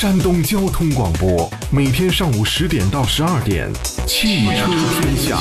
[0.00, 3.70] 山东交通广播，每天上午十点到十二点，
[4.06, 4.64] 汽车
[4.98, 5.36] 天下。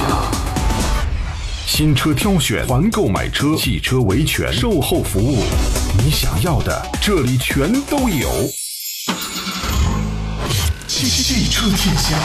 [1.65, 5.45] 新车挑选、团购买车、汽车维权、售后服务，
[6.03, 8.29] 你想要的这里全都有。
[10.89, 12.17] 汽车天下，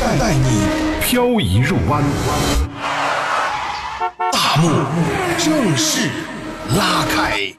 [0.00, 0.62] 带带你
[1.02, 2.02] 漂移入弯。
[4.32, 4.70] 大幕
[5.36, 6.08] 正式
[6.74, 7.52] 拉开。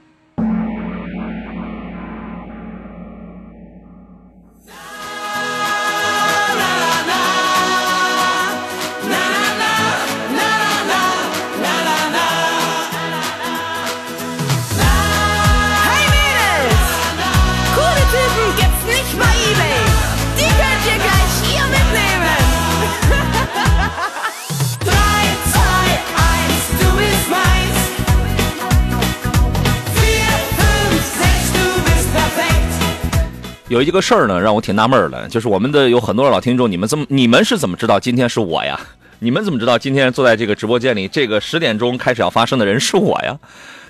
[33.74, 38.80] 有一个事儿呢，让我挺纳闷儿的，就是我们的有很多老听众，你们怎么你们是怎么知道今天是我呀？
[39.18, 43.36] 你们怎么知道今天坐在这个直播间里，这个十点钟开始要发生的人是我呀？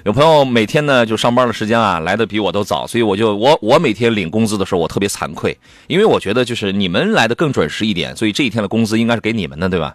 [0.06, 9.94] 有朋友每天呢就上班的时间啊来的比我都早，所以我就我我每天领工资的时候我特别惭愧，因为我觉得就是你们来的更准时一点，所以这一天的工资应该是给你们的，对吧？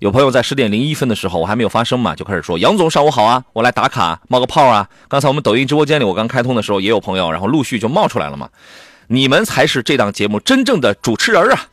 [0.00, 8.48] 有朋友在十点零一分的时候，我还没有发声嘛，就开始说：“杨总，上午好啊，我来打卡冒个泡啊。”刚才我们抖音直播间里我刚开通的时候，也有朋友，然后陆续就冒出来了嘛。
[9.12, 11.66] 你们才是这档节目真正的主持人啊！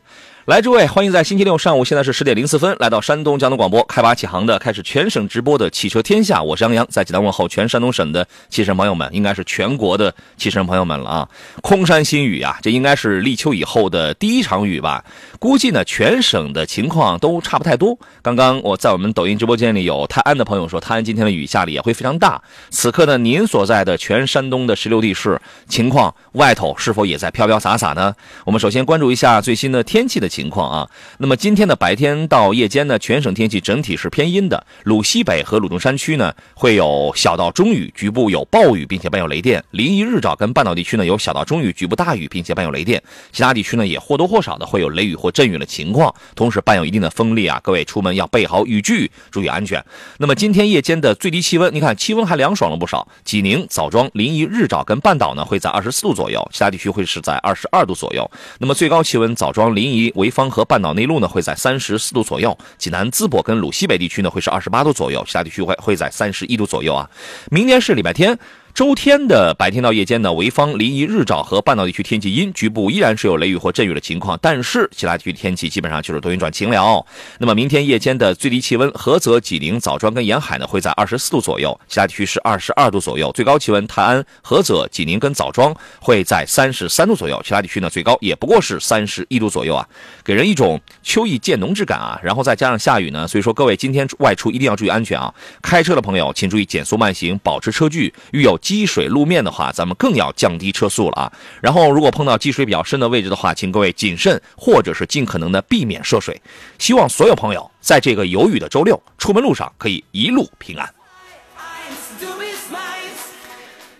[0.48, 11.30] 来，诸位，欢迎在星期六上午，现在是十点零四分，来到山东交通广播开拔启航的，开始全省直播的汽车天下，我是杨洋，在济南问候全山东省的汽车朋友们，应该是全国的汽车朋友们了啊！
[11.62, 15.04] 空山新雨啊，这应该是立秋以后的第一场雨吧？
[15.38, 18.00] 估计呢，全省的情况都差不太多。
[18.22, 22.42] 刚刚我在我们抖音直播间里有泰安的朋友说，泰安今天的雨下的也会非常大。
[22.70, 25.38] 此刻呢，您所在的全山东的十六地市
[25.68, 28.16] 情况，外头是否也在飘飘洒洒呢？
[28.46, 30.88] 我们首先关注一下最新的天气的情情况啊。
[31.18, 34.64] 那么今天的白天到夜间呢，全省天气整体是偏阴的。
[34.84, 39.64] 鲁西北和鲁中山区呢会有小到中雨，局部有暴雨，并且伴有雷电。
[39.72, 43.02] 临沂、日照跟半岛地区呢有小到中雨，局部大雨，并且伴有雷电。
[43.32, 47.60] 其他地区呢也或多或少的会有雷雨或阵雨的情况，同时伴有一定的风力啊。
[47.64, 49.84] 各位出门要备好雨具，注意安全。
[50.20, 53.08] 那么今天夜间的最低气温，你看气温还凉爽了不少。
[53.24, 58.30] 济宁、枣庄、临沂、日照跟半岛呢会在二十四度左右，其他地区会是在二十二度左右。
[58.60, 67.10] 那么最高气温，枣庄、临沂为、潍坊和半岛内陆呢会在三十四度左右，济南、淄博跟鲁西北地区呢会是二十八度左右，其他地区会会在三十一度左右啊。
[67.50, 68.38] 明天是礼拜天。
[68.78, 77.04] 周天的白天到夜间呢，潍坊、临沂、日照和半岛地区天气阴，局部依然是有雷雨或阵雨的情况，但是其他地区天气基本上就是多云转晴了。
[77.40, 83.32] 那么明天夜间的最低气温，菏泽、济宁、枣庄跟沿海呢会在二十四度左右，其他地区是二十二度左右。
[83.32, 89.90] 最高气温，泰安、菏泽、济宁跟枣庄会在三十三度左右，其他地区呢最高也不过是三十一度左右啊，
[90.24, 92.20] 给人一种秋意渐浓之感啊。
[92.22, 95.34] 然后再加上下雨呢，所以说各位今天外出一定要注意安全啊！
[95.64, 98.14] 开车的朋友请注意减速慢行，保持车距。
[98.34, 101.32] 遇有积水路面的话，咱们更要降低车速了啊。
[101.62, 106.42] 然后如果碰到积水比较深的位置的话，请各位谨慎，或者是尽可能的避免涉水。
[106.78, 110.94] 希望所有朋友在这个有雨的周六出门路上可以一路平安。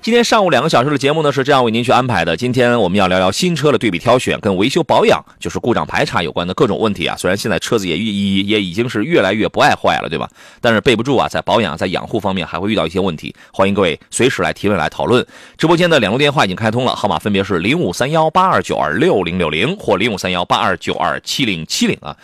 [0.08, 2.38] 今天上午两个小时的节目呢是这样为您去安排的。
[2.38, 7.18] 今天我们要聊聊新车的对比挑选，跟维修保养，就是故障排查有关的各种问题啊。
[7.18, 10.30] 虽然现在车子也也也已经是越来越不爱坏了，对吧？
[10.62, 13.36] 但是备不住啊，在保养、在养护方面还会遇到一些问题。
[13.52, 15.28] 欢迎各位随时来提问、来讨论。
[15.58, 22.16] 直播间的两路电话已经开通了，号码分别是零五三幺八二九二六零六零或零五三幺八二九二七零七零啊。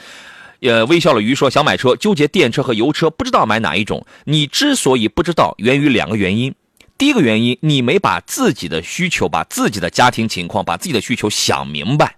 [0.62, 4.06] 呃，微笑了鱼说想买车，纠结电车和油车，不知道买哪一种。
[4.24, 6.56] 你之所以不知道，源于两个原因。
[7.04, 12.16] 第一个原因，你没把自己的需求、把自己的家庭情况、把自己的需求想明白。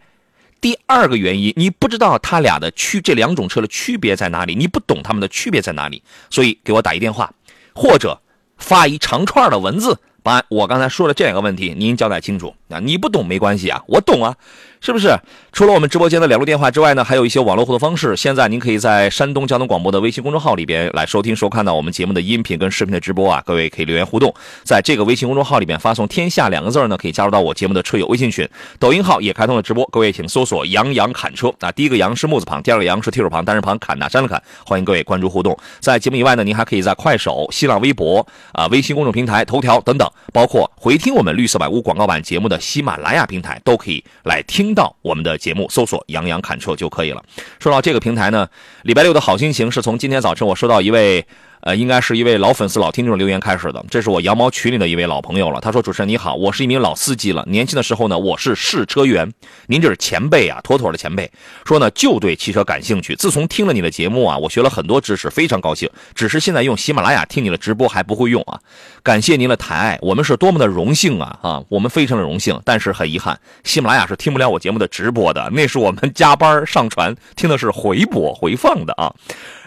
[0.62, 7.34] 第二个原因，你不知道他俩的区这两种车的区别在哪里，你不懂他们的区别在哪里，所以给我打一电话，
[7.74, 8.22] 或者
[8.59, 12.52] 发一长串的文字，把我刚才说的这两个问题您交代清楚。
[12.68, 14.36] 啊，你不懂没关系啊，我懂啊，
[14.81, 15.16] 是不是？
[15.51, 18.18] 除了我们直播间的两路电话之外呢，还有一些网络互动方式。
[18.18, 23.39] 现在您可以在山东交通广播的微信公众号里边来收听、收看到我们节目的音频跟视频的直播啊。
[23.45, 24.33] 各位可以留言互动，
[24.63, 28.50] 在这个微信公众号里边发送“天下”两个字呢，可以加入到我节目的车友微信群。
[28.80, 34.42] 抖音号也开通了直播，各位请搜索“杨洋侃车”啊，第一个“杨”是木字旁，第二个“杨”是提手旁，单人旁，侃哪山的侃。
[34.66, 35.56] 欢迎各位关注互动。
[35.80, 47.23] 在节目以外呢，您还可以在快手、新浪微博啊、微信公众平台、头条等等，包括回听我们绿色百屋广告版节目的喜马拉雅平台，都可以来听到我们的节目，搜索“杨洋侃车”就可以了。
[47.59, 48.47] 说到这个平台呢，
[48.83, 51.25] 礼拜六的好心情是从今天早晨我收到一位。
[51.65, 53.83] 呃，应该是一位老粉丝、老听众留言开始的。
[53.89, 55.59] 这是我羊毛群里的一位老朋友了。
[55.59, 57.44] 他说：“主持人你好，我是一名老司机了。
[57.47, 59.33] 年轻的时候呢，我是试车员。
[59.65, 61.31] 您这是前辈啊，妥妥的前辈。
[61.65, 63.15] 说呢，就对汽车感兴趣。
[63.15, 65.89] 自从听了你的节目啊，我学了很多知识，非常高兴。
[66.13, 68.59] 只是现在用喜马拉雅听你的直播还不会用啊。
[69.01, 71.63] 感谢您的抬爱，我们是多么的荣幸啊啊！
[71.69, 79.11] 我们非常的荣幸，但是很遗憾，喜马拉雅是听不了我节目的直播的，那是我们加班上传，听的是回播回放的啊。”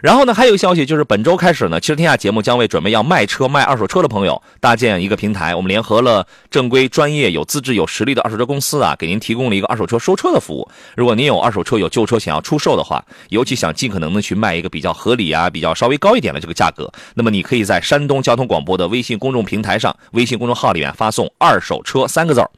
[0.00, 5.55] 然后呢，还有一个消息，就是本周开始呢，车天下节目将为准备要卖车、卖二手车的朋友搭建一个平台。
[5.55, 10.69] 我们联合了正规、专业、有资质、有实力的二手车公司啊，给您提供了一个二手车收车的服务。
[10.94, 22.50] 如果您有二手车、有旧车想要出售的话，尤其想尽可能的去卖一个比较合理啊、比较稍微高一点的这个价格，那么你可以在山东交通广播的微信公众平台上、微信公众号里面发送“二手车”三个字儿。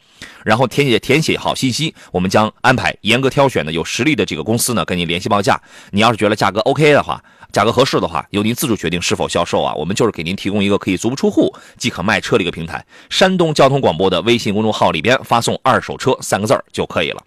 [0.44, 5.61] 然后填写填写好信息，我们将安排严格挑选的有实力的这个公司呢，跟您联系报价。
[5.93, 9.75] 你要是觉得价格 OK 的话，价格合适的话，由您自主决定是否销售啊。
[9.75, 12.85] 我们就是给您提供一个可以足不出户即可卖车的一个平台。
[13.08, 17.23] 山东交通广播的微信公众号里边发送“二手车”三个字就可以了。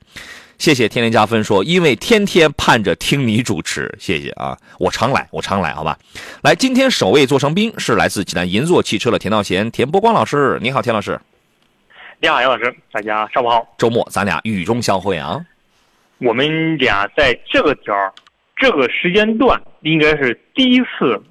[0.57, 5.97] 谢谢天天加分说，因为天天盼着听你主持，谢谢啊，我常来，我常来，好吧。
[6.41, 11.19] 来，今天首位座上宾是来自济南银座汽车的田道贤、田波光老师，你好，田老师。
[12.21, 13.65] 你好，杨老师，大家上午好。
[13.77, 15.43] 周末咱俩雨中相会啊！
[16.19, 18.13] 我们俩在这个点儿、
[18.55, 21.21] 这个时间段，应该是第一次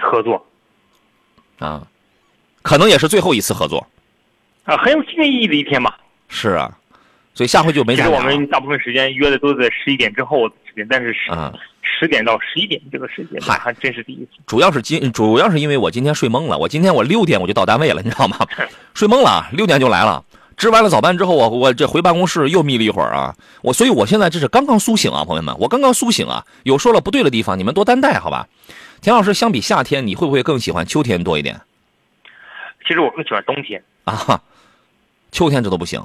[0.00, 0.46] 合作
[1.58, 1.86] 啊，
[2.62, 3.86] 可能也是最后一次合作
[4.64, 5.98] 啊，很有纪念意义的一天吧。
[6.28, 6.78] 是啊，
[7.34, 11.52] 所以下回就没其实我们大部分时间约的都在十一点之后的时间，但是十啊。
[11.84, 14.30] 十点到十一点这个时间，嗨，还真是第一次。
[14.46, 18.36] 主要是今主要是因为我今天睡懵了，我今天我六点我就到单位了，你知道吗？
[18.94, 20.24] 睡懵了，六点就来了。
[20.56, 23.34] 值完了早班之后，我我这回办公室又眯了一会儿啊。
[23.62, 26.44] 我所以，我现在这是刚刚苏醒啊，朋友们，我刚刚苏醒啊。
[26.64, 28.48] 有说了不对的地方，你们多担待好吧？
[29.00, 31.60] 田老师，相比夏天，你会不会更喜欢秋天多一点？
[32.86, 34.40] 其实我更喜欢冬天啊，
[35.30, 36.04] 秋天这都不行。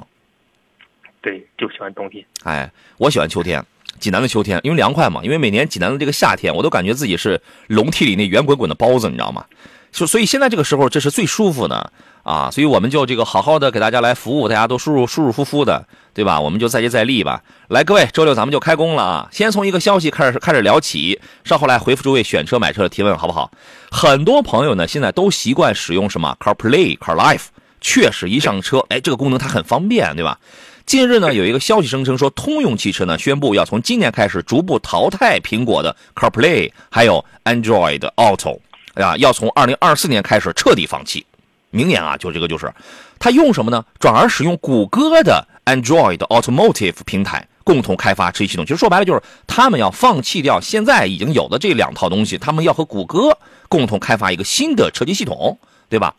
[1.20, 2.24] 对，就喜欢冬天。
[2.44, 3.64] 哎，我喜欢秋天。
[3.98, 9.44] 济南的秋天，因为凉快嘛，因为每年济南的这个夏天，我都感觉自己是笼屉里那圆滚滚的包子，你知道吗？
[9.92, 11.92] 所所以现在这个时候，这是最舒服的
[12.22, 12.50] 啊！
[12.50, 16.40] 所以我们就这个好好的给大家来服务，大家都舒舒舒舒服服的，对吧？
[16.40, 17.42] 我们就再接再厉吧。
[17.68, 19.28] 来，各位，周六咱们就开工了啊！
[19.32, 23.50] 先从一个消息开始开始聊起，稍后来回复诸位选车买车的提问，好不好？
[23.90, 27.46] 很多朋友呢，现在都习惯使用什么 CarPlay、CarLife，
[27.80, 30.38] 确实一上车，哎，这个功能它很方便，对吧？
[30.84, 38.58] 近日呢，有一个消息声称说，通用汽车呢宣布要从今年开始逐步淘汰苹果的 CarPlay，还有 Android Auto，
[39.02, 41.24] 啊，要从二零二四年开始彻底放弃。
[41.70, 42.72] 明年啊，就这个就是，
[43.18, 43.84] 它用什么呢？
[43.98, 48.64] 转而使用谷歌的 Android Automotive 平台共同开发车机系统。
[48.64, 53.36] 其实说白了就是，他们要放弃掉现在已经有的这两套东西，他们要和谷歌
[53.68, 55.58] 共同开发一个新的车机系统，
[55.88, 56.14] 对吧？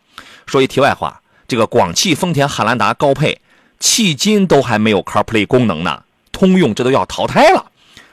[0.45, 3.41] 说一题外话，这个广汽丰田汉兰达高配。
[3.79, 6.03] 迄今都还没有 CarPlay 功能呢，
[6.33, 7.65] 通用这都要淘汰了，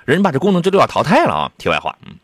[0.05, 1.51] 人把这功能这都要淘汰了啊！
[1.59, 2.15] 题外话，嗯，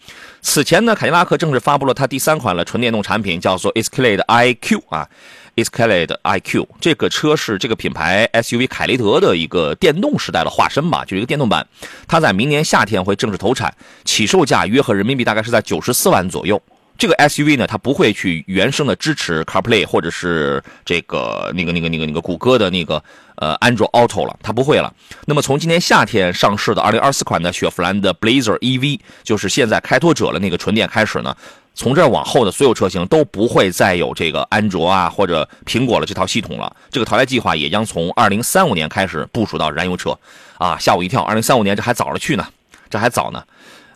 [0.44, 5.08] 此前呢，凯迪拉克正式发布了它第三款的纯电动产品，叫做 Escalade IQ 啊
[5.54, 11.66] ，Escalade IQ 这个车是这个品牌 SUV 凯雷德的一个电动时代的化身吧，就是一个电动版，
[12.08, 13.72] 它在明年夏天会正式投产，
[14.04, 16.60] 起售价约合人民币大概是在九十四万左右。
[16.98, 23.02] 这个 SUV 呢，它不会去原生的支持 CarPlay 或者是这个那个那个那个那个谷歌的那个
[23.36, 24.92] 呃 Android Auto 了，它不会了。
[25.26, 31.36] 那么从今年夏天上市的2024款的雪佛兰的 Blazer EV，就是现在开拓者的那个纯电开始呢，
[31.74, 36.74] 从这往后的所有车型都不会再有这个安卓啊或者苹果的这套系统了。
[36.90, 40.16] 这个淘汰计划也将从2035年开始部署到燃油车，
[40.58, 42.46] 啊，吓我一跳！2035年这还早着去呢，
[42.90, 43.42] 这还早呢。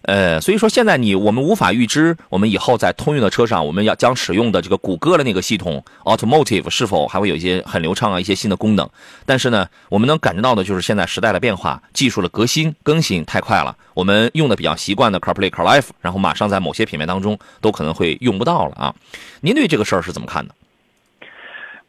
[0.06, 8.88] 呃，所以说现在你我们无法预知，我们以后在通用的车上，我们要将使用的这个谷歌的那个系统 Automotive 是否还会有一些很流畅啊一些新的功能？
[9.26, 18.94] 但是呢，我们能感知到的就是现在时代的变化，技术的革新更新太快了，我们用的比较习惯的 CarPlay、CarLife，然后马上在某些品牌当中都可能会用不到了啊。
[19.40, 20.54] 您对这个事儿是怎么看的？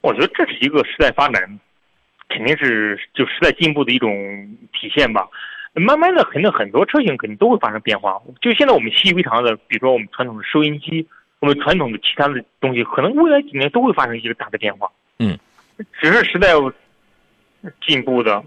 [0.01, 1.59] 我觉得这是一个时代发展，
[2.29, 4.09] 肯定是就时代进步的一种
[4.73, 5.27] 体现吧。
[5.79, 8.19] 慢慢的，肯定很多车型肯定都会发生变化。
[8.41, 11.07] 就现在我们习以为常的，比如说我们传统的收音机，
[11.39, 14.89] 我们传统的其他的东西，可能未来几年都会发生一个大的变化。
[15.19, 15.37] 嗯，
[16.01, 16.49] 只是时代
[17.85, 18.43] 进步的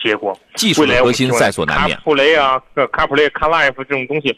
[0.00, 0.38] 结果。
[0.54, 1.96] 技术的核心在所难免。
[1.96, 2.62] 卡普雷啊，
[2.92, 4.36] 卡普雷、卡 life 这种东西，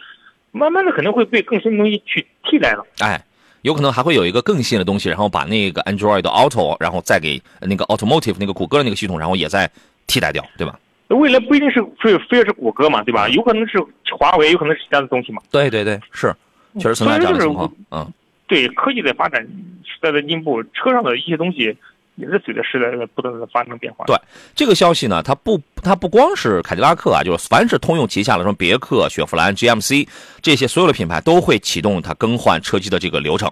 [0.51, 2.87] 慢慢的可能会被更新的东西去替代了。
[3.01, 3.23] 哎，
[3.63, 9.71] 有可能还会有一个更新的东西，然后把那个 Android Auto，然后再给那个 Automotive 那个谷歌的那个系统，然后也再
[10.07, 10.79] 替代掉，对吧？
[11.09, 13.29] 未来不一定是非非要是谷歌嘛，对吧？
[13.31, 13.79] 有可能是
[14.19, 15.43] 华为，有可能是其他的东西嘛。
[15.51, 16.35] 对对对，是。
[16.79, 17.73] 确实存在这样的情况。
[17.91, 18.13] 嗯，
[18.47, 19.43] 对科技在发展、
[19.83, 21.77] 时代的进步，车上的一些东西
[22.17, 24.05] 也是随着时代的不断的发生变化。
[24.05, 24.17] 对
[24.55, 30.07] 这个消息呢，它不，它不光是凯迪拉克啊，就是凡是通用旗下的什么别克、雪佛兰、GMC
[30.43, 33.51] 这些所有的品牌都会启动它更换车机的这个流程。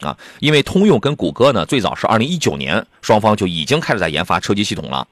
[0.00, 5.06] 啊，因为通用跟谷歌呢，最早是二零一九年，双方就已经开始在研发车机系统了，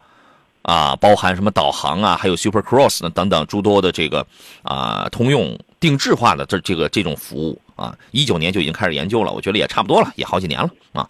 [0.65, 4.27] 啊，包含什么导航啊，还有 Super Cross 呢等等诸多的这个
[4.63, 11.09] 啊通用定制化的这这个这种服务啊，一九年就已经开始研究了，我觉得也差不多了，也好几年了啊。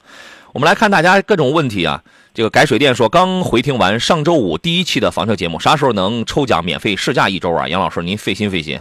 [0.53, 7.69] 我们来看大家各种问题啊，这个改水电说刚回听完上周五第一期的房车节目，啥时候能抽奖免费试驾一周啊？
[7.69, 8.81] 杨老师，您费心费心。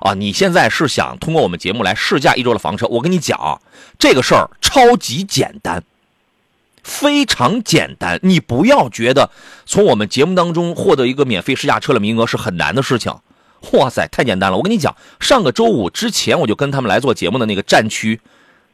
[0.00, 2.86] 啊，你现在是想通过我们节目来试驾一周的房车？
[2.88, 3.58] 我跟你讲，
[3.98, 5.82] 这个事儿超级简单，
[6.84, 8.20] 非常简单。
[8.22, 9.30] 你不要觉得
[9.66, 13.12] 从我们节目当中获得一个免费试驾车的名额是很难的事情。
[13.72, 14.56] 哇塞，太简单了！
[14.56, 18.20] 我跟你讲，上个周五之前我就跟他们来做节目的那个战区，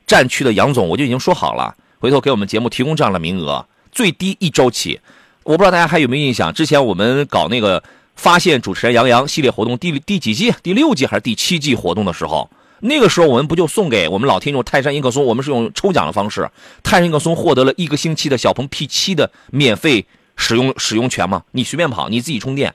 [0.07, 5.01] 战区的杨总我就已经说好了，回头给我们节目提供这样的名额，最低一周起。
[5.45, 7.83] 我不知道大家还有没有印象，之前我们搞那个。
[8.17, 10.53] 发现主持人杨洋系列活动第第几季？
[10.63, 15.25] 第六季还是第七季活动的时候，那个时候我们不就送给我们老听众泰山英克松？
[15.25, 16.51] 我们是用抽奖的方式，
[16.83, 20.07] 泰山英克松获得了一个星期的小鹏 P7 的免费
[20.37, 21.45] 使用使用权吗？
[21.53, 22.75] 你随便跑，你自己充电，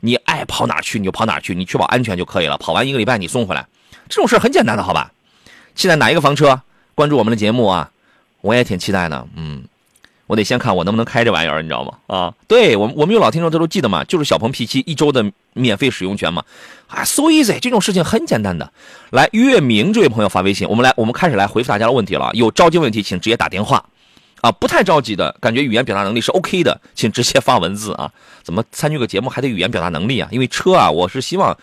[0.00, 2.56] 你爱跑哪去你就跑哪去，你确保安全就可以了。
[2.58, 3.66] 跑完一个礼拜你送回来，
[4.08, 5.12] 这种事很简单的，好吧？
[5.74, 6.60] 期待哪一个房车？
[6.94, 7.90] 关注我们的节目啊，
[8.40, 9.64] 我也挺期待的，嗯。
[10.26, 11.92] 我得先看我能不能开这玩意儿，你知道吗？
[12.06, 16.42] 啊，对我们我们有老听众他都记得嘛，就是小鹏 P7 一周的免费使用权嘛，
[16.88, 18.72] 啊，so easy，这种事情很简单的。
[19.10, 22.30] 来，月明这位朋友发微信，我们来我们开始来回复大家的问题了。
[22.32, 23.84] 有着急问题，请直接打电话，
[24.40, 28.10] 啊，不太着急的感觉语言表达能力是 OK 的，请直接发文字啊。
[28.42, 30.28] 怎么参与个节目还得语言表达能力啊？
[30.30, 31.56] 因为车啊，我是希望，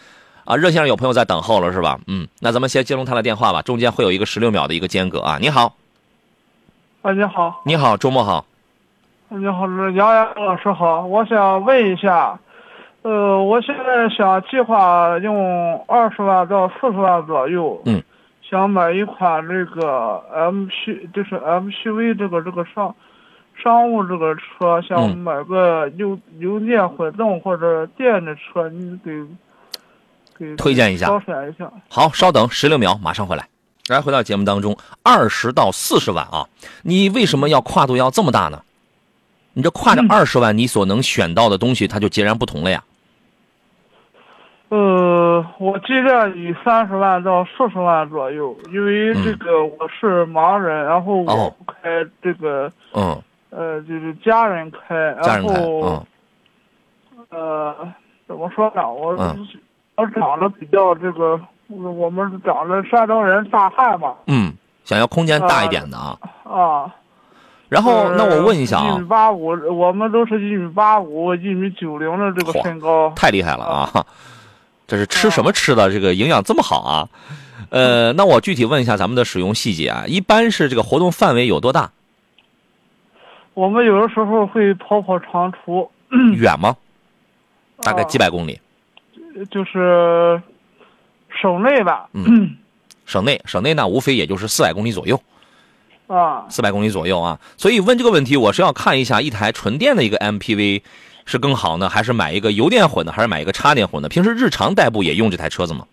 [0.46, 2.00] 啊，热线上有朋友在等候了是吧？
[2.06, 5.40] 嗯，那咱们先接通他的电话吧，中间会有一个十六秒的一个间隔啊。
[5.42, 5.76] 你好，
[7.02, 8.46] 啊，你好，你好，周末好。
[9.34, 12.38] 你好，杨洋老师好，我想问一下，
[13.02, 18.04] 呃，我现在想计划用二十万到四十万左右，嗯，
[18.42, 22.94] 想买一款这个 M P，就是 MPV 这个这个商
[23.56, 29.26] 商务这个车，想买个油油电混动或者电的车，你给
[30.38, 31.72] 给推荐一下，挑选一下。
[31.88, 33.48] 好，稍等十六秒，马上回来。
[33.88, 36.46] 来，回到节目当中，二十到四十万啊，
[36.84, 38.62] 你为什么要跨度要这么大呢？
[39.54, 42.84] 你这跨着二十万，你所能选到的东西，它就截然不同了呀。
[44.70, 56.06] 呃，我尽量以三十万到四十万左右，因为这个我是盲人，然后我不开这个，嗯，呃，就是家人开，然后，
[57.30, 57.76] 呃，
[58.26, 58.90] 怎么说呢？
[58.90, 59.14] 我
[59.98, 64.16] 我长得比较这个，我们长得山东人大汉嘛。
[64.28, 64.54] 嗯，
[64.86, 66.18] 想要空间大一点的啊。
[66.46, 66.96] 啊。
[67.72, 74.06] 然后，那我问一下啊，一米八五，我们都是一米八五、一米九零的这个身高，太厉害了啊！
[74.86, 75.90] 这是吃什么吃的？
[75.90, 77.08] 这个营养这么好啊？
[77.70, 81.90] 呃，那我具体问一下咱们的使用细节啊，一般是这个活动范围有多大？
[83.54, 85.90] 我们有的时候会跑跑长途，
[86.36, 86.76] 远吗？
[87.82, 88.60] 大概几百公里？
[89.50, 90.42] 就是
[91.30, 92.10] 省内吧。
[92.12, 92.58] 嗯，
[93.06, 95.18] 省内，省内呢，无非也就是四百公里左右。
[96.14, 100.82] 啊，四百公里左右啊，所以问这个问题，我是要看一下一台纯电的一个 MPV
[101.26, 104.10] 是更好呢，还是买一个油电混的，还是买一个插电混的？
[104.10, 105.86] 平时日常代步也用这台车子吗？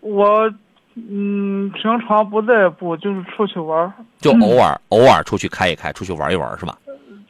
[0.00, 0.52] 我
[0.94, 6.76] 嗯，平常不代步，就是出去玩，就偶尔偶尔出去开一开，出去玩一玩是吧？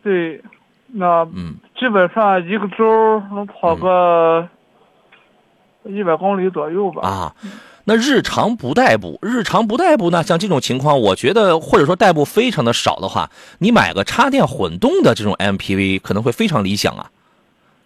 [0.02, 0.42] 对，
[0.88, 4.48] 那嗯，基本上一个周能跑个
[5.84, 7.08] 一百公里左右吧。
[7.08, 7.34] 啊。
[7.88, 10.20] 那日常不代步，日常不代步呢？
[10.24, 17.12] 像这种情况，我觉得或者说代步非常的少的话，你买个插电混动的这种 MPV 可能会非常理想啊。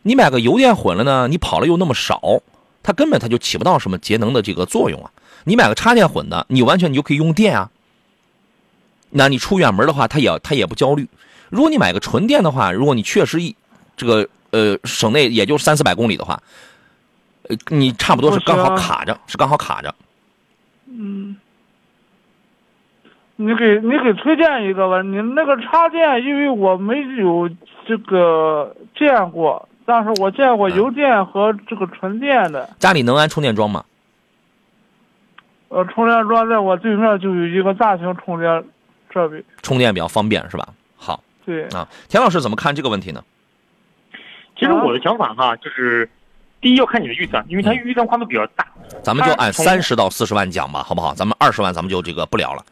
[0.00, 2.40] 你买个油电混了呢，你跑了又那么少，
[2.82, 5.10] 它根本它就起不到什么节能的这个作用啊。
[5.44, 7.70] 你买个插电混的，你完全你就可以用电啊。
[9.10, 11.06] 那你出远门的话，它也它也不焦虑。
[11.50, 13.54] 如果你买个纯电的话，如果你确实一
[13.98, 16.42] 这个呃省内也就三四百公里的话。
[17.68, 19.94] 你差不多是刚好卡着，是刚好卡着。
[20.86, 21.36] 嗯，
[23.36, 25.02] 你给你给推荐一个吧。
[25.02, 27.48] 你那个插电，因为我没有
[27.86, 32.68] 这个见过，但是我见过油电和这个纯电的。
[32.78, 33.84] 家里能安充电桩吗？
[35.68, 38.64] 呃，充电桩在我对面就有一个大型充电
[39.12, 40.68] 设备，充电比较方便是吧？
[40.96, 41.22] 好。
[41.46, 41.64] 对。
[41.68, 43.22] 啊，田老师怎么看这个问题呢？
[44.56, 46.10] 其实我的想法哈，就是。
[46.60, 48.66] 第一要看你的预算，因为它预算跨度比较大。
[49.02, 51.14] 咱们就按三十到四十万讲吧，好不好？
[51.14, 52.64] 咱们二十万咱们就这个不聊了。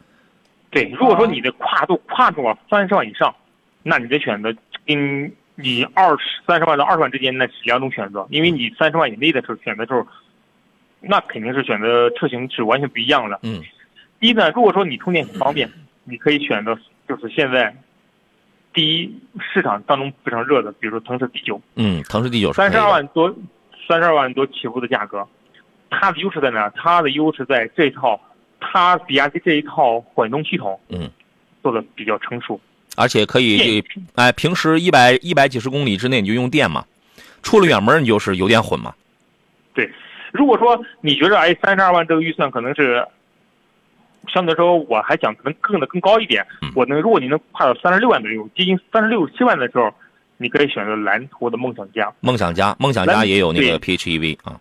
[0.69, 3.33] 对，如果说你的跨度跨度啊三十万以上，
[3.81, 4.53] 那你的选择
[4.85, 10.05] 跟你二十三十万到二十万之间那是两种选择，因为你三十万以内的时候选择时候，
[11.01, 13.39] 那肯定是选择车型是完全不一样的。
[13.41, 13.63] 嗯，
[14.19, 15.67] 第一呢，如果说你充电很方便，
[16.03, 16.77] 你可以选择
[17.07, 17.75] 就是现在
[18.71, 23.33] 第一市场当中非常热的，比如说腾势 D 九，嗯，腾势 D 九是三十二万多，
[23.89, 25.27] 三十二万多起步的价格，
[25.89, 26.71] 它的优势在哪儿？
[26.75, 28.21] 它的优势在这一套，
[28.59, 31.09] 它比亚迪这一套混动系统嗯，
[31.63, 32.61] 做的比较成熟。
[32.95, 36.85] 而且可以电哎，平时一百一百几十公里之内你就用电嘛，
[37.41, 38.93] 出了远门你就是油电混嘛。
[39.73, 39.91] 对，
[40.31, 43.03] 如果说你觉得哎三十二万这个预算可能是
[44.27, 49.91] 相对来说我还想可能更的更高一点，嗯我能如果你能跨到三十六万左右，接近三十六七万的时候，
[50.41, 52.11] 你可以选择蓝图的梦想家。
[52.21, 54.59] 梦想家，梦想家也有那个 PHEV 啊，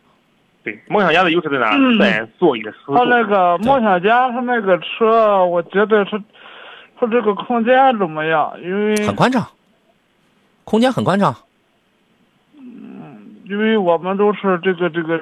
[0.63, 3.07] 对，梦想家的优势在哪在座椅的丝他座。
[3.07, 6.21] 那个梦想家，他那个车，我觉得是，
[6.99, 8.53] 它这个空间怎么样？
[8.61, 9.49] 因为很宽敞，
[10.65, 11.35] 空间很宽敞。
[12.57, 15.19] 嗯因为我们都是这个这个，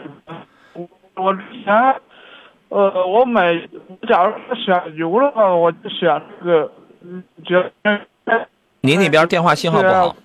[0.72, 1.72] 我我之前，
[2.70, 3.54] 呃，我买，
[4.08, 6.72] 假如说选油的话，我就选这个，
[7.02, 8.48] 嗯，觉得
[8.80, 10.16] 您那边电话信号不好，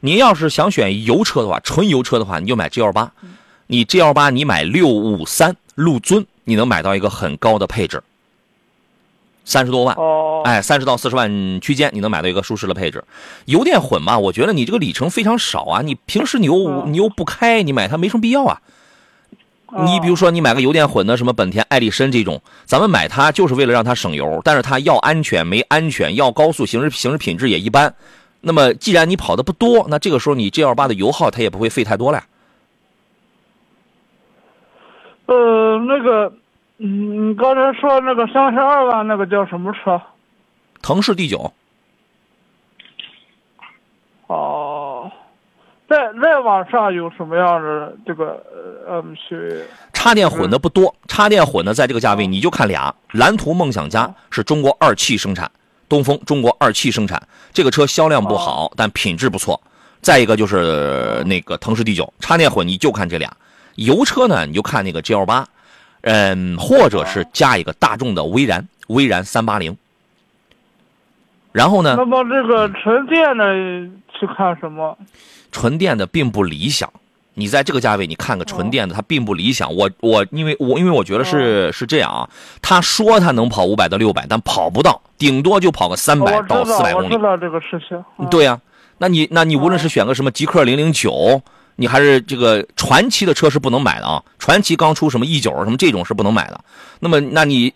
[0.00, 3.10] 您要是想选油车的话，纯油车的话，你就买 G L 八。
[3.68, 8.02] 你 G L 八，你买六五三陆尊，你能买到一个很高的配置，
[9.44, 9.96] 三十多万。
[9.96, 13.02] 哦，哎，三十到四十万区间，你能买到一个舒适的配置。
[13.46, 18.60] 油电混嘛，我觉得你这个里程非常少啊，你平时你又嗯你又不开，你买它没什么必要啊。
[19.84, 27.92] 你比如说，你买个油电混的，什么本田艾力绅这种，咱们买它就是为了让它省油，但是它要安全没安全，要高速行驶行驶品质也一般。
[28.46, 32.24] 那么既然你跑的不多，那这个时候你 G L 八的油耗它也不会费太多了呀。
[35.26, 36.32] 呃，那个，
[36.78, 40.00] 嗯，你刚才说那个三十二万那个叫什么车？
[40.80, 41.52] 腾势 D 九，
[44.28, 45.10] 哦，
[45.88, 48.40] 再再往上有什么样的这个
[48.86, 49.64] 呃 MPV？
[49.92, 55.50] 插电混的不多，插电混的在这个价位你就看俩，蓝图梦想家是中国二汽生产，
[55.88, 57.22] 东风中国二汽生产，
[57.52, 59.60] 这个车销量不好，但品质不错。
[60.02, 63.36] 再一个就是那个腾势 D 九，插电混你就看这俩，
[63.74, 65.48] 油车呢你就看那个 G L 八，
[66.02, 69.76] 嗯，或者是加一个大众的威然，威然三八零。
[71.52, 73.44] 然后呢那，么这个纯电的
[74.12, 74.96] 去看什么？
[75.50, 76.92] 纯电的并不理想。
[77.38, 79.74] 你在这个价位，你看个纯电的，它并不理想。
[79.74, 82.28] 我我因为我因为我觉得是是这样啊，
[82.62, 87.08] 他说他能跑五百到六百，但跑不到，顶多就跑个三百到四百公里。
[87.10, 88.02] 知道这个事情。
[88.18, 88.58] 嗯对呀、
[88.96, 91.42] 那你那你无论是选个什么极氪零零九，
[91.76, 94.22] 你还是这个传奇的车是不能买的啊。
[94.38, 96.58] 传奇刚出什么 E 九什么这种是不能买的。
[97.00, 97.74] 那么那你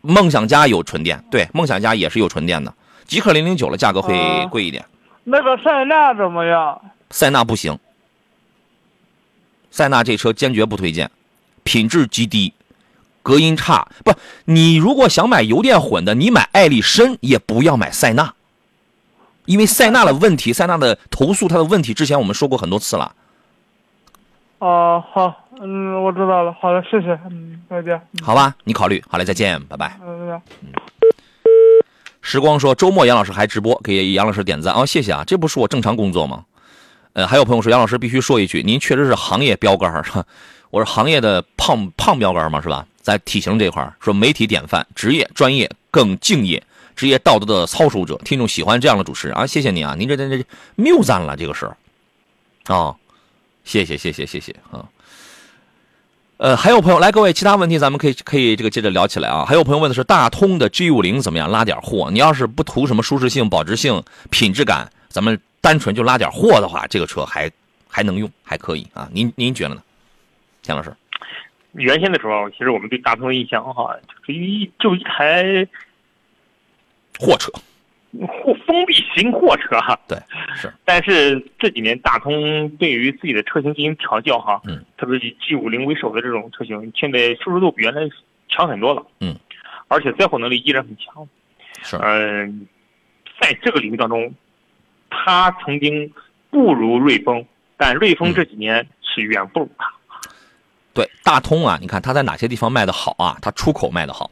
[0.00, 2.72] 梦想家有纯电，对，梦想家也是有纯电的。
[3.04, 4.82] 极氪零零九的价格会哦贵一点，
[5.24, 6.80] 那个塞纳怎么样？
[7.10, 7.78] 塞纳不行，
[9.72, 11.10] 塞纳这车坚决不推荐，
[11.64, 12.52] 品质极低，
[13.22, 13.88] 隔音差。
[14.04, 14.12] 不，
[14.44, 18.34] 你如果想买油电混的，你买艾力绅也不要买塞纳，
[19.46, 23.14] 因为塞纳的问题，塞纳的投诉它的问题，之前我们说过很多次了。
[24.58, 26.54] 哦，好，嗯，我知道了。
[26.60, 27.94] 好的，谢谢，嗯，再见。
[28.12, 29.98] 嗯好吧，你考虑好嘞，再见，拜拜。
[32.20, 36.44] 时光说周末杨老师还直播，给杨老师点赞哦，谢谢啊，这不是我正常工作吗？
[37.14, 40.04] 呃，还有朋友说杨老师必须说一句，您确实是行业标杆儿，
[40.70, 42.86] 我是行业的胖胖标杆嘛，是吧？
[43.02, 46.62] 在体型这块说媒体典范，职业专业更敬业，
[46.94, 50.44] 职业道德的操守者，听众喜欢这样的主持人啊，谢谢您啊，您这这这
[50.76, 51.66] 谬赞了，这个是
[52.66, 52.94] 啊、
[53.64, 54.86] 谢谢谢谢谢谢啊。
[56.38, 59.44] 呃，还有朋友来，各位其他问题咱们可以可以这个接着聊起来啊。
[59.44, 62.10] 还有朋友问的是大通的 G 五零怎么样，拉点货。
[62.10, 67.50] 你要是不图什么舒适性、保值性、品质感，咱们单纯就拉点货的话，这个车还
[67.88, 69.08] 还能用，还可以啊。
[69.12, 69.82] 您您觉得呢，
[70.62, 70.92] 田老师？
[71.72, 75.66] 原先的时候，其实我们对大通的印象哈，就是一就一台
[77.18, 77.50] 货车，
[78.26, 79.98] 货封闭型货车哈。
[80.06, 80.18] 对，
[80.54, 88.02] 是，但是这几年大通对于自己的车型进行调教哈，嗯，特别是以 G 五零为首的这种车型，现在舒适度比原来
[88.48, 89.34] 强很多了，嗯，
[89.88, 91.26] 而且载货能力依然很强，
[91.82, 92.66] 是，嗯、
[93.40, 94.34] 在这个领域当中，
[95.12, 96.10] 它曾经
[96.50, 97.44] 不如瑞风，
[97.76, 99.92] 但瑞风这几年是远不如他。
[100.94, 103.36] 对，大通啊，你看它在哪些地方卖的好啊？
[103.40, 104.30] 它出口卖的好，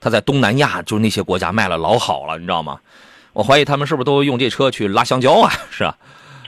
[0.00, 2.80] 它在东南亚就是那些国家卖了老好了，你知道吗？
[3.32, 5.50] 我怀疑他们是不是都用这车去拉香蕉啊？
[5.70, 5.96] 是吧？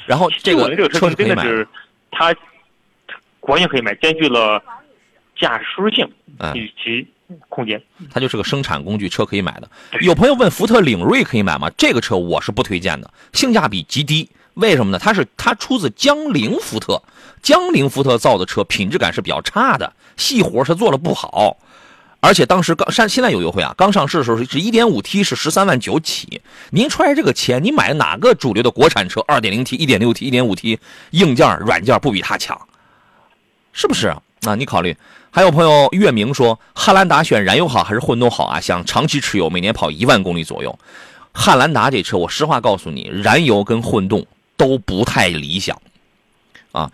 [0.06, 1.68] 然后这个车是可以买的，真的是
[2.12, 2.34] 它
[3.42, 4.62] 完全可以买，兼具了
[5.36, 6.08] 驾驶舒适性
[6.38, 7.06] 嗯以及
[7.48, 7.82] 空间。
[8.10, 9.70] 它就是个生产工具，车可以买的。
[10.00, 11.70] 有朋友问福特领锐可以买吗？
[11.76, 14.28] 这个车我是不推荐的，性价比极低。
[14.54, 14.98] 为什么呢？
[14.98, 17.02] 它是它出自江铃福特，
[17.42, 21.58] 江铃福特造的车品质感是比较差的，细活是做的不好。
[22.20, 26.40] 而且当时刚上现在有优惠啊，刚上市的时候是一点五 T 是十三万九起。
[26.70, 32.58] 您揣着这个钱，你买哪个主流的国产车二点零 T、一点六 T、一点五 T，硬件软件不比它强，
[33.72, 34.08] 是不是？
[34.46, 34.96] 啊，你考虑。
[35.36, 38.58] 还有朋友月明说，汉兰达选燃油好还是混动好啊？
[38.58, 40.78] 想长期持有，每年跑一万公里左右。
[41.30, 44.24] 汉兰达这车，我实话告诉你，燃油跟混动
[44.56, 45.78] 都不太理想，
[46.72, 46.90] 啊，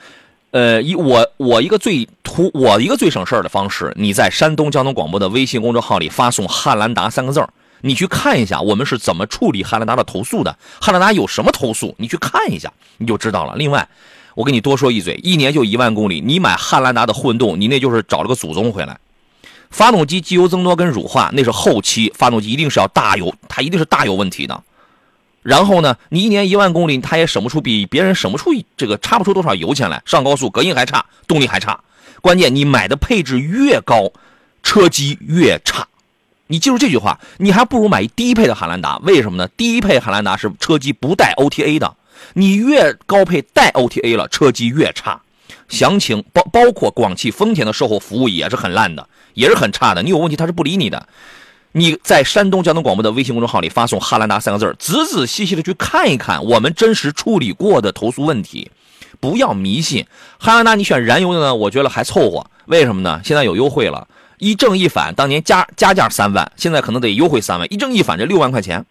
[0.50, 7.48] 呃，一我我一个最图我一个最省事儿的方式，你在山东交通广播的微信公众号里发送“汉兰达”三个字儿，
[7.82, 13.54] 你去看一下我们是怎么处理汉兰达的投诉的，汉兰达有什么投诉，你去看一下你就知道了。
[13.54, 13.88] 另外，
[14.34, 18.98] 我跟你多说一嘴，一年就一万公里，你买汉兰达的混动，你那就是找了个祖宗回来。
[19.70, 24.62] 发动机机油增多跟乳化那是后期，发动机一定是要大油，它一定是大有问题的。
[25.42, 30.02] 然后呢，你一年一万公里，它也省不出比别人省不出这个差不出多少油钱来。
[30.04, 31.80] 上高速隔音还差，动力还差，
[32.20, 34.12] 关键你买的配置越高，
[34.62, 35.88] 车机越差。
[36.46, 38.98] 你记住这句话，你还不如买低配的汉兰达。
[38.98, 39.48] 为什么呢？
[39.56, 41.96] 低配汉兰达是车机不带 OTA 的，
[42.34, 45.20] 你越高配带 OTA 了，车机越差。
[45.68, 50.02] 详情包包括广汽丰田的售后服务也是很烂的，也是很差的。
[50.02, 51.08] 你有问题他是不理你的。
[51.72, 58.70] 你在山东交通广播的微信公众号里发送“汉兰达”三个字，仔仔细细的去看一看我们真实处理过的投诉问题，
[59.20, 60.06] 不要迷信。
[60.38, 62.46] 汉兰达你选燃油的呢，我觉得还凑合。
[62.66, 63.22] 为什么呢？
[63.24, 64.06] 现在有优惠了，
[64.36, 68.84] 一正一反，当年加加价三万，现在可能得优惠三万，一正一反这六万块钱。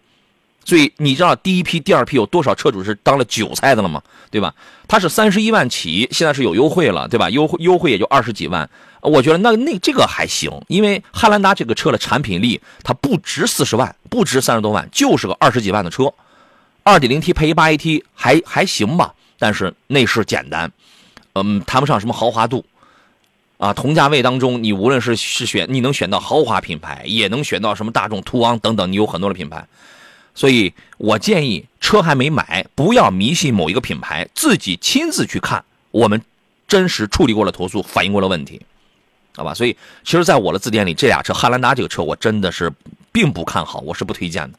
[0.64, 4.02] 所以你知道第一批、第二批有多少车主是当了韭菜的了吗？
[4.30, 4.54] 对吧？
[4.88, 7.30] 它是三十一万起，现在是有优惠了，对吧？
[7.30, 8.70] 优惠优惠也就二十几万，
[9.02, 16.14] 我觉得那那这个还行，因为汉兰达这个车的产品力它不值四十万，不值三十多万，就是个二十几万的车，
[16.84, 20.72] 二点零 T 配一八 AT 还还行吧，但是内饰简单，
[21.34, 22.64] 嗯，谈不上什么豪华度。
[23.58, 29.68] 啊，同价位当中，你无论是是选，你能选到豪华品牌，也能选到什么大众途昂等等，你有很多的品牌。
[30.34, 36.22] 所以我建议车还没买，不要迷信某一个品牌，自己亲自去看我们
[36.68, 38.62] 真实处理过的投诉，反映过的问题，
[39.36, 39.54] 好吧？
[39.54, 42.72] 所以其实，在我的字典里，这俩车汉兰达这个车，我真的是
[43.12, 44.58] 并不看好，我是不推荐的，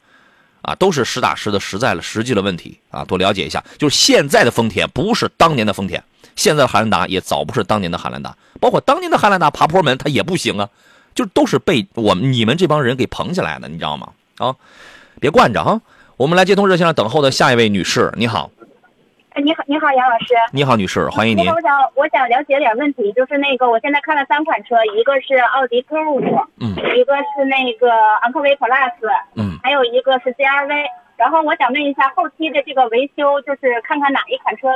[0.61, 3.65] 啊，都是实打实的、实在了、实际的问题啊，多了解一下。
[3.79, 6.05] 就是现在的丰田不是当年的丰田，
[6.37, 10.69] 现在的汉兰达也早不是当年的汉兰达，包括当年的汉兰达爬坡门它也不行啊，
[11.15, 14.13] 就都是被我们你们这帮人给捧起来的，你知道吗？
[14.37, 14.55] 啊。
[15.23, 15.81] 别惯着哈，
[16.17, 18.51] 我们来接通热线上等候的下一位女士，你好。
[19.35, 20.35] 哎，你好，你好，杨老师。
[20.51, 21.47] 你好，女士，欢迎您。
[21.49, 26.19] 我想，我想了解点问题，就是那个，我现在看了三款车，一个是奥迪 Q 五，
[26.59, 27.89] 嗯，一个是那个
[28.23, 28.91] 昂科威 Plus，
[29.37, 30.75] 嗯，还有一个是 CRV。
[31.15, 34.75] 然后我想问一下，后期的这个维修，就是看看哪一款车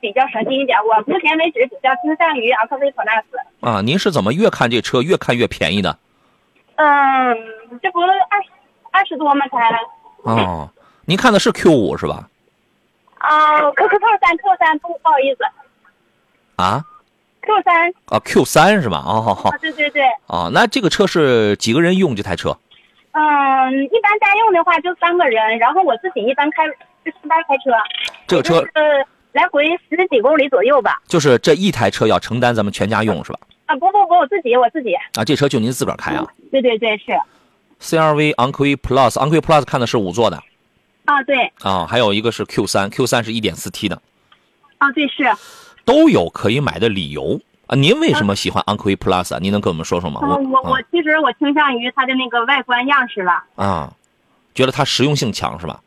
[0.00, 0.76] 比较省心一点。
[0.82, 3.22] 我目前为止比较倾向于昂科威 Plus。
[3.60, 5.96] 啊，您是怎么越看这车越看越便宜的？
[6.74, 7.38] 嗯，
[7.80, 8.48] 这不二十。
[8.96, 9.46] 二十多吗？
[9.48, 9.58] 才
[10.22, 10.70] 哦，
[11.04, 12.26] 您看的是 Q 五是吧？
[13.18, 15.44] 啊，Q Q Q 三 Q 三不不好意思。
[16.56, 16.82] 啊
[17.42, 19.04] ？Q 三啊，Q 三是吧？
[19.06, 19.50] 哦，好好。
[19.60, 20.02] 对对对。
[20.28, 22.56] 哦，那这个车是几个人用这台车？
[23.12, 26.66] 嗯，一般家用的话就三个人，然后我自己一般开
[27.04, 27.70] 就上班开车。
[28.26, 28.82] 这个车呃，
[29.32, 31.02] 来回十几公里左右吧。
[31.06, 33.38] 就是这一台车要承担咱们全家用是吧？
[33.66, 34.94] 啊，不不不，我自己我自己。
[35.14, 36.26] 啊，这车就您自个儿开啊？
[36.50, 37.12] 对对对，是。
[37.80, 40.42] CRV 昂科威 Plus，昂科威 Plus 看的是五座的，
[41.04, 44.00] 啊对，啊还有一个是 Q 三，Q 三是一点四 T 的，
[44.78, 45.24] 啊对是，
[45.84, 47.76] 都有可以买的理由啊。
[47.76, 49.38] 您为什么喜欢昂科威 Plus 啊？
[49.40, 50.20] 您能跟我们说说吗？
[50.22, 53.92] 我我我其实我倾向于它的那个外观样式了，啊，
[54.54, 55.80] 觉得它实用性强是吧？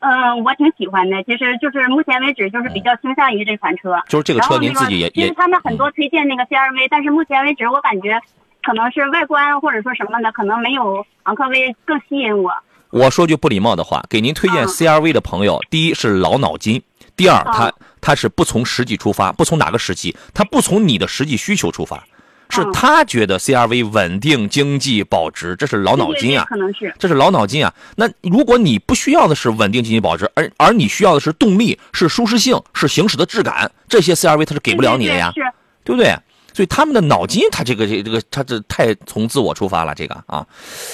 [0.00, 8.20] 嗯，我挺喜欢的，其实就是目前为止就是比较倾向于这款车，就是这个车您自己也也，其实他们很多推荐那个 CRV，但是目前为止我感觉。
[8.64, 12.50] 可能是外观或者说什么的，可能没有昂科威更吸引我。
[12.90, 16.80] 我说句不礼貌的话，给您推荐 CRV 的朋友，第一是老脑筋，
[17.16, 22.04] 第二他他是不从实际出发，不从哪个实际，他不从你的实际需求出发，
[22.50, 27.74] 是他觉得 CRV 稳定、经济、保值，这是老脑筋啊，可能是这是老脑筋啊。
[27.96, 35.32] 那如果你不需要的是稳定、经济、保值，而而你需要的是动力、是舒适性、是行驶的质感，这些 CRV 它是给不了你的呀，
[35.82, 36.16] 对不对？
[36.54, 39.92] 所以他们的脑筋，他这个这这个，他这太从自我出发了。
[39.94, 40.46] 这个啊，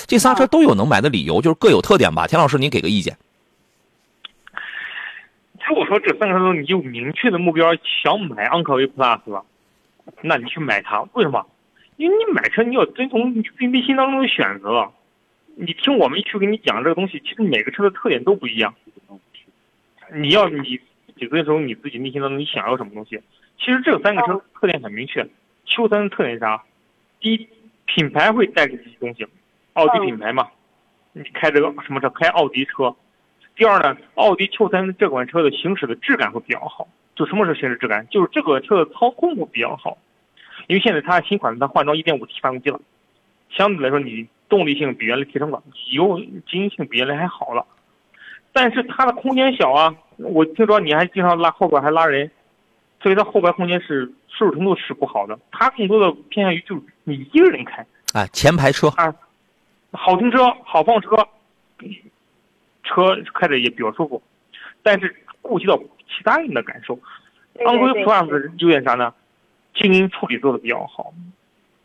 [0.09, 2.27] 这仨车都有能买的理由，就是各有特点吧。
[2.27, 3.17] 田老师，您给个意见。
[5.69, 9.45] 如果说这三个车中你有明确的目标，想买昂科威 Plus 吧，
[10.23, 11.47] 那你去买它，为什么？
[11.97, 14.91] 因为你买车你要遵从你内心当中的选择。
[15.57, 18.75] 你听我们去给你讲这个东西，其实每个车的特点都不一样。
[20.15, 23.21] 你要你自己遵从你自己内心当中你想要什么东西。
[23.59, 25.29] 其实这三个车特点很明确
[25.71, 26.63] ，Q 三的特点是啥？
[27.21, 27.49] 第一，
[27.87, 29.27] 品牌会带给这些东西，
[29.73, 30.49] 奥迪品牌嘛，
[31.13, 32.11] 你开这个什么车？
[32.11, 32.95] 开奥迪车。
[33.57, 36.89] 第二呢，奥迪 Q 三这款车的行驶的质感会比较好。
[37.15, 38.07] 就什么是行驶质感？
[38.09, 39.99] 就是这个车的操控会比较好。
[40.69, 42.81] 因为现在它新款它换装 1.5T 发动机了，
[43.51, 47.67] 相对来说你动力性比原来提升了，油经济性比原来还好了。
[48.53, 52.31] 但是它的空间小啊，我听说你还经常拉后边还拉人，
[53.03, 55.39] 所以它后排空间是舒适程度是不好的。
[55.51, 59.15] 它更多的偏向于就是你一个人开啊，前排车啊，
[59.93, 61.11] 好停车好放车，
[62.83, 64.23] 车开着也比较舒服，
[64.83, 66.99] 但是顾及到其他人的感受。
[67.65, 69.13] 昂科威 Plus 优点啥呢？
[69.75, 71.13] 静音处理做的比较好，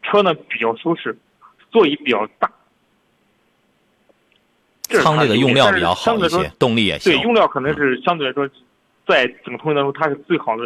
[0.01, 1.17] 车呢比较舒适，
[1.71, 2.51] 座椅比较大，
[4.89, 7.13] 舱内的用料比较好一些，动力也行。
[7.13, 8.49] 对，用料可能是相对来说，
[9.05, 10.65] 在整个通讯当中它是最好的，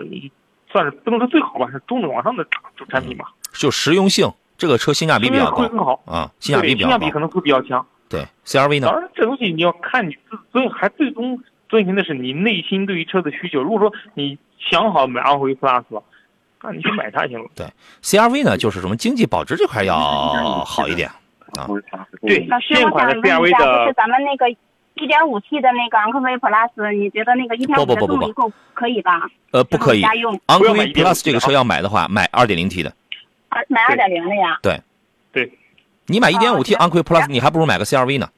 [0.72, 2.46] 算是不能说最好吧，是中等往上的
[2.90, 3.26] 产品吧。
[3.54, 6.92] 就实用性，这个车性价比比较高，会更好啊，性价比比较高。
[6.92, 7.86] 性价比可能会比较强。
[8.08, 8.88] 对，CRV 呢？
[8.88, 13.62] 当然，这东西你要看你自尊，还最终遵循的是你内心对于车的需求。
[13.62, 16.04] 如果说你想好买昂科威 Plus 了。
[16.62, 17.50] 那你就买它行了。
[17.56, 17.66] 对
[18.04, 19.96] ，CRV 呢，就是什么经济保值这块要
[20.66, 21.10] 好一点
[21.54, 21.66] 啊。
[22.20, 24.46] 对，现款的 CRV 的，就是咱们那个
[25.00, 29.30] 1.5T 的那个昂科威 Plus，你觉得那个一天五的动力够可以吧？
[29.52, 30.02] 呃，不可以。
[30.02, 30.40] 家用。
[30.48, 32.94] 昂科威 Plus 这个车要买的话，买二点零 T 的。
[33.50, 34.60] 啊，买2.0的呀？
[34.62, 34.80] 对。
[35.32, 35.52] 对。
[36.06, 38.30] 你买一点五 T 昂科威 Plus，你还不如买个 CRV 呢。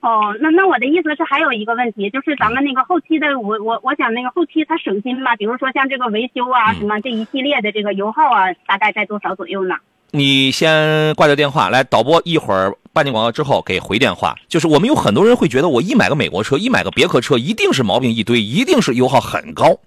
[0.00, 9.76] 哦，那那我的意思是还有一个问题，就是咱们那个后期的，我我我想那个后期它省心嘛，比如说像这个维修啊什么这一系列的这个油耗啊，大概在多少左右呢？
[10.12, 14.36] 你先挂掉电话，来导播一会儿半点广告之后给回电话。
[14.48, 19.78] 就是我们有很多人会觉得，我一买个美国车，一买个别克车，一定是毛病一堆，一定是油耗很高。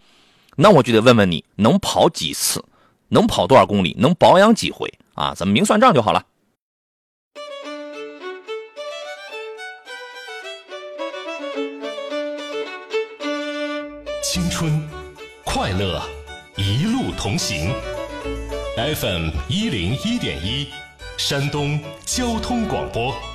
[0.55, 2.63] 那我就得问问你，能跑几次？
[3.09, 3.95] 能跑多少公里？
[3.99, 4.91] 能保养几回？
[5.13, 6.23] 啊，咱们明算账就好了。
[14.23, 14.81] 青春，
[15.43, 16.01] 快乐，
[16.55, 17.71] 一路同行。
[18.83, 20.67] FM 一零一点一，
[21.17, 23.32] 山东交通广播。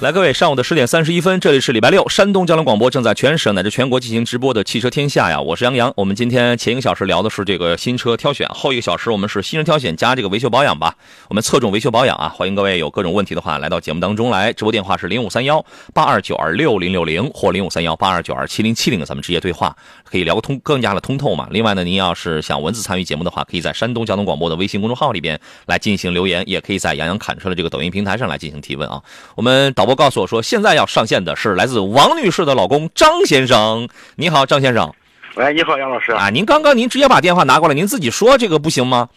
[0.00, 5.92] 来，各位，上午的十点三十一分，这里是礼拜六，山东交通广播正在全省乃至全国进行直播的汽车天下呀，我是杨洋。
[5.96, 10.94] 我们今天前一个小时聊的是这个新车挑选，后一个小时我们是新车挑选加这个维修保养吧。
[11.26, 14.52] 我们侧重维修保养啊，欢迎各位有各种问题的话来到节目当中来。
[14.52, 21.48] 直播电话是零五三幺八二九二六零六零或零五三幺八二九二七零七零，咱们直接对话，可以聊个通更加的通透嘛。
[21.50, 29.02] 另外呢，您要是想文字参与节目的话，可以在山东交通广播的微信公众号里边来进行留言，也可以在杨洋侃车的这个抖音平台上来进行提问啊。
[29.34, 29.87] 我们导。
[29.88, 33.88] 我告诉我说，现在要上线的是来自王女士的老公张先生。
[34.16, 34.92] 你好，张先生。
[35.34, 36.12] 喂，你好，杨老师。
[36.12, 39.08] 啊，您刚刚您直接把电话拿过来，您自己说这个不行吗？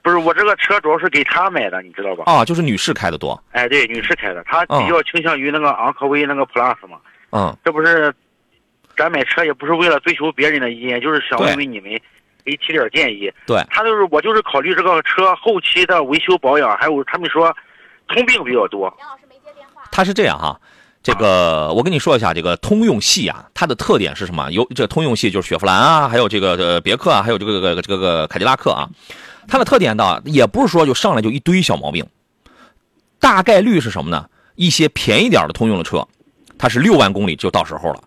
[0.00, 2.24] 不是，我这个车主要是给她买的，你知道吧？
[2.24, 3.38] 啊，就是女士开的多。
[3.50, 6.96] 哎，对，女士开的，她比较倾向于那个昂科威那个 Plus 嘛。
[7.32, 7.54] 嗯。
[7.62, 8.10] 这不是，
[8.96, 11.90] 咱买车也不是为了追求别人的意见，就是想问问你们，
[12.42, 13.30] 给提点建议。
[13.46, 13.62] 对。
[13.68, 17.54] 他就是我就是考虑这个车后期的维修保养，还有他们说
[18.08, 18.84] 通病比较多。
[18.98, 19.25] 杨老师。
[19.96, 20.60] 它是这样哈，
[21.02, 24.52] 这个我跟你说一下，这个通用系啊，它的特点是什么？
[24.52, 28.90] 有这通用系就是雪佛兰啊，还有这个呃别克啊，还有这个这个这个凯迪拉克啊，
[29.48, 32.06] 它的特点呢，也不是说就上来就一堆小毛病，
[33.18, 34.28] 大概率是什么呢？
[34.54, 36.06] 一些便宜点的通用的车，
[36.58, 38.02] 它是六万公里就到时候了，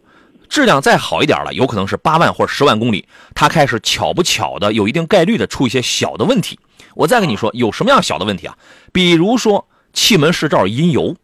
[0.48, 6.60] 质量再好一点了，有可能是八万或者十万公里，它开始巧不巧的有一定概率的出一些小的问题。
[6.94, 8.56] 我再跟你说，有什么样小的问题啊？
[8.94, 11.16] 比如说气门室这儿阴油。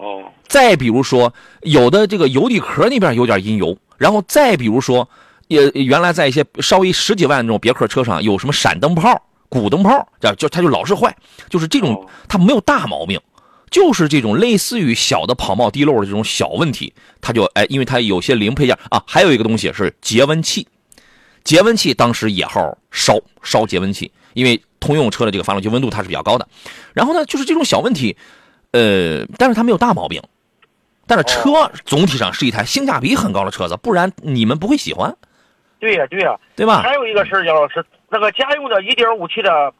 [0.00, 5.06] 哦，再比如说，有的这个油底壳那边有点阴油，然后再比如说，
[5.48, 11.14] 也原来在一些稍微十几万那种别克车上有什么闪灯泡、鼓灯泡，这就它就老是坏，
[11.50, 13.20] 就是这种它没有大毛病，
[13.70, 20.66] 就是这种类似于小的跑冒滴漏的这种小问题，它就哎，因为它有些零配件啊，还有一个东西是节温器，
[21.44, 26.48] 节温器当时也号烧烧节温器，因为通用车的这个发动机温度它是比较高的，
[26.94, 28.16] 然后呢，就是这种小问题。
[28.72, 30.22] 呃，但是它没有大毛病，
[31.06, 35.14] 但是车总体上是一台性价比很高的车子，不然你们不会喜欢。
[35.78, 36.82] 对呀，对呀，对吧？
[36.82, 39.72] 还有一个事儿，杨老师，那个家用的 1.5T 的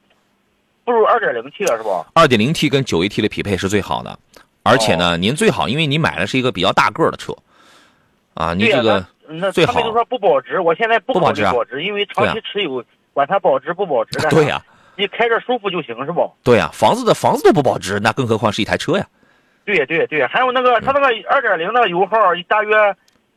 [0.85, 4.19] 不如 2.0T 的是吧？2.0T 跟 9AT 的匹配是最好的，
[4.63, 7.35] 而且呢，您最好，因为你买的是一个比较大个的车，
[8.35, 14.29] 啊，你这个那那最好他们都说不保值，我现在不不保值保值，因为长期持有，管它保值不保值的。
[14.31, 14.61] 对呀、
[15.01, 16.31] 你开着舒服就行，是不？
[16.45, 19.07] 对呀、房子的房子都不保值，那更何况是一台车呀？
[19.65, 20.27] 对呀，对，对。
[20.27, 22.77] 还有那个，它那个二点零那个油耗大约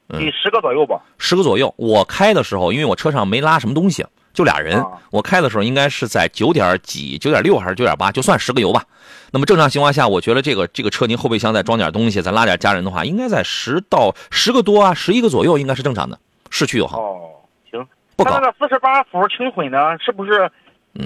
[0.10, 1.02] 嗯得十个左右吧？
[1.17, 1.73] 十个左右。
[1.78, 8.84] 我开的时候，因为我车上没拉什么东西，就俩人，啊我开的时候应该是在九点几、九点六还是九点八，就算十个油吧。
[9.32, 17.32] 那么正常情况下，我觉得这个这个车您后备箱再装点东西，再拉点家人的话，应该在十到十个多啊，十一个左右应该是正常的，市区油耗哦，
[17.71, 17.88] 行。
[18.15, 18.47] 不高它那。
[18.47, 20.52] 个四十八伏轻混呢，是不是嗯？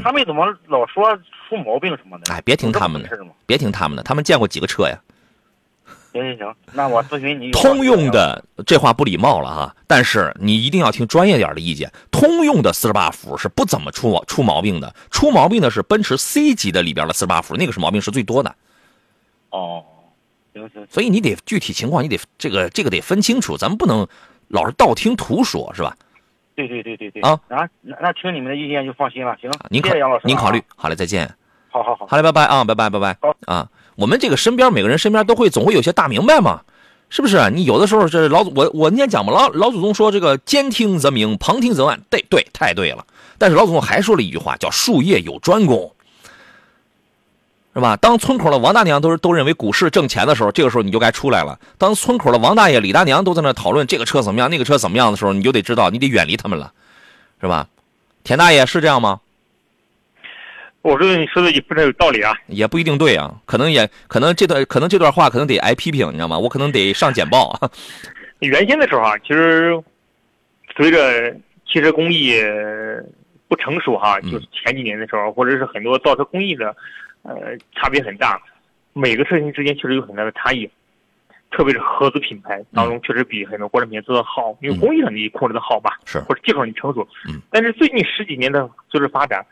[0.03, 2.33] 他们怎么老说出毛病什么的？
[2.33, 3.09] 哎，别听他们的？
[3.45, 4.99] 别听他们的，他们见过几个车呀？
[6.11, 7.51] 行行行，那我咨询你。
[7.51, 11.91] 通用的这话不礼貌了哈，但是你一定要听专业点的意见。
[12.11, 18.55] 通用的四十八伏是不怎么出出毛病的，出毛病的是奔驰 C 级的里边的四十八伏，那个是毛病是最多的。
[19.51, 19.83] 哦，
[20.53, 24.07] 行行，所以你得具体情况，你得这个这个得分清楚，咱们不能
[24.47, 25.95] 老是道听途说，是吧？
[26.57, 27.21] 对对对对对。
[27.21, 29.37] 啊，那那那听你们的意见就放心了。
[29.39, 30.27] 行，您考谢谢杨老师啊。
[30.27, 31.29] 您考虑，好嘞，再见。
[31.69, 32.07] 好好好。
[32.07, 33.69] 好嘞，拜拜啊，拜拜拜拜好啊！
[33.95, 36.61] 我们这个身边每个人身边都会总会有些大明白嘛，
[37.09, 37.37] 是不是？
[37.51, 43.05] 你有的时候这老祖我我那天讲嘛，老老祖宗说这个兼听则明，旁听则暗，对对，太对了。
[43.37, 45.91] 但是老祖宗还说了一句话，叫术业有专攻，
[47.77, 47.95] 是吧？
[47.97, 51.59] 当村口的王大娘都是都认为股市挣钱的时候，这个时候你就该出来了。
[51.77, 56.73] 当村口的王大爷、李大娘都在那讨论这个车怎么样、那个车怎么样的时候，你就得知道你得远离他们了，
[57.39, 57.67] 是吧？
[58.23, 59.21] 田大爷是这样吗？
[60.81, 62.33] 我觉得你说的也非常有道理啊。
[62.47, 66.39] 也不一定对啊，可能也可能这段可能这段话可能得挨批评，你知道吗？
[66.39, 67.69] 我可能得上简报啊。
[68.39, 69.79] 原先的时候啊，其实
[70.75, 71.31] 随着
[71.71, 72.33] 汽车工艺
[73.47, 76.75] 不成熟哈，嗯就是前几年的时候，或者是很多造车工艺的，
[77.27, 78.41] 呃，差别很大，
[78.93, 80.69] 每个车型之间确实有很大的差异。
[81.49, 87.07] 特别是合资品牌当中，确实比很多国产品牌做的好，因为嗯工艺上你控制的好吧，是或者技术上你成熟。
[87.29, 87.39] 嗯。
[87.49, 89.45] 但是最近十几年的就是发展，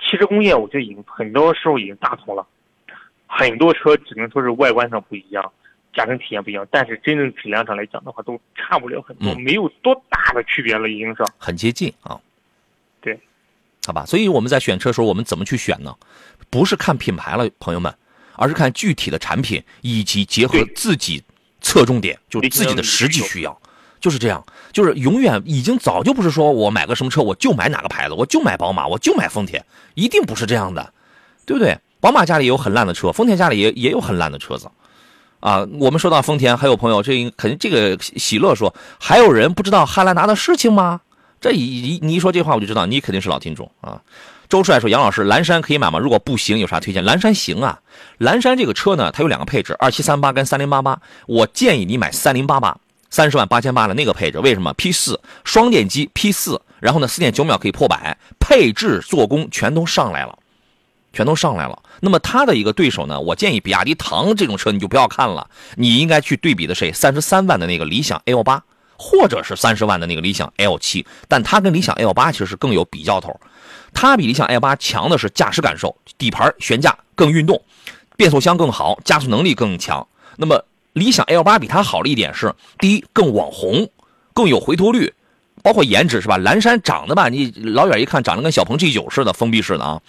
[0.00, 2.46] 汽车工业我觉得已经很多时候已经大同了，
[3.26, 5.52] 很多车只能说是外观上不一样，
[5.92, 11.22] 驾乘体验不一样，但是真正质量上来讲的话，都差不了很多，嗯没有多大的区别了，已经是。
[11.36, 12.18] 很接近啊。
[13.02, 13.20] 对，
[13.86, 14.06] 好吧。
[14.06, 15.94] 所以我们在选车的时候，我们怎么去选呢？
[16.50, 17.94] 不是看品牌了，朋友们，
[18.34, 21.22] 而是看具体的产品以及结合自己
[21.60, 23.56] 侧重点，就是自己的实际需要，
[24.00, 24.44] 就是这样。
[24.72, 30.92] 就是永远已经早就不是说我买个什么车我就买哪个牌子，我就买宝马，我就买丰田，一定不是这样的，
[31.46, 31.78] 对不对？
[32.00, 34.70] 宝马家里也有很烂的车，丰田家里也也有很烂的车子。
[35.40, 41.00] 啊，我们说到丰田，还有朋友，这肯定这个喜乐说，还有人不知道汉兰达的事情吗？
[41.40, 44.00] 这一你一说这话，我就知道你肯定是老听众啊。
[44.50, 46.00] 周帅说：“杨老师，蓝山可以买吗？
[46.00, 47.04] 如果不行，有啥推荐？
[47.04, 47.78] 蓝山行啊，
[48.18, 51.00] 蓝山这个车呢，它有两个配置，二七三八跟三零八八。
[51.28, 52.76] 我建议你买三零八八，
[53.10, 54.40] 三十万八千八的那个配置。
[54.40, 60.36] 为什么？P 四双电机，P 四，然后呢，四点九秒可以破百，配置、做工全都上来了，
[61.12, 61.80] 全都上来了。
[62.00, 66.92] 那么它的一个对手呢，我建议比亚迪唐这种车你就不要看了，你应该去对比的谁？
[66.92, 68.64] 三十三万的那个理想 L 八，
[68.96, 73.40] 或者是三十万的那个理想 L 七，但它跟理想 L 八其实是更有比较头。
[73.92, 77.62] 它比理想 L 八强的是驾驶感受，底盘悬架更运动，
[78.16, 80.06] 变速箱更好，加速能力更强。
[80.36, 83.88] 那么理想 L 八比它好的一点是，第一更网红，
[84.32, 85.12] 更有回头率，
[85.62, 86.38] 包括颜值是吧？
[86.38, 90.00] 蓝山长得吧，你老远一看长得跟小鹏 G 九似的，封闭式的啊。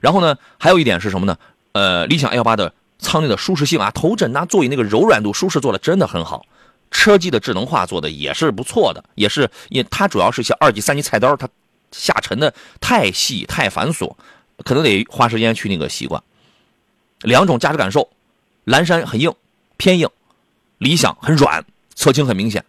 [0.00, 1.36] 然后呢，还有一点是什么呢？
[1.72, 6.46] 呃，理想 L 八的舱内的舒适性啊，头枕呐、座椅那个柔软度、舒适做的真的很好。
[6.90, 11.48] 车机的智能化做的也是不错的，也是也它主要是一些二级、三级菜单，它
[11.96, 14.14] 下沉的太细太繁琐，
[14.64, 16.22] 可能得花时间去那个习惯。
[17.20, 18.10] 两种驾驶感受，
[18.64, 19.32] 蓝山很硬
[19.76, 20.08] 偏硬，
[20.78, 22.64] 理想很软，侧倾很明显。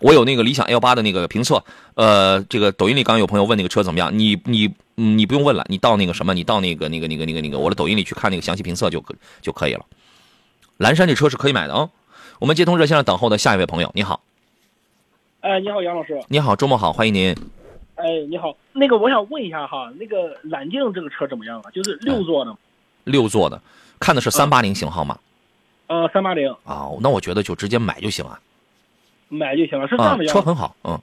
[0.00, 1.62] 我有那个理想 L 八的那个评测，
[1.94, 9.86] 呃，这个抖音里刚有朋友问那个车怎么样，你你嗯你不用问了，你到那个什么，你到那个那个那个那个那个我的抖音里去看那个详细评测就可就可以了。
[10.78, 11.88] 蓝山这车是可以买的啊、
[12.40, 14.22] 我们接通热线上等候的下一位朋友，你好，
[15.40, 16.20] 哎，你好，杨老师。
[16.26, 17.36] 你好，周末好，欢迎您。
[17.94, 21.70] 哎，你好，那个我想问一下哈，那个揽境这个车怎么样啊？
[21.70, 22.56] 就是六座的，
[23.04, 23.60] 六座的，
[24.00, 25.18] 看的是三八零型号吗？
[25.88, 26.50] 呃，三八零。
[26.64, 28.40] 啊、那我觉得就直接买就行啊。
[29.28, 30.98] 买就行了，是这啊样的，，车很好，嗯。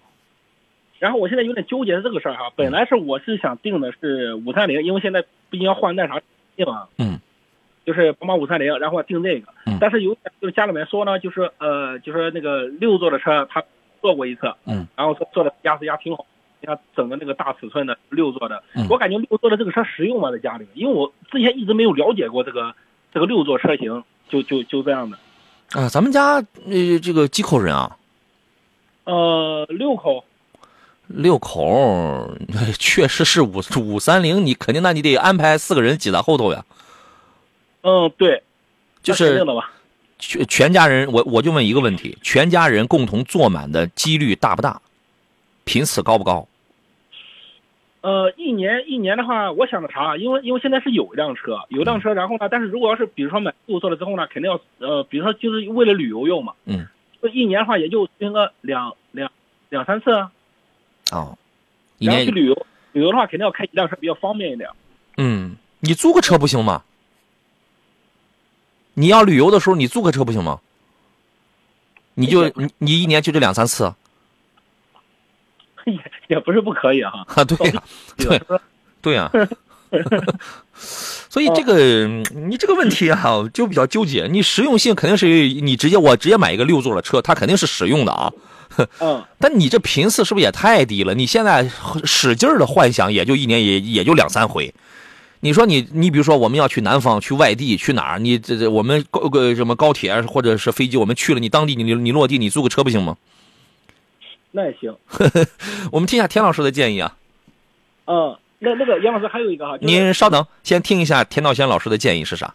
[0.97, 6.22] 然后我现在有点纠结这个事儿哈，本来是我是想定的是五三零，因为现在毕竟要换那啥
[6.57, 7.20] 定啊，嗯，
[7.86, 9.78] 就是宝马五三零，然后定这个，嗯。
[9.80, 13.63] 但是有就是家里面说呢，就是呃，就是那个六座的车他
[14.01, 16.26] 坐过一次，嗯，然后说坐的压实压挺好，
[16.62, 20.32] 你看整个那个大尺寸的六座的，嗯我感觉六座的这个车实用吗？
[20.32, 22.74] 在家里，因为我之前一直没有了解过这个
[23.14, 25.18] 这个六座车型，就就就这样的，
[25.72, 26.36] 啊，咱们家
[26.66, 27.97] 呃这个几口人啊，
[29.05, 30.24] 呃，六口。
[31.07, 32.38] 六口
[32.78, 36.64] 确实是五五三零，你肯定那你得安排四个人挤在后头呀。
[37.82, 38.43] 嗯，对，
[39.01, 39.45] 就是。
[40.22, 44.82] 全全家人，我我就问一个问题：全家人共同坐满的几率大不大？
[45.70, 46.47] 频次高不高？
[48.01, 56.88] 呃，一年一年的话，我想着啥，因为因为现在是有一辆车，有一辆车，然后呢，但是如果要是比如说买入座了之后呢，肯定要呃，比如说就是为了旅游用嘛，嗯，
[57.32, 59.32] 一年的话也就停个两两
[59.70, 60.32] 两三次啊。
[61.11, 61.38] 哦，
[61.99, 64.67] 一年去旅游，旅游的话肯定要开一辆车比较方便一点。
[65.17, 66.84] 嗯，你租个车不行吗？
[68.95, 70.59] 你要旅游的时候，你租个车不行吗？
[72.15, 73.95] 你就你你一年就这两三次啊？
[75.91, 77.25] 也也不是不可以哈。
[77.36, 77.84] 啊，对呀、
[78.17, 78.41] 对，
[79.01, 79.32] 对呀、
[81.30, 84.27] 所以这个、你这个问题啊，就比较纠结。
[84.30, 88.32] 你实用性肯定是你直接我直接买一个六座的车，它肯定是实用的啊。
[88.99, 91.13] 嗯，但你这频次是不是也太低了？
[91.15, 91.69] 你现在
[92.03, 94.73] 使劲的幻想，也就一年也也就两三回。
[95.41, 98.19] 你说你你比如说我们要去南方去外地去哪儿？
[98.19, 103.15] 你这这我们高个什么高铁或者是飞机，我们去了，你当地你你落地你租个车不行吗？
[104.52, 104.95] 那也行。
[105.91, 107.16] 我们听一下田老师的建议啊。
[108.06, 112.54] 嗯，那那个杨老师还有一个哈，就是、您稍等，先听一下田道先老师的建议是啥？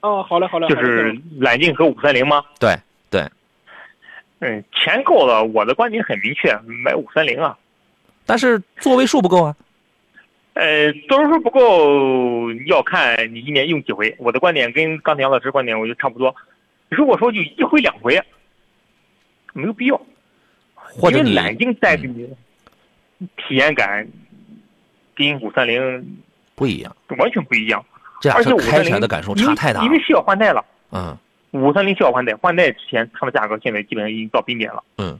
[0.00, 2.44] 哦，好嘞好嘞，就是揽境和五三零吗？
[2.58, 2.76] 对
[3.10, 3.28] 对，
[4.38, 7.58] 嗯，钱够了，我的观点很明确，买五三零啊。
[8.24, 9.56] 但是座位数不够啊。
[10.54, 14.14] 呃，座位数不够要看你一年用几回。
[14.18, 16.34] 我的观点跟刚才杨老师观点我觉得差不多。
[16.88, 18.20] 如果说就一回两回，
[19.52, 20.00] 没有必要。
[20.88, 22.28] 或者你揽境带给你的
[23.36, 24.06] 体验感
[25.14, 26.18] 跟五三零
[26.54, 27.84] 不一样，完全不一样。
[28.20, 30.64] 这俩车开起来零的感受差太大了因为需要换代了。
[30.90, 31.16] 嗯
[31.52, 34.84] 五三零需要换代，换代之前它的价格现在基本上已经到冰点了。
[34.98, 35.18] 嗯，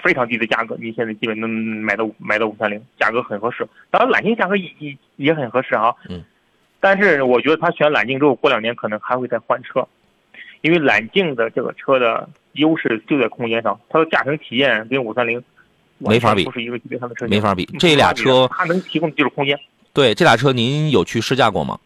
[0.00, 3.66] 非常低的价格，你现在基本能买到买到五三零，价格很合适。
[3.90, 5.92] 当然揽境价格也也也很合适啊。
[6.08, 6.22] 嗯。
[6.78, 9.84] 但是我觉得他选揽境之后，过两年可能还会再换车，
[10.60, 15.42] 因为揽境的这个车的优势就在空间上，它的驾乘体验跟五三零
[15.98, 19.58] 没法比不是一个级别上的车型，没法比这俩车它能提供的就是空间。
[19.92, 21.78] 对，这俩车您有去试驾过吗？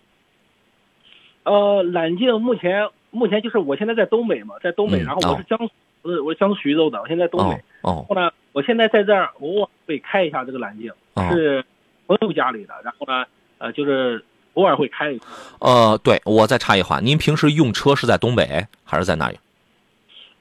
[1.45, 7.55] 呃，揽境目前目前就是我现在在东北嘛，在东北，嗯然后我是江苏，呃我是江苏徐州的，我现在在东北。
[7.83, 11.65] 哦然后呢，我现在在这儿偶尔会开一下这个揽境，哦是
[12.07, 13.25] 朋友家里的，然后呢，
[13.59, 15.25] 呃，就是偶尔会开一下。
[15.61, 19.39] 呃，对我再插一话，您平时用车是在东北还是在哪里？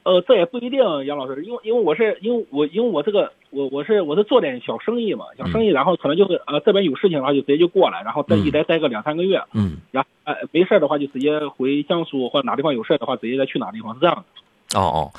[0.05, 14.79] 呃，这也不一定，杨老师，因为因为我是因为我因为我这个我我是我是做点小生意嘛，小生意，然后可能就是呃这边有事情的话就直接就过来，然后在一待待个两三个月，嗯，然后呃没事儿的话就直接回江苏或者哪地方有事儿的话直接再去哪地方是这样的。
[14.79, 15.11] 哦哦，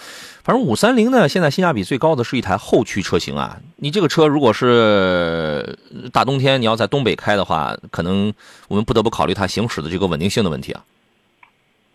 [0.44, 3.58] 反正五三零呢，现在性价比最高的是一台后驱车型啊。
[3.76, 5.78] 你这个车如果是
[6.12, 8.32] 大冬天你要在东北开的话，可能
[8.68, 10.84] 我们不得不考虑它行驶的这个稳定性的问题啊。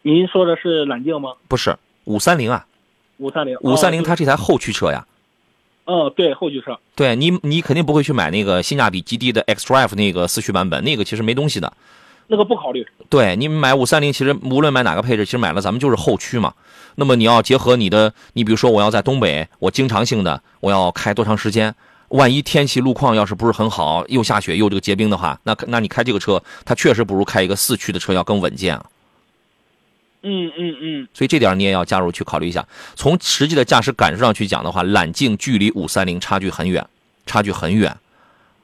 [0.01, 1.35] 您说的是揽境吗？
[1.47, 2.65] 不是五三零啊，
[3.21, 5.05] 五三零，五三零哦它是一台后驱车呀。
[5.85, 6.77] 嗯，对，后驱车。
[6.95, 11.71] 对你，你肯定不会去买那个性价比极低的 xDrive 那个四驱版本，那个其实没东西的。
[12.27, 12.85] 那个不考虑。
[13.09, 16.53] 对你买五三零，其实无论买哪个配置，其实买了咱们就是后驱嘛。
[16.95, 21.75] 那么你要结合你的，你比如说我要在东北，我经常性的我要开多长时间？
[22.09, 28.85] 万一天气路况要是不是很好，又下雪又这个结冰的话，那那你开这个车，它确实不如开一个四驱的车要更稳健啊。
[30.23, 32.65] 嗯嗯嗯，所以这点你也要加入去考虑一下。
[32.95, 36.85] 从实际的驾驶感受上去讲的话，揽境距离五三零差距很远，
[37.25, 37.95] 差距很远。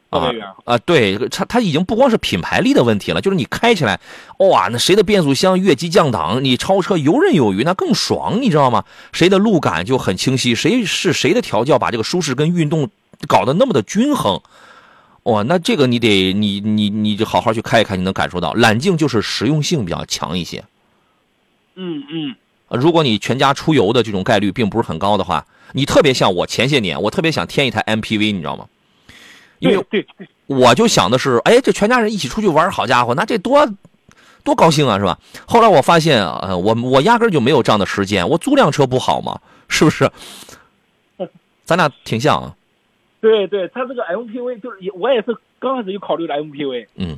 [0.10, 0.32] 啊
[0.64, 4.00] 啊，对，它它已经不光是品牌力的问题了，就是你开起来，
[4.40, 8.86] 哇，那谁的变速箱越级降档，你超车游刃有余，那更爽，你知道吗？
[9.12, 12.90] 谁的路感就很清晰，谁是谁的调教把这个舒适跟运动
[13.28, 14.42] 搞得那么的均衡，
[15.24, 20.64] 哇，那这个你得你你你就好好去开一开，你能感受到，揽境就是实用性比较强一些。
[21.78, 22.36] 嗯嗯，
[22.68, 28.66] 呃如果你全家出游的这种概率并不是很高的话，你特别像我前些年，我特别想添一台 MPV，你知道吗？
[29.60, 33.68] 因为对对，我就想的是，哎，这全家人一起出去玩，好家伙，那这多
[34.44, 35.18] 多高兴啊，是吧？
[35.46, 39.40] 后来我发现，呃，我我压根儿就没有这样的时间，我租辆车不好吗？
[39.68, 40.10] 是不是？
[41.66, 42.56] 咱俩挺像啊，
[43.20, 47.18] 对对，他这个 MPV 就是也我也是刚开始就考虑了 MPV，嗯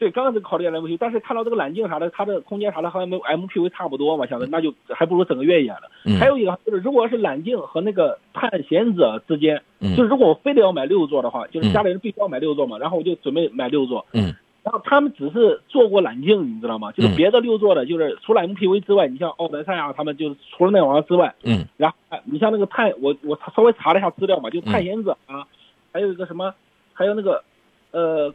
[0.00, 5.82] 对，刚开始考虑了 MPV，但是看到这个揽境啥的，它的空间啥的和 M MPV 差不多嘛，想着那就还不如整个越野了。
[6.06, 14.06] 嗯还有一个就是，如果是揽境和那个探险者之间，嗯就是如果我非得要买六座的话，就是嗯家里人必须要买六座嘛，然后我就准备买六座。
[14.14, 16.90] 嗯，然后他们只是做过揽境，你知道吗？
[16.92, 25.46] 就是嗯别的六座的，就是除了 MPV 之外，你像奥德赛啊，他们就是除了那玩意儿之外，嗯然后哎你像那个探，我我稍微查了一下资料嘛，就嗯探险者啊，
[25.92, 26.54] 还有一个什么，
[26.94, 27.44] 还有那个
[27.90, 28.32] 呃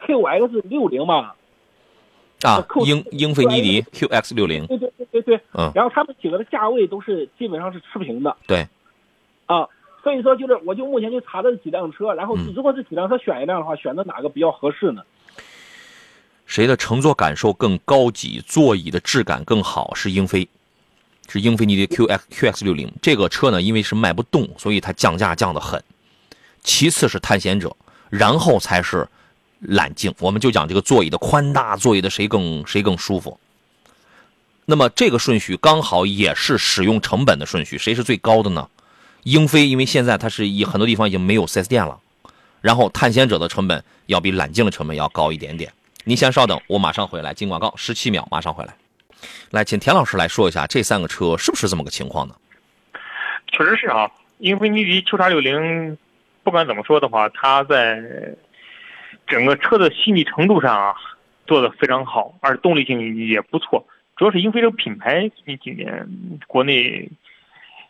[0.00, 1.32] QX 六零嘛，
[2.42, 8.66] 啊，英英菲尼迪 QX 六零，对对对对对，嗯然后他们几个的价位都是基本上是持平的对，
[9.46, 9.68] 啊，
[10.02, 15.02] 所以说就是我就目前就查这几辆车，然后嗯如果这几辆车选一辆的话，选择哪个比较合适呢？
[16.46, 19.94] 谁的乘坐感受更高级，座椅的质感更好？
[19.94, 20.46] 是英菲，
[21.26, 25.82] 是英菲尼迪 QX QX 六零这个车呢，因为是卖不动，所以它降价降得很。
[26.62, 27.74] 其次是探险者，
[28.10, 29.08] 然后才是
[29.64, 30.14] 揽境。
[30.18, 33.38] 我们就讲这个座椅的宽大，座椅的谁更谁更舒服。
[34.66, 38.68] 那么这个顺序刚好也是使用成本的顺序，谁是最高的呢？
[39.24, 41.98] 英菲，因为现在它是以很多地方已经没有 4S 店了，
[42.60, 45.72] 然后探险者的成本要比揽境的成本要高一点点。
[46.04, 47.32] 您先稍等，我马上回来。
[47.32, 48.74] 进广告，十七秒，马上回来。
[49.50, 52.34] 来，请田老师来说一下这三个车是不是这么个情况呢？
[53.46, 55.96] 确实是啊，英菲尼迪 Q 叉六零，
[56.42, 58.02] 不管怎么说的话，它在
[59.26, 60.94] 整个车的细腻程度上啊，
[61.46, 63.86] 做的非常好，而动力性也不错。
[64.16, 66.08] 主要是英菲这个品牌近几年
[66.46, 67.10] 国内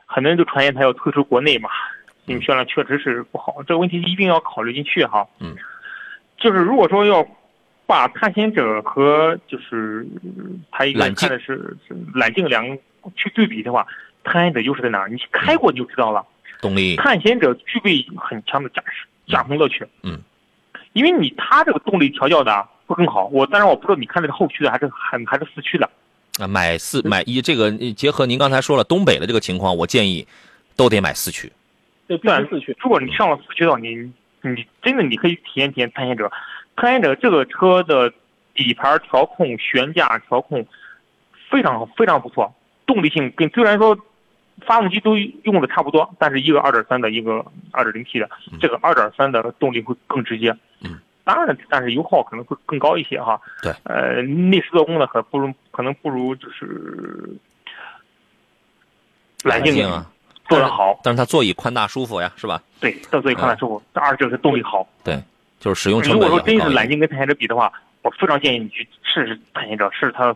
[0.06, 1.68] 很多人都传言它要退出国内嘛，
[2.26, 5.26] 因为销量确实是不好，这个问题一定要考虑进去哈。
[5.40, 5.54] 嗯，
[6.38, 7.26] 就是如果说要
[7.86, 10.06] 把探险者和就是
[10.70, 12.78] 它一个看的是是揽境两个
[13.14, 13.86] 去对比的话，
[14.22, 15.08] 探险者优势在哪儿？
[15.08, 16.24] 你开过你就知道了。
[16.62, 19.86] 动力，探险者具备很强的驾驶驾乘乐趣。
[20.02, 20.18] 嗯，
[20.94, 23.26] 因为你它这个动力调教的啊会更好。
[23.26, 25.88] 我当然我不知道你看的是后驱的还是还还是四驱的。
[26.40, 30.26] 啊，买四买一，这个呃结合您刚才说了东北的这个情况，我建议
[30.74, 31.52] 都得买四驱。
[32.08, 32.76] 对，必但须四驱。
[32.80, 33.94] 如果你上了四驱的话，你
[34.40, 36.32] 你真的你可以体验体验探险者。
[36.76, 38.12] 探险者这个车的
[38.52, 40.66] 底盘调控、悬架调控
[41.48, 42.52] 非常非常不错，
[42.84, 43.96] 动力性跟虽然说
[44.66, 48.28] 发动机都用的差不多，但是一个二点三的，一个二点零 T 的，
[48.60, 50.56] 这个二点三的动力会更直接。
[50.80, 53.40] 嗯，当然，但是油耗可能会更高一些哈。
[53.62, 57.36] 对，呃，内饰做工呢，可不如可能不如就是
[59.42, 60.10] 揽境境啊，
[60.48, 60.98] 做得好。
[61.02, 62.62] 但是它座椅宽大舒服呀，是吧？
[62.80, 63.82] 对，它座椅宽大舒服。
[63.92, 64.86] 二就是动力好。
[65.02, 65.22] 对，
[65.58, 66.68] 就是使用成如果说真是。
[66.70, 70.34] 揽境跟探险者比的话，我非常建议你去试试探险者，试试它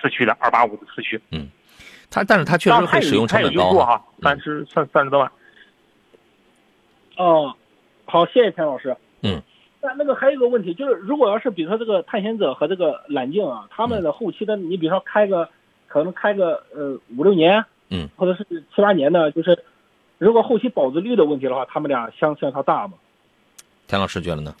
[0.00, 1.20] 四驱的二八五的四驱。
[2.10, 4.02] 它但是它确实会使用成本高啊。
[4.20, 5.30] 三十三三十多万。
[7.16, 7.54] 哦，
[8.04, 8.96] 好，谢谢田老师。
[9.22, 9.40] 嗯。
[9.82, 15.48] 那那个还有一个问题，就是如果要是比如说这个探险者和这个揽境啊，他们的后期的，你比如说开个，
[15.88, 18.44] 可能开个呃五六年，嗯，或者是
[18.74, 19.64] 七八年的，就是
[20.18, 22.94] 如果后期保值率的问题的话，他们俩相相差大吗？
[23.86, 24.54] 田老师觉得呢？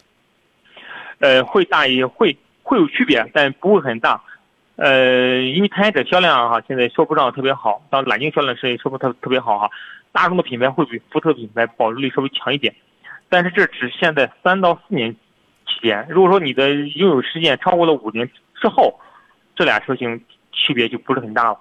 [1.18, 4.22] 呃，会大也会会有区别，但不会很大。
[4.80, 9.70] 呃，因为探险者销量哈、现在说不上特别好，当然揽境销量是说不特特别好哈、
[10.10, 12.74] 大众的品牌会比福特品牌保值率稍微强一点，
[13.28, 15.14] 但是这只限在三到四年
[15.66, 16.06] 期间。
[16.08, 18.98] 如果说你的拥有时间超过了五年之后，
[19.54, 21.58] 这俩车型区别就不是很大了。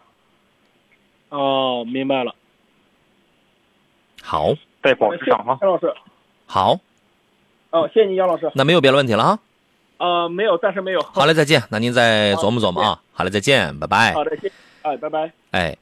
[1.28, 2.34] 哦，明白了。
[4.24, 5.58] 好，在保值上哈。
[5.62, 5.94] 杨老师，
[6.46, 6.80] 好，
[7.72, 8.50] 哦，谢谢你，杨老师。
[8.56, 9.40] 那没有别的问题了啊。
[10.00, 11.02] 呃，没有，暂时没有。
[11.02, 11.62] 好嘞，再见。
[11.70, 13.00] 那您再琢磨琢磨啊。
[13.12, 14.14] 好嘞，再见，拜拜。
[14.14, 14.54] 好的，谢谢。
[14.82, 15.32] 哎，拜拜。
[15.52, 15.78] 哎，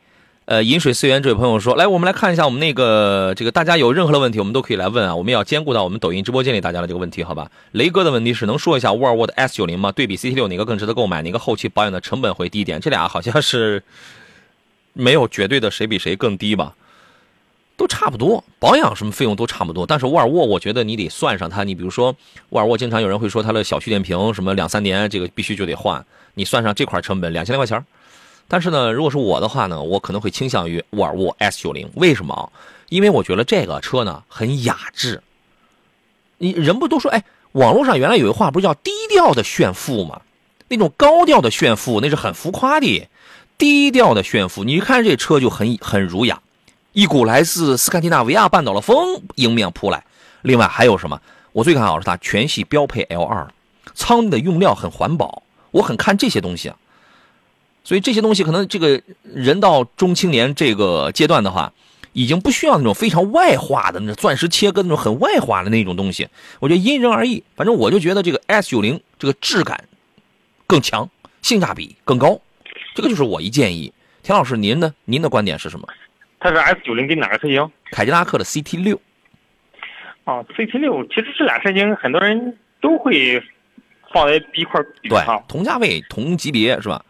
[0.45, 5.15] 呃，饮水思源这位朋友说，来，我们来看一下我们那个这个，大家有任何的问题，我们都可以来问啊。
[5.15, 7.51] 我们要兼顾到我们抖音直播间里大家的这个问题，好吧？
[7.73, 9.91] 雷哥的问题是，能说一下沃尔沃的 S 九零吗？
[9.91, 11.21] 对比 CT 六，哪个更值得购买？
[11.21, 12.81] 哪个后期保养的成本会低一点？
[12.81, 13.83] 这俩好像是
[14.93, 16.73] 没有绝对的谁比谁更低吧？
[17.77, 19.85] 都差不多，保养什么费用都差不多。
[19.85, 21.63] 但是沃尔沃，我觉得你得算上它。
[21.63, 22.13] 你比如说，
[22.49, 26.03] 沃尔沃经常有人会说它的小蓄电瓶什么两三年，这个必须就得换。
[26.33, 27.85] 你算上这块成本，两千来块钱
[28.47, 31.87] 但是呢，如果是我的话呢，我可能会倾向于沃尔沃 S 九零。
[31.95, 32.51] 为什么？
[32.89, 35.21] 因为我觉得这个车呢很雅致。
[36.39, 40.21] 你人不都说，哎，网络上原来有一话不是叫低调的炫富吗？
[40.69, 43.07] 那种高调的炫富那是很浮夸的，
[43.57, 46.41] 低调的炫富，你一看这车就很很儒雅，
[46.97, 50.03] 一股来自斯堪的纳维亚半岛的风迎面扑来。
[50.41, 51.21] 另外还有什么？
[51.51, 53.47] 我最看好是它全系标配 L 二，
[53.93, 56.77] 舱内的用料很环保，我很看这些东西啊。
[57.83, 61.71] 所以这些东西可能这个人到中青年这个阶段的话，
[62.13, 66.27] 已经不需要那种非常外化的那种钻石切割那种很外化的那种东西。
[66.59, 69.83] 我觉得因人而异，反正我就觉得这个 S 九零这个质感
[70.65, 71.07] 更强，
[71.43, 72.41] 性价比更高，
[72.95, 73.93] 这个就是我一建议。
[74.23, 74.95] 田老师，您呢？
[75.05, 75.87] 您的观点是什么？
[76.39, 77.69] 它是 S 九零跟哪个车型？
[77.91, 78.99] 凯迪拉克的 CT 六。
[80.23, 83.41] 啊，CT 六，其实这俩车型很多人都会
[84.11, 87.01] 放在一块儿比对哈，同价位同级别是吧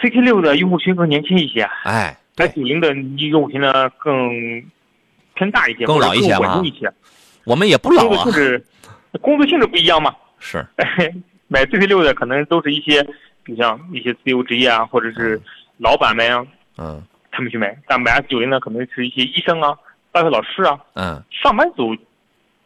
[0.00, 4.28] ？，CT 六的用户群更年轻一些哎，，S 九零的用户群呢更
[5.34, 6.92] 偏大一些，更老一些嘛稳重一些。
[7.44, 8.66] 我们也不老啊工作性，质，
[9.20, 10.12] 工作性质不一样嘛。
[10.40, 10.66] 是，
[11.46, 13.06] 买 CT 六的可能都是一些，
[13.46, 15.40] 你像一些自由职业啊，或者是
[15.78, 16.44] 老板们啊，
[16.78, 17.02] 嗯
[17.32, 17.76] 他们去买。
[17.88, 19.76] 但买 S 九零呢，可能是一些医生啊、
[20.12, 21.20] 大学老师啊、嗯。
[21.30, 21.96] 上班族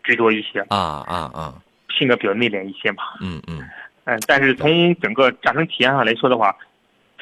[0.05, 1.55] 居多一些，啊啊啊，
[1.97, 3.03] 性格比较内敛一些嘛。
[3.23, 3.65] 嗯嗯。
[4.05, 6.55] 嗯，但是从整个驾乘体验上来说的话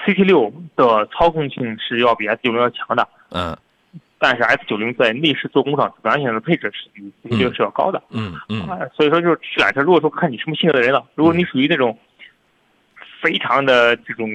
[0.05, 3.57] ，CT 六的操控性是要比 S 九零要强的，嗯。
[4.19, 8.03] 但是 S 九零在内饰做工上自然性的配置是比 CT 六是要高的。
[8.11, 8.63] 嗯嗯。
[8.63, 11.99] 啊，所以说就是去缆车，如果说看你什么性格的人了，如果你属于那种
[13.25, 14.29] 非常的这种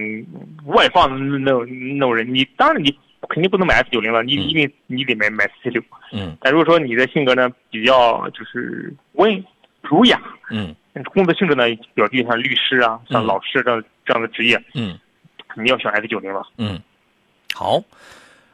[0.66, 1.64] 外放的那种
[1.96, 2.90] 那种人，你当然你
[3.30, 5.80] 肯定不能买 S 九零了，你一定你得买买 C 六。
[6.12, 9.46] 嗯但如果说你的性格呢比较就是温
[9.84, 10.20] 儒雅，
[10.50, 10.76] 嗯
[11.14, 14.98] 工作性质呢比较低，像律师啊、像嗯老师这样这样的职业，嗯
[15.48, 16.42] 肯定要选 S 九零了。
[16.58, 16.82] 嗯，
[17.54, 17.84] 好。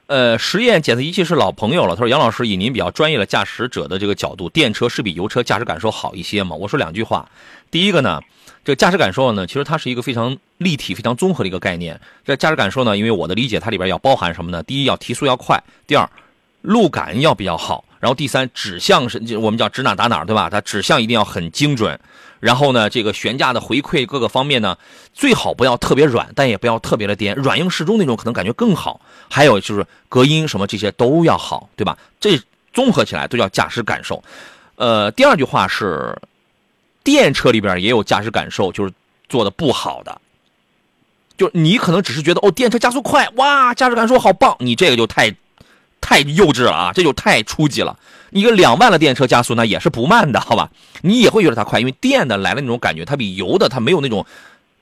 [0.08, 1.96] 呃，实验检测仪器是老朋友了。
[1.96, 7.28] 他说：“杨老师，以您比较专业的驾驶者的这个角度，电车是比油车驾驶感受好一些吗？”我说两句话。
[7.72, 8.22] 第一个呢，
[8.64, 12.00] 这个驾驶感受呢，其实它是一个非常立体、非常综合的一个概念。
[12.24, 14.64] 这驾驶感受呢，因为我的理解，它里边要包含什么呢？
[14.64, 16.10] 第一，要提速要快；第二，
[16.62, 20.50] 路感要比较好；然后第三，指向是我们叫指哪打哪，对吧？
[20.50, 22.00] 它指向一定要很精准。
[22.42, 24.78] 然后呢，这个悬架的回馈各个方面呢，
[25.14, 29.02] 最好不要特别软，但也不要特别的颠，软硬适中那种可能感觉更好。
[29.30, 31.98] 还有就是隔音什么这些都要好，对吧？
[32.20, 32.40] 这
[32.72, 34.24] 综合起来都叫驾驶感受。
[34.76, 36.16] 呃，第二句话是，
[37.06, 38.92] 电车里边也有驾驶感受，就是
[39.30, 40.20] 做的不好的。
[41.38, 45.34] 就你可能只是觉得哦，电车加速快，哇，驾驶感受好棒，你这个就太
[46.02, 47.98] 太幼稚了啊，这就太初级了。
[48.32, 50.70] 一个两万的电车加速那也是不慢的，好吧？
[51.02, 54.26] 你也会觉得它快，因为电的来的那种感觉，它比油的它没有那种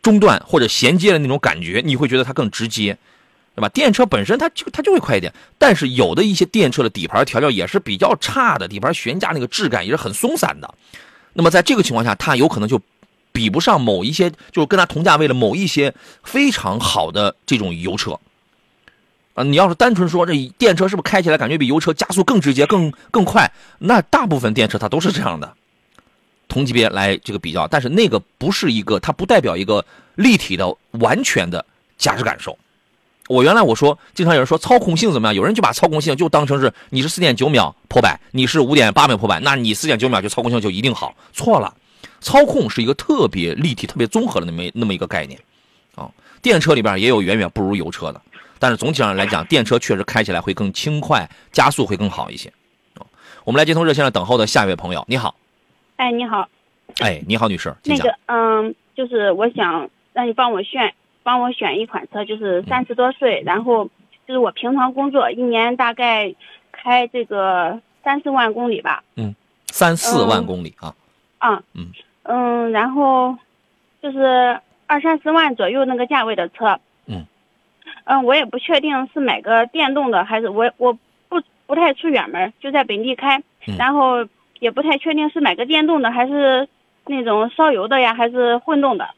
[0.01, 2.97] 中断或者衔接的那种感觉，你会觉得它更直接，
[3.55, 3.69] 对吧？
[3.69, 10.73] 电车本身它就它就会快一点，但是有的一些电车的底盘调教也是比较差的，底盘悬架那个质感也是很松散的。
[11.33, 12.79] 那么在这个情况下，它有可能就
[13.31, 18.19] 比不上某一些，就是跟它同价位的某一些非常好的这种油车。
[19.33, 23.51] 啊，你要是单纯说这电车是不是开起来感觉比油车加速更直接、更更快？
[23.79, 25.51] 那大部分电车它都是这样的，
[26.47, 31.65] 同级别来这个比较，但是那个不是一个，它不代表一个立体的、完全的
[31.97, 32.55] 驾驶感受。
[33.29, 41.73] 我原来我说，经常有人说操控性怎么样，有人就把操控性就当成是你是四点九秒破百，你是五点八秒破百，那你四点九秒就操控性就一定好，错了。
[42.19, 45.39] 操控是一个特别立体、特别综合的那么那么一个概念，
[45.95, 46.09] 啊，
[46.41, 48.21] 电车里边也有远远不如油车的。
[48.59, 52.51] 但是总体上来讲，电车确实开起来会更轻快，加速会更好一些。
[53.43, 55.35] 我们来接通热线上等候的下一位朋友，你好，
[55.97, 56.47] 哎，你好，
[56.99, 57.75] 哎，你好，女士。
[57.83, 60.93] 那个，嗯，就是我想让你帮我选，
[61.23, 63.85] 帮我选一款车，就是三十多岁，然后
[64.27, 66.35] 就是我平常工作，一年大概
[66.71, 69.33] 开这个三四万公里吧，嗯
[69.67, 70.93] 三四万嗯公里啊，
[71.39, 71.91] 啊，嗯。
[72.25, 73.37] 嗯，然后
[74.01, 74.57] 就是
[74.87, 77.25] 二三十万左右那个价位的车，嗯，
[78.05, 80.93] 嗯，我也不确定是买个电动的还是我我
[81.27, 83.75] 不不太出远门，就在本地开，嗯。
[83.77, 84.25] 然后
[84.59, 86.65] 也不太确定是买个电动的还是
[87.07, 89.09] 那种烧油的呀，还是混动的。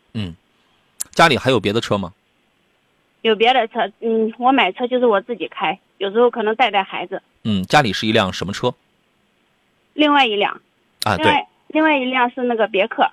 [1.16, 2.14] 家里还有别的车吗？
[3.22, 7.24] 有别的车，嗯，我买车就是我自己开，有时候可能带带孩子。
[7.44, 8.72] 嗯，家里是一辆什么车
[9.94, 10.62] 另外一辆，
[11.06, 11.18] 啊？
[11.18, 13.10] 对，另外另外一辆是那个别克，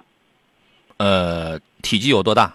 [0.99, 2.55] 呃，体积有多大？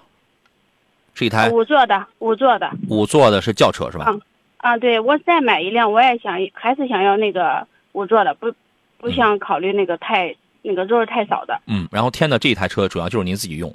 [1.16, 2.70] 是一台五座的，五座的。
[2.90, 4.06] 五座的，是轿车是吧？
[4.10, 4.22] 嗯
[4.58, 8.54] 啊，对，我再买一辆，我也想还是想要那个五座的，不
[8.98, 11.60] 不想考虑那个太那个座儿太少的。
[11.68, 13.74] 嗯，然后添的这一台车主要就是您自己用，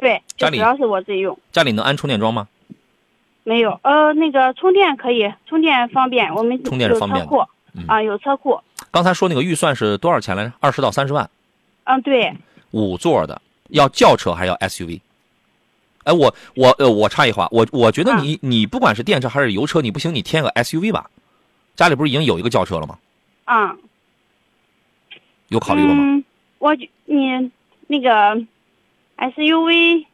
[0.00, 2.48] 对，家里主要是我自己用，家里能安充电桩吗？
[3.44, 3.78] 没有。
[3.82, 8.60] 呃，那个充电可以，充电方便，我们充电是方便的嗯啊，有车库。
[8.90, 10.52] 刚才说那个预算是多少钱来着？
[10.60, 11.28] 二十到三十万，
[11.84, 12.34] 嗯，对，
[12.72, 15.00] 五座的，要轿车还是要 SUV？
[16.04, 21.10] 哎，我我呃，我插一话，我我觉得你、你不管是电车还是油车，你不行，你添个 SUV 吧。
[21.76, 22.98] 家里不是已经有一个轿车了吗？
[23.44, 23.76] 啊，
[25.48, 26.02] 有考虑过吗？
[26.02, 26.24] 嗯，
[26.58, 27.50] 我觉你
[27.86, 28.34] 那个
[29.20, 30.06] SUV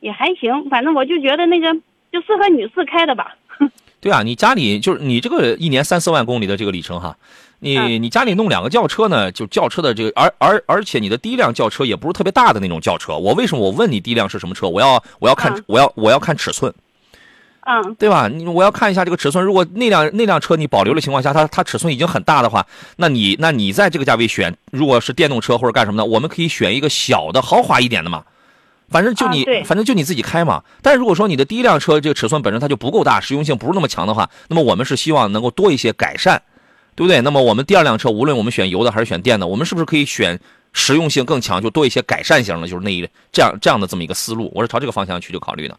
[0.00, 1.74] 也还行，反正我就觉得那个
[2.12, 3.34] 就适合女士开的吧。
[3.98, 7.16] 对啊，你家里就是你这个一年三四万公里的这个里程哈，
[7.60, 13.16] 你、嗯你家里弄两个轿车呢，就轿车的这个，而而而且你的第一辆轿车也不是特别大的那种轿车。
[13.16, 14.68] 我为什么我问你第一辆是什么车？
[14.68, 16.72] 我要我要看、嗯我要我要看尺寸。
[17.68, 18.28] 嗯对吧？
[18.28, 22.64] 你我要看一下这个尺寸，如果那辆那辆车你保留的情况下，它它尺寸已经很大的话，
[22.96, 28.22] 那你那你在这个价位选，如果是电动车或者干什么的，我们可以选一个小的豪华一点的嘛。
[28.88, 30.62] 反正就你，啊反正就你自己开嘛。
[30.80, 36.40] 但是如果说你的第一辆车这个尺寸本身它就不够大，实用性不是那么强的话，那么我们是希望能够多一些改善，
[36.94, 37.20] 对不对？
[37.22, 40.38] 那么我们第二辆车，无论我们选油的还是选电的，我们是不是可以选
[40.72, 44.52] 实用性更强，就多一些改善型的，就是那一这样这样的这么一个思路？
[44.54, 45.76] 我是朝这个方向去就考虑的。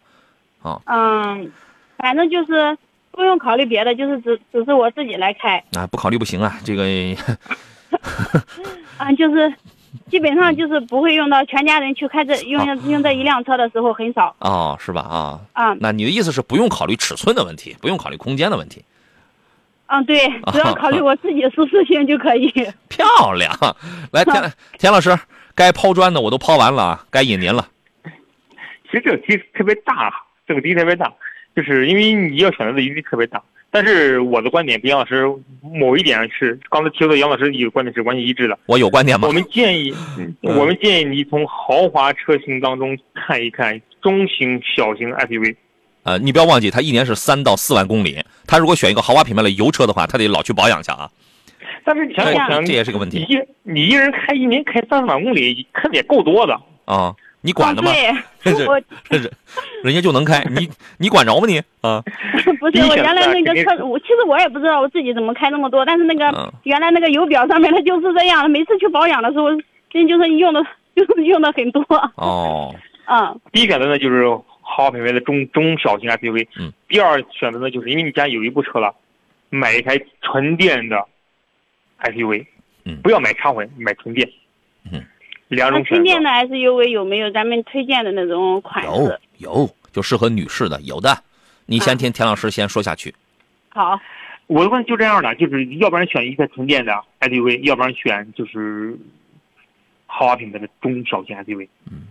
[0.63, 1.49] 啊嗯，
[1.97, 2.77] 反正就是
[3.11, 6.83] 不用考虑别的，就是只只是我自己来开，啊，不考虑不行啊，这个
[8.97, 9.51] 啊，就是
[10.09, 15.01] 基本上就是不会用到全家人去开这用用这一辆车的时候很少哦，是吧？
[15.01, 15.75] 啊，啊。
[15.79, 18.83] 那你的意思是不用考虑尺寸的问题，不用考虑空间的问题？
[19.87, 20.19] 嗯，对，
[20.51, 22.51] 只要考虑我自己舒适性就可以。
[22.89, 23.49] 漂亮！
[24.11, 25.17] 来，田 田老师，
[25.55, 27.65] 该抛砖的我都抛完了啊，该引您了。
[28.91, 30.13] 其实这个题特别大，
[30.45, 31.11] 这个题特别大，
[31.57, 33.41] 就是因为你要选择的余地特别大。
[33.71, 35.25] 但是我的观点跟杨老师
[35.61, 38.57] 某一点是，刚才提到的杨老师有观点是完全一致的。
[38.67, 39.33] 我有观点吗我？
[39.33, 39.93] 们建议，
[40.41, 45.55] 我们建议你从豪华车型当中看一看中型、小型 SUV。
[46.03, 48.23] 呃，你不要忘记，它一年是三到四万公里。
[48.47, 51.09] 他如果选一个豪华品牌的油车的话，他得老去保养去啊。
[51.83, 56.57] 但是你想想想，这也是个问题你一你一人开一年开三十万公里，开的也够多的。
[56.85, 57.13] 啊！
[57.47, 57.89] 你管的吗？
[58.43, 58.75] 对， 这我
[59.09, 59.31] 人
[59.85, 60.69] 人家就能开，你
[60.99, 62.03] 你管着吗你啊？
[62.59, 69.45] 不是我原来那个车，我其实我也不知道我自己怎么开那么多，但是那个、嗯原来那个油表上面它就是这样，每次去保养的时候，
[69.89, 70.61] 真就是用的
[70.93, 71.81] 就是 用的很多。
[72.15, 72.75] 哦，
[73.05, 74.27] 嗯第一选择呢就是
[74.61, 78.93] 豪华品牌的中中小型 SUV，嗯，第二选择呢就是因为你家有一部车了，
[79.49, 81.01] 买一台纯电的
[82.01, 82.45] SUV，
[82.83, 84.29] 嗯不要买插混，买纯电，
[84.91, 85.01] 嗯，
[85.47, 86.23] 两种选择那纯电。
[86.23, 89.19] 的 SUV 有没有咱们推荐的那种款有式？
[89.37, 91.17] 有，就适合女士的，有的。
[91.65, 93.13] 你先啊听田老师先说下去。
[93.69, 93.99] 好，
[94.47, 98.97] 我的观点就这样的，就是要不然选一台纯电的 SUV，要不然选就是
[100.05, 101.67] 豪华品牌的中小型 SUV。
[101.91, 102.07] 嗯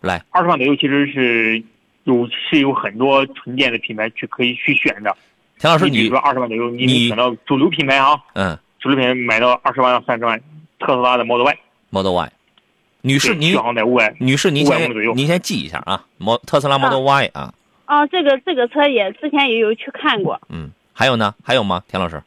[0.00, 1.62] 来，二十万左右其实是
[2.04, 5.14] 有是有很多纯电的品牌去可以去选的。
[5.58, 10.40] 田老师你你比如说二十万左右，你你能选到主流品牌啊，嗯主流品牌买到二十万到三十万，
[10.78, 11.58] 特斯拉的 Model Y，
[11.90, 12.32] ，Model Y，
[13.02, 14.90] 女士您续航在五百女士您先。
[15.14, 17.52] 您先记一下啊，摩特斯拉 Model Y 啊，
[17.84, 20.40] 啊，这个这个车也之前也有去看过。
[20.48, 21.34] 嗯，还有呢？
[21.42, 21.82] 还有吗？
[21.88, 22.22] 田老师，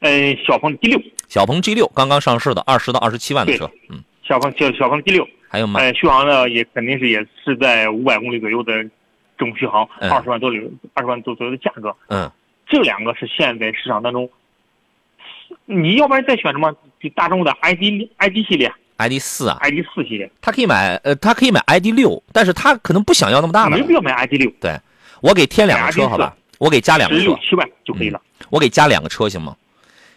[0.00, 5.80] 呃，小鹏 G 六，小鹏 G 六刚刚上市的二十到二十七万的车，嗯，小鹏小小鹏 G 六，还有吗？
[5.80, 8.72] 呃，续航呢也肯定是也是在五百公里左右的
[9.38, 10.58] 总续航，嗯二十万多里
[10.94, 11.94] 二十万多左右的价格。
[12.08, 12.30] 嗯，
[12.66, 14.30] 这两个是现在市场当中，
[15.64, 16.74] 你要不然再选什么？
[16.98, 23.82] 就大众的 ID ID 系列、，ID 四啊，ID 四系列，他可以买，呃，他可以买 ID 六，但是他可能不想要那么大的没。
[23.82, 24.78] 必要买 ID 六，对，
[25.20, 26.34] 我给添两个车，好吧？
[26.58, 28.20] 我给加两个车，十六七万就可以了。
[28.50, 29.56] 我给加两个车行吗？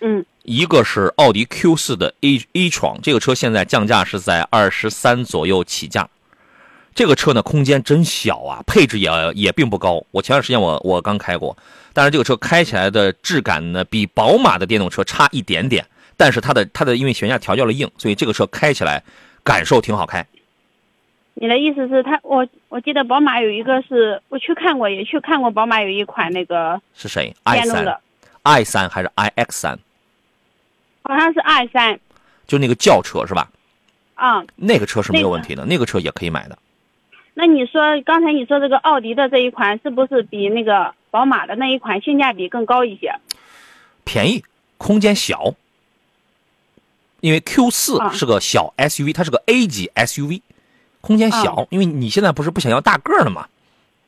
[0.02, 6.08] 嗯，一个是奥迪 Q 四的 A A 闯，这个车现在降价是在二十三左右起价。
[6.96, 10.04] 这个车呢，空间真小啊，配置也也并不高。
[10.12, 11.58] 我前段时间我我刚开过，
[11.94, 15.86] 但是这个车开起来的质感呢，比宝马的电动车差一点点。
[16.20, 19.02] 但是它的它的因为悬架调教了硬，所以这个车开起来
[19.42, 20.28] 感受挺好开。
[21.34, 28.02] 你的意思是它，我我记得宝马有一个是我去看过，也去看过宝马有一款那个是谁？i 三
[28.44, 29.80] ，i 三还是 i x 三？
[31.04, 31.98] 好像是 i 三
[32.46, 33.50] 就那个轿车是吧？
[34.16, 34.44] 啊。
[34.58, 36.60] 那个车是没有问题的，那个车也可以买的。
[37.34, 43.16] 那你说刚才你说这个奥迪的这一款是不是比那个宝马的那一款性价比更高一些？
[44.04, 44.44] 便宜，
[44.78, 45.56] 空间小。
[47.22, 50.42] 因为 Q 四啊是个小 SUV，它是个 A 级 SUV，
[51.02, 51.54] 空间小。
[51.54, 53.48] 啊因为你现在不是不想要大个儿的嘛？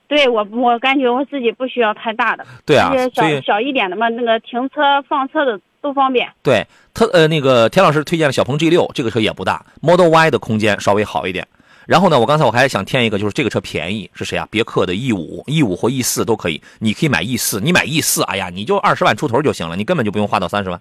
[0.08, 6.30] 对我，我感觉我自己不需要太大的，对啊小小一点的嘛，那个停车放车的都方便。
[6.44, 11.48] 对，特呃那个田老师推荐的小鹏 G 六，这个车也不大，Model Y 的空间稍微好一点。
[11.88, 14.48] 然后呢，我刚才我还想添一个，就是这个车便宜，是谁啊？
[14.52, 20.80] 别克的 E 五、E 五或 E 四都可以，你可以买 E 四，你买 E 四，哎呀，你就二十万出头就行了，你根本就不用花到三十万。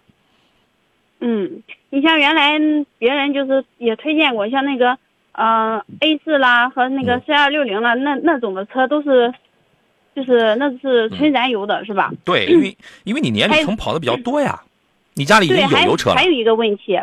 [1.21, 2.59] 嗯，你像原来
[2.99, 4.97] 别人就是也推荐过，像那个
[5.33, 9.33] 嗯 A 四啦和那个嗯 C 二六零啦，那那种的车都是，
[10.15, 12.11] 就是那是纯燃油的，是吧？
[12.25, 14.61] 对，因为因为你年里程跑的比较多呀，
[15.15, 16.25] 你家里已经对，还有油车了还。
[16.25, 16.99] 有一个问题，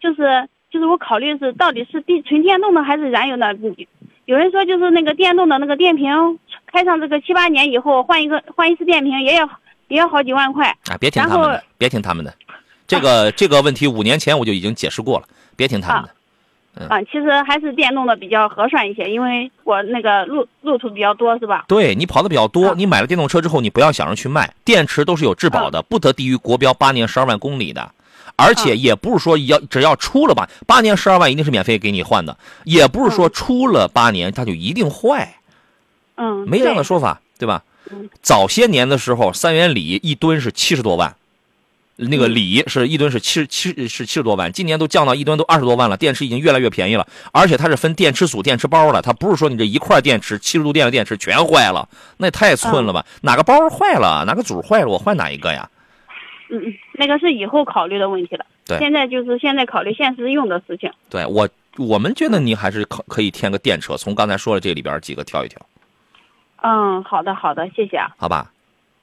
[0.00, 3.54] 就是就是我考虑是到底是电纯电动的还是燃油的？
[4.24, 6.08] 有人说就是那个电动的那个电瓶，
[6.66, 9.48] 开上这个七八年以后换一个换一次电瓶也要
[9.88, 10.68] 也要好几万块。
[10.88, 12.32] 啊，别听他们的，别听他们的，
[12.90, 15.26] 这个这个问题五年前我就已经解释过了，
[15.56, 16.08] 别听他们的。
[16.78, 21.64] 嗯啊，其实还是电动的比较合算一些，因为我那个路路途比较多，是吧？
[21.66, 27.90] 对你跑的比较多，啊你买了电动车之后，你不要想着去卖，电池都是有质保啊的，不得低于国标八年十二万公里的。
[28.36, 35.34] 而且啊也不是说要只要出了吧八年十二万一定是免费给你换的，也不是说出了八年它就一定坏，
[36.14, 38.08] 嗯，没这样的说法，对吧嗯？
[38.22, 41.16] 早些年的时候，三元锂一吨是七十多万，
[42.08, 53.04] 那个嗯锂是一吨是七七是七十多万，今年都降到一吨都二十多万了，电池已经越来越便宜了，而且它是分电池组、电池包的，它不是说你这一块电池七十度电的电池全坏了，那也太寸了吧？
[53.22, 55.68] 哪个包坏了，哪个组坏了，我换哪一个呀？
[56.50, 58.44] 嗯嗯，那个是以后考虑的问题了。
[58.66, 60.90] 对现在就是现在考虑现实用的事情。
[61.08, 65.60] 对我我们觉得你还是可可以添个电车，从刚才说的这里边几个挑一挑，
[66.62, 68.10] 嗯，好的好的，谢谢啊。
[68.16, 68.50] 好吧？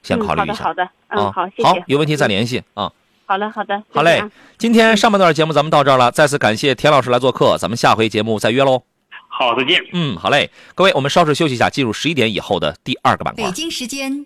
[0.04, 0.54] 先考虑一下。
[0.54, 1.64] 嗯、好的好的，嗯啊，好，谢谢。
[1.64, 2.92] 好有问题再联系啊。
[3.26, 4.24] 好的好的，好嘞
[4.58, 8.84] 今天上半段节目咱们到这儿了，再次感谢田老师来做客，咱们下回节目再约喽。
[9.28, 9.84] 好，再见。
[9.92, 13.52] 嗯，好嘞，各位，我们稍事休息一下，进入十一点以后的第二个板块北。
[13.52, 14.26] 京时间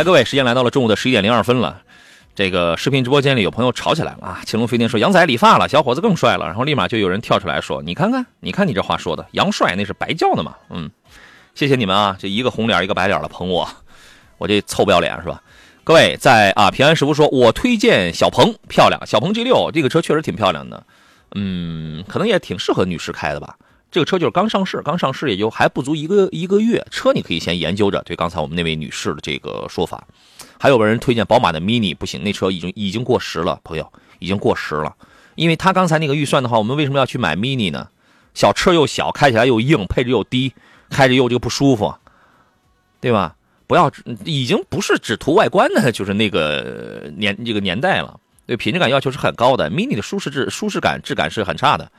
[0.00, 1.82] 来，各位，时间来到了中午的十一点零二分了。
[2.34, 4.40] 这个视频直播间里有朋友吵起来了啊！
[4.46, 6.46] 青龙飞天说杨仔理发了，小伙子更帅了。
[6.46, 10.90] 然后立马就有人跳出来说：“你看看，你看你这话说的，杨帅那是白叫的嘛。”嗯，
[11.54, 13.68] 谢谢你们啊，这一个红脸一个白脸的捧我，
[14.38, 15.42] 我这臭不要脸是吧？
[15.84, 20.82] 各位在啊，平安师傅说，我推荐小鹏，漂亮，小鹏 G 六这个车确实挺漂亮的，
[21.34, 23.54] 嗯，可能也挺适合女士开的吧。
[23.90, 28.00] 这个车就是刚上市，刚上市也就还不足一个一个月，车你可以先研究着。
[28.02, 30.06] 对刚才我们那位女士的这个说法，
[30.58, 34.94] 还有个人推荐宝马的 Mini，不行，那车已经已经过时了，朋友已经过时了。
[35.34, 37.88] 因为他刚才那个预算的话，我们为什么要去买 Mini 呢？
[38.32, 40.52] 小车又小，开起来又硬，配置又低，
[40.88, 41.92] 开着又这个不舒服，
[43.00, 43.34] 对吧？
[43.66, 43.90] 不要，
[44.24, 48.20] 已经不是只图外观的，就是那个年这个年代了。
[48.46, 51.90] 对品质感要求是很高的，Mini 的舒适质、舒适感、质感是很差的。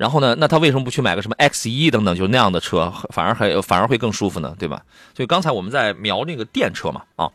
[0.00, 4.56] 然后呢，那他为什么不去买个什么 X 一等等，就那样的车，反而还反而会更舒服呢？
[4.58, 4.80] 对吧？
[5.14, 7.28] 所以刚才我们在瞄那个电车嘛，啊，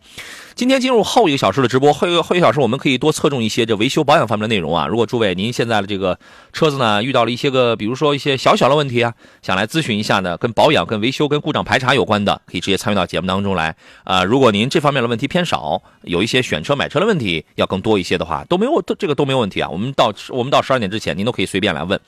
[0.55, 4.88] 今天进入后一个小时的直播，后一个后一个小时我们可以多侧重一些这维修保养方面的内容啊。
[4.88, 6.18] 如果诸位您现在的这个
[6.53, 9.13] 车子呢遇到了一些个，比如说一些小小的问题啊，
[9.43, 19.70] 想来咨询一下呢，跟保养、跟维修、跟故障排查有关的，可以直接参与到节目当中来啊、如果您这方面的问题偏少，有一些选车买车的问题要更多一些的话，都没有都这个都没有问题啊。
[19.70, 21.99] 我们到我们到十二点之前，您都可以随便来问。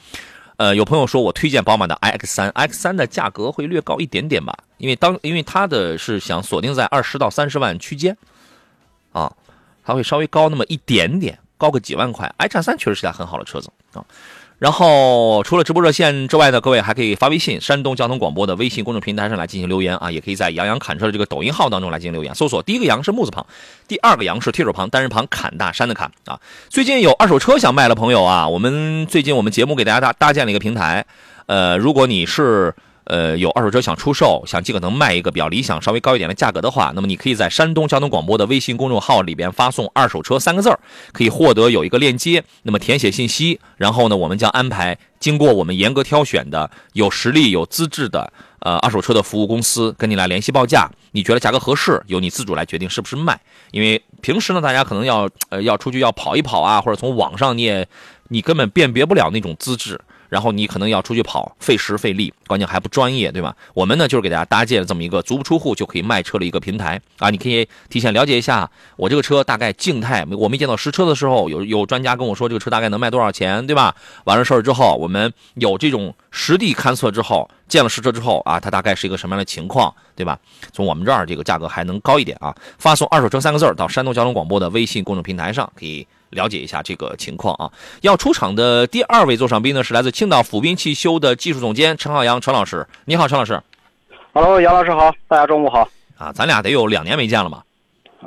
[0.58, 8.18] 呃，有朋友说我推荐宝马的 iX 三，iX 三的价格会略高一点点吧，因为当因为它的是想锁定在二十到三十万区间，
[9.12, 9.32] 啊，
[9.86, 12.34] 它会稍微高那么一点点，高个几万块。
[12.40, 14.04] iX 三确实是台很好的车子啊。
[14.60, 23.46] 然后除了直播热线之外呢，各位还可以发微信，山东交通广播的微信公众平台上来进行留言啊，也可以在杨洋侃车的这个抖音号当中来进行留言，搜索第一个杨是木字旁，
[23.88, 26.40] 第二个杨是提手旁，单人旁，侃大山的侃啊。
[26.70, 31.06] 最近有二手车想卖的朋友啊，我们最近我们节目给大家搭搭建了一个平台，
[31.46, 32.74] 呃，如果你是
[33.08, 40.80] 呃有二手车想出售，想尽可能卖一个比较理想、稍微高一点的价格的话，那么你可以在山东交通广播的微信公众号里边发送“二手车”三个字儿，
[41.12, 53.40] 可以获得有一个链接，那么填写信息，然后呢，我们将安排经过我们严格挑选的有实力、有资质的呃二手车的服务公司跟你来联系报价，你觉得价格合适，由你自主来决定是不是卖。
[53.72, 57.88] 因为平时呢，大家可能要呃要出去要跑一跑啊，或者从网上你也
[58.30, 60.00] 你根本辨别不了那种资质。
[60.30, 63.56] 然后你可能要出去跑，费时费力，关键还不专业，对吧？
[63.74, 73.96] 我们呢就是给大家搭建了这么一个足不出户就可以卖车的一个平台啊，你可以提前了解一下我这个车大概静态，我没见到实车的时候，有有专家跟我说这个车大概能卖多少钱，对吧？
[74.26, 80.38] 完了事儿之后，我们有这种实地勘测之后，见了实车之后啊，它大概是一个什么样的情况，对吧？
[80.74, 82.56] 从我们这儿这个价格还能高一点啊。
[82.78, 87.72] 发送“二手车”三个字儿到山东交通广播的微信公众平台上，可以了解一下这个情况啊。
[88.02, 92.86] 要出场的第二位座上宾呢，是来自青岛府滨汽修的技术总监陈浩洋陈老师。
[93.06, 93.62] 你好，陈老师
[94.34, 95.88] Hello，杨老师好，大家中午好。
[96.18, 97.64] 啊，咱俩得有两年没见了吧？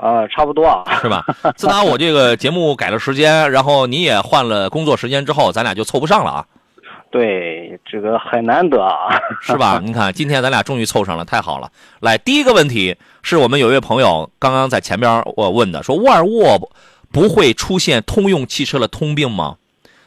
[0.00, 1.24] 呃，差不多啊，是吧？
[1.56, 6.46] 自打我这个节目改了时间，然后你也换了工作时间之后，咱俩就凑不上了啊。
[7.10, 9.80] 对，这个很难得啊， 是吧？
[9.84, 11.68] 你看，今天咱俩终于凑上了，太好了。
[11.98, 16.70] 来，第一个问题是我们有一位朋友刚刚在前边我问的，说沃尔沃
[17.12, 19.56] 不会出现通用汽车的通病吗？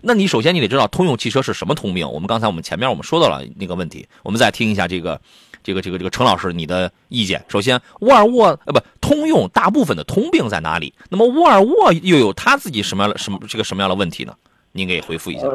[0.01, 2.09] 那你首先你得知道通用汽车是什么通病。
[2.11, 5.19] 我们刚才我们前面我们说到了那个问题，我们再听一下这个
[5.63, 7.41] 这个这个这个陈老师你的意见。
[7.47, 10.93] 首先，沃尔沃呃不通用大部分的通病在哪里？
[11.09, 14.33] 那么沃尔沃又有他自己什么样的什么这个什么样的问题呢？
[14.73, 15.47] 您给回复一下。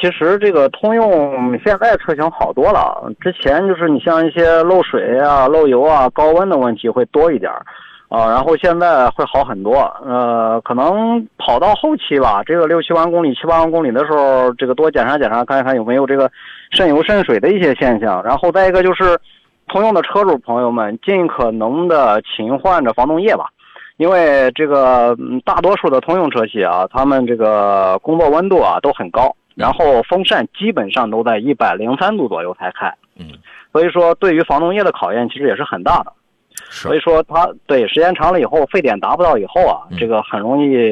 [0.00, 7.66] 其实这个通用现在车型好多了，之前就是你像一些漏水啊、漏油啊、高温的问题会多一点儿
[8.10, 8.18] 儿。
[8.18, 16.28] 啊，然后现在会好很多，呃，可能跑到后期吧，这个六七万公里、七八万公里的时候，这个多检查检查，看一看有没有这个
[16.72, 18.20] 渗油渗水的一些现象。
[18.24, 19.16] 然后再一个就是，
[19.68, 23.46] 通用的车主朋友们尽可能的勤换着防冻液吧，
[23.96, 33.26] 因为这个大多数的通用车系啊，他们这个工作温度啊都很高，然后风扇基本上都在一百零三度左右才开，嗯，
[33.72, 36.12] 所以说对于防冻液的考验其实也是很大的。
[36.72, 40.86] 所以说，它对时间长了以后，沸点达不到以后啊，这个很容易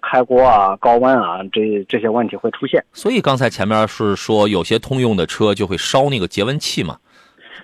[0.00, 2.82] 开锅啊、高温啊，这这些问题会出现。
[2.92, 6.96] 所以刚才前面是说，有些通用的车就会烧那个节温器嘛，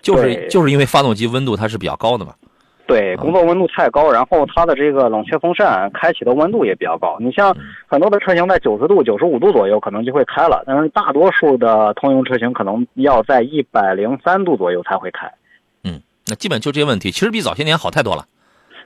[0.02, 2.34] 就是就是因为发动机温度它是比较高的嘛。
[2.88, 7.16] 对，工作温度太高，然后它的这个冷却风扇开启的温度也比较高。
[7.20, 7.56] 你像
[7.86, 15.30] 很多的车型在九十度、九十五度左右可能就会开了，但是大多数的通用车型可能要在一百零三度左右才会开。
[16.30, 18.24] 那基本就这些问题，其实比早些年好太多了。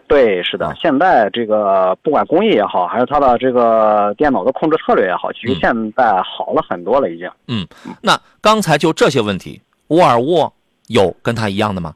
[0.06, 7.30] 对，是的，现在这个不管工艺也好，还是它的这个电脑的控制策略也好，其实现在好了很多了，已经。
[7.48, 7.66] 嗯，
[8.02, 10.52] 那刚才就这些问题，沃尔沃
[10.88, 11.94] 有跟它一样的吗？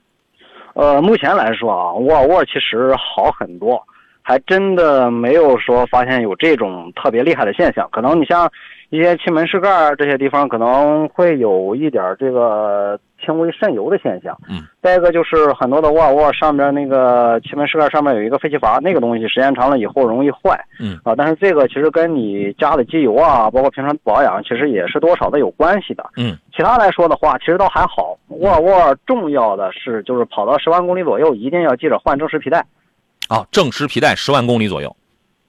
[0.72, 3.78] 呃，目前来说啊，沃尔沃其实好很多，
[4.22, 7.86] 还真的没有说发现有这种特别厉害的现象。
[7.92, 8.50] 可能你像
[8.88, 12.98] 一些气门室盖这些地方，可能会有一点这个。
[13.28, 28.16] 轻微渗油的现象，嗯，再一个就是很多的沃尔沃上面那个气门室盖上面有一个废气阀，那个东西时间长了以后容易坏，嗯啊，但是这个其实跟你加的机油啊，包括平常保养，其实也是多少的有关系的，嗯，其他来说的话，其实都还好。
[28.28, 32.64] 沃尔沃重要的是就是跑到十万公里左右，一定要记着换正时皮带，
[33.28, 34.96] 啊，正时皮带十万公里左右。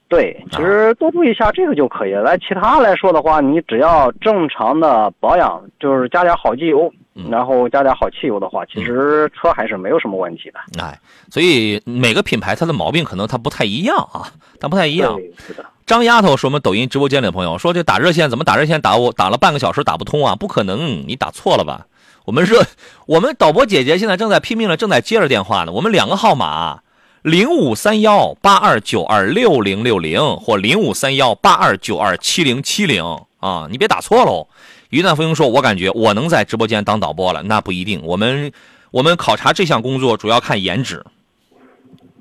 [0.07, 2.23] 对，其实多注意一下这个就可以了。
[2.23, 6.91] 来，其他来说的话，你只要正常的保养，就是加点好机油，
[7.28, 10.82] 然后加点好汽油的话，其实车还是没有什么问题的。
[10.82, 10.97] 哎，
[11.32, 15.20] 所以每个品牌它的毛病可能它不太一样啊，它不太一样。
[15.45, 15.65] 是的。
[15.86, 20.36] 张丫头是我们抖音直播间里的朋友，说这打热线怎么打热线打我打了半个小时打不通啊？
[20.36, 21.88] 不可能，你打错了吧？
[22.26, 22.63] 我们热，
[23.07, 25.72] 我们导播姐姐现在正在拼命的正在接着电话呢。
[25.72, 26.82] 我们两个号码。
[27.22, 33.03] 零五三幺八二九二六零六零或零五三幺八二九二七零七零
[33.41, 34.47] 啊，你别打错喽。
[34.89, 38.01] 云南飞鹰说：“我感觉我能在直播间当导播了，那不一定。
[38.03, 38.51] 我们
[38.91, 41.05] 我们考察这项工作主要看颜值，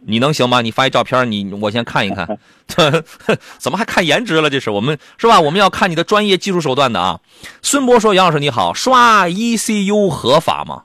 [0.02, 0.60] 你能行吗？
[0.60, 2.38] 你发一照片，你我先看一看。
[3.58, 4.50] 怎么还看颜值了？
[4.50, 5.40] 这是我们是吧？
[5.40, 7.20] 我们要看你的专业技术手段的啊。”
[7.62, 10.84] 孙博说：“杨老师你好，刷 ECU 合法吗？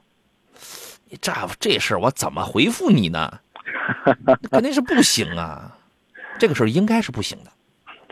[1.21, 3.39] 这这事儿我怎么回复你呢？”
[4.49, 5.75] 肯定是不行啊，
[6.39, 7.51] 这个事儿应该是不行的。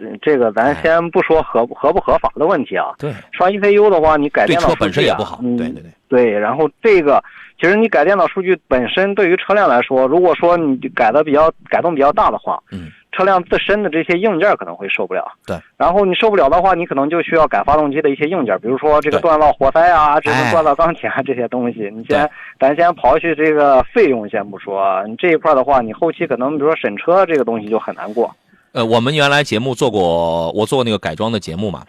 [0.02, 2.88] 对，这个咱先不说合合不合法的问题啊。
[2.98, 5.40] 对，刷 ECU 的话，你改电脑数据本身也不好。
[5.42, 5.92] 对对对。
[6.10, 7.24] 对，然后这个
[7.60, 15.24] 其实你改电脑数据本身对于车辆来说，如果说你改的比较改动比较大的话，嗯，车辆自身的这些硬件可能会受不了。
[15.46, 15.56] 对。
[15.78, 21.90] 然后你受不了的话，你可能就需要改发动机的一些硬件，比如说这个锻造活塞啊，这个锻造钢铁啊这些东西。
[21.94, 22.30] 你先，
[22.60, 28.30] 咱先刨去这个费用先不说，你这一块的话，你后期可能比如说审车这个东西就很难过。
[28.74, 31.86] 呃，我们原来节目做过，我做过那个改装的节目嘛，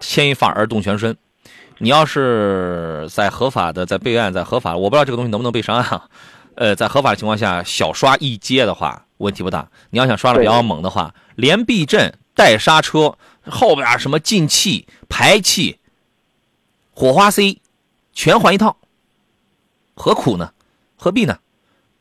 [0.00, 1.16] 牵一发而动全身。
[1.78, 6.08] 你要是在合法的，在备案，在合法，我不知道这个东西能不能被上岸啊。
[6.56, 9.68] 呃，在合法的情况下，小刷一阶的话，问题不大。
[9.90, 15.78] 你要想刷的比较猛的话，连避震、带刹车、后边什么进气、排气、
[16.92, 17.60] 火花塞，
[18.12, 18.78] 全换一套，
[19.94, 20.50] 何苦呢？
[20.96, 21.38] 何必呢？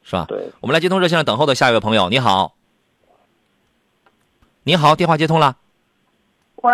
[0.01, 0.25] 是吧？
[0.27, 0.49] 对。
[0.61, 2.55] 我们来接通热线上等候的下一位朋友，你好。
[4.67, 5.57] 你好，电话接通了。
[6.63, 6.73] 喂。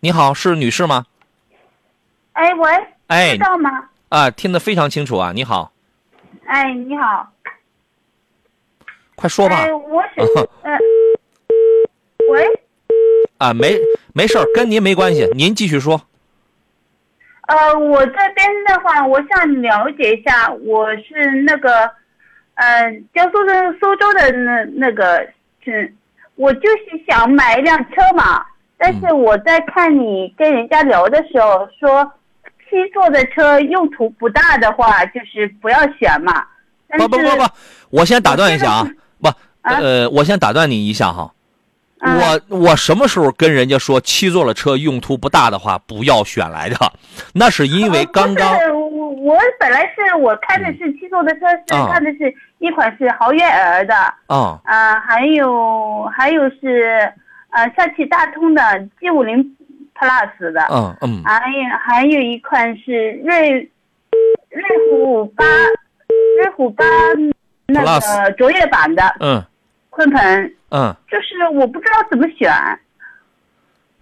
[0.00, 1.06] 你好，是女士吗？
[2.34, 2.70] 哎喂，
[3.06, 3.88] 哎，知道吗？
[4.10, 5.32] 啊，听得非常清楚啊！
[5.34, 5.72] 你好，
[6.44, 7.32] 哎，你好，
[9.14, 9.56] 快说吧。
[9.56, 10.20] 哎，我是
[10.64, 10.78] 呃，
[12.28, 12.44] 喂，
[13.38, 13.74] 啊，没
[14.12, 15.98] 没事儿跟您没关系，您继续说。
[17.46, 21.90] 呃，我这边的话，我想了解一下，我是那个，
[22.56, 25.26] 呃，江苏的苏州的那那个
[25.64, 25.94] 是，
[26.36, 28.40] 我就是想买一辆车嘛，
[28.78, 32.10] 但是我在看你跟人家聊的时候说。
[32.68, 36.44] 七座的车用途不大的话，就是不要选嘛。
[36.98, 37.44] 不不不不，
[37.90, 39.28] 我先打断一下啊，不，
[39.62, 41.32] 呃，我先打断你一下哈。
[42.00, 42.18] 嗯
[42.50, 46.76] 我我什么时候跟人家说七座的车用途不大的话不要选来的？
[47.32, 48.58] 那是因为刚刚
[49.26, 51.88] 我我本来是我开的是七座的车，是啊。
[51.92, 53.94] 看的是一款是豪越 L 的，
[54.28, 54.60] 啊。
[54.64, 57.12] 呃，还有还有是
[57.50, 58.62] 呃上汽大通的
[59.00, 59.56] G 五零
[59.96, 61.24] Plus 的，嗯嗯。
[61.24, 63.68] 还有还有一款是瑞
[64.50, 64.62] 瑞
[64.92, 65.44] 虎八
[66.38, 66.84] 瑞虎八
[67.66, 69.44] 那个卓越版的嗯。
[69.90, 70.94] 鲲鹏，嗯。
[71.10, 72.48] 就是我不知道怎么选。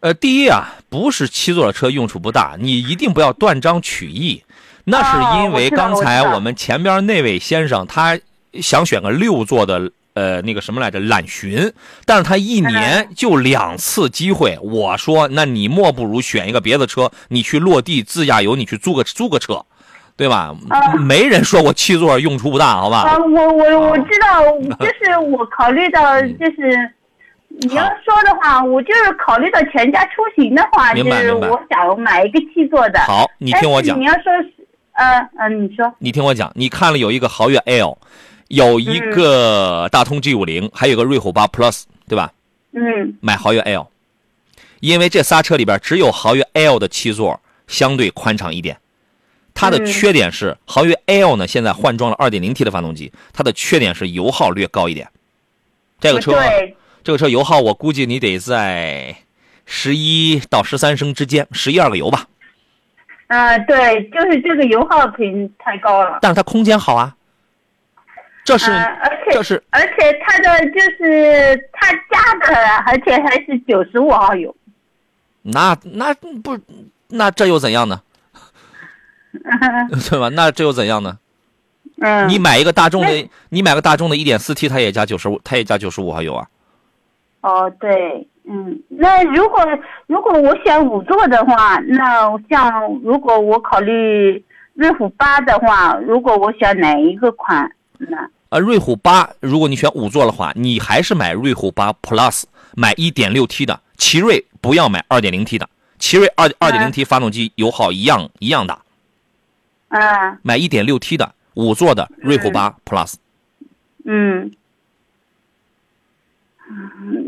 [0.05, 4.43] 呃，第一啊，不是七座的车用处不大，你一定不要断章取义。
[4.85, 8.19] 那是因为刚才我们前边那位先生他
[8.61, 11.73] 想选个六座的呃那个什么来着揽巡，
[12.05, 14.59] 但是他一年就两次机会。
[14.61, 19.65] 我说，那你莫不如选一个别的车，你去落地自驾游，你去租个租个车，
[20.19, 20.55] 对吧？
[20.69, 23.05] 啊没人说我七座用处不大，好吧？
[23.09, 24.43] 啊，我我我知道，
[24.85, 26.93] 就是我考虑到嗯就是。
[27.61, 32.99] 你要说的话，我就是考虑到全家出行的话，就是我想买一个七座的。
[33.01, 34.53] 好你听我讲你要说是，
[34.93, 37.97] 呃呃，你说，你听我讲，你看了有一个豪越 L，
[38.49, 42.33] 有一个大通 G 五零，还有个瑞虎八 Plus，对吧？
[42.73, 43.87] 嗯买豪越 L，
[44.81, 48.77] 因为这仨车里边只有豪越 L 的七座相对宽敞一点。
[49.55, 55.09] 它的嗯缺点是，豪越 L 呢现在换装了 2.0T 的发动机，它的缺点是油耗略高一点。
[56.01, 59.15] 这个车，对，这个车油耗我估计你得在
[59.67, 62.27] 十一到十三升之间，十一二个油吧。
[63.27, 66.19] 呃，对，就是这个油耗挺太高了。
[66.23, 67.15] 但是它空间好啊，
[68.45, 74.55] 这是、呃，而且这是而且它的就是它加的，而且还是九十五号油。
[75.43, 76.59] 那那不
[77.09, 78.01] 那这又怎样呢？
[80.11, 80.31] 对吧？
[80.31, 81.19] 那这又怎样呢？
[82.01, 86.49] 嗯，你买一个大众的，你买个大众的一点四 T，它也加九十五，它也加九十五号油啊。
[87.45, 89.59] 哦，对，嗯，那如果
[90.07, 94.43] 如果我选五座的话，那像如果我考虑
[94.73, 98.17] 瑞虎八的话，如果我选哪一个款呢？
[98.49, 103.79] 呃，瑞虎八，如果你选五座的话，你还是买瑞虎八 Plus，买一点六 T 的。
[103.99, 105.69] 奇瑞不要买二点零 T 的，
[105.99, 108.79] 奇瑞二二点零 T 发动机油耗一样一样大，
[109.89, 113.17] 嗯买一点六 T 的五座的瑞虎八 Plus。
[114.07, 114.41] 嗯。
[114.41, 114.53] 嗯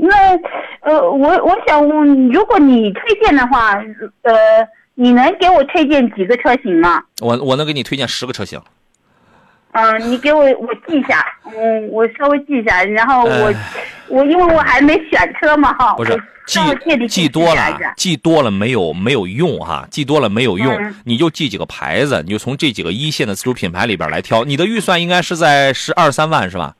[0.01, 0.37] 那
[0.80, 3.74] 呃，我我想问，如果你推荐的话，
[4.22, 4.32] 呃，
[4.95, 7.03] 你能给我推荐几个车型吗？
[7.20, 8.61] 我我能给你推荐十个车型。
[9.72, 13.55] 嗯、你给我我记一下，嗯，我稍微记一下，然后我、哎
[14.09, 16.16] 我因为我还没选车嘛哈，不是
[16.47, 16.61] 记
[17.09, 24.45] 记多了，记多了没有没有用哈，记多了没有用，嗯你就记几个牌子，你就从这几个一线的自主品牌里边来挑。
[24.45, 26.76] 你的预算应该是在十二三万是吧？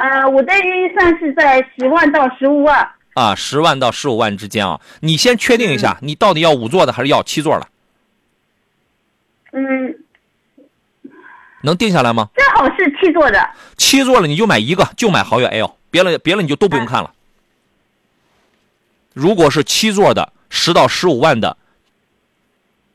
[0.00, 2.90] 呃，我的预算是在十万到十五万。
[3.12, 4.80] 啊，十万到十五万之间啊。
[5.00, 7.68] 你先确定一下，你到底要五座的还是要七座的？
[9.52, 9.94] 嗯，
[11.62, 12.30] 能定下来吗？
[12.34, 13.50] 最好是七座的。
[13.76, 17.12] 七座了你就买一个，就买豪越 L，别了别了你就都不用看了。
[19.12, 21.58] 如果是七座的十到十五万的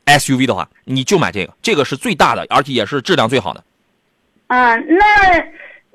[0.07, 3.63] SUV 的话，你就买这个，这个是最大的，而且也是质量最好的。
[4.47, 5.05] 啊、那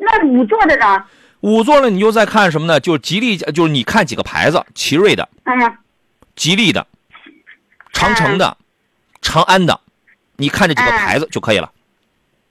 [0.01, 1.05] 那五座的呢？
[1.41, 2.81] 五座的你就再看什么呢？
[2.81, 5.77] 就是吉利，就是你看几个牌子，奇瑞的、嗯
[6.35, 6.87] 吉利的、
[7.93, 8.57] 长城的、
[9.21, 9.79] 长安的，
[10.37, 11.71] 你看这几个牌子就可以了。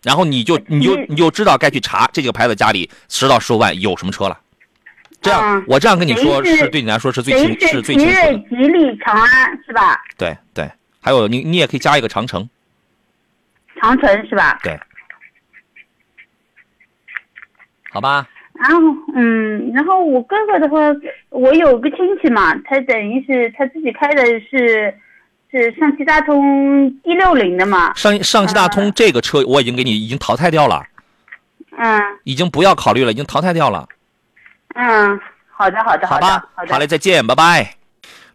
[0.03, 4.39] 然后你就你就你就知道该去查这几个牌子家里十到十五万有什么车了。
[5.21, 9.99] 这样嗯我这样跟你说，是是对你来说是最清是是最奇清楚的。、瑞吉利、长安是吧？
[10.17, 10.71] 对对，
[11.01, 12.47] 还有你你也可以加一个长城，
[13.81, 14.57] 长城是吧？
[14.63, 14.79] 对，
[17.99, 18.27] 好吧？
[18.53, 18.77] 然后
[19.13, 20.77] 嗯，然后我哥哥的话，
[21.29, 24.93] 我有个亲戚嘛，他等于是他自己开的是
[25.51, 27.93] 是上汽大通 D 六零的嘛。
[27.93, 30.83] 上上汽大通这个车我已经给你已经淘汰掉了，
[31.77, 33.87] 嗯已经不要考虑了，已经淘汰掉了。
[34.75, 35.19] 嗯，
[35.49, 37.78] 好的好的的好吧，好的，嘞，再见，拜拜。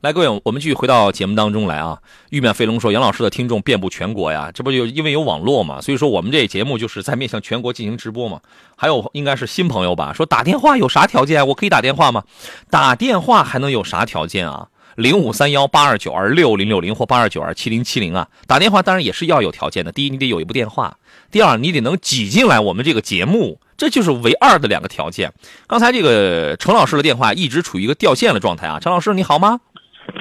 [0.04, 1.98] 来，各位，我们继续回到节目当中来啊。
[2.28, 8.38] 玉面飞龙说，杨老师的听众遍布全国呀，这不就因为有网络嘛，所以说我们这节目就是在面向全国进行直播嘛。
[8.76, 11.48] 还有应该是新朋友吧，说打电话有啥条件？
[11.48, 12.22] 我可以打电话吗？
[12.68, 14.68] 打电话还能有啥条件啊？
[14.96, 19.90] 零五三幺八二九二六零六零或八二九二七零七零啊，打电话当然也是要有条件的。
[19.90, 20.98] 第一，你得有一部电话；
[21.30, 25.32] 第二，你得能挤进来我们这个节目，这就是唯二的两个条件。
[25.66, 29.60] 刚才这个陈老师的电话一直处于一个掉线的状态啊，陈老师你好吗？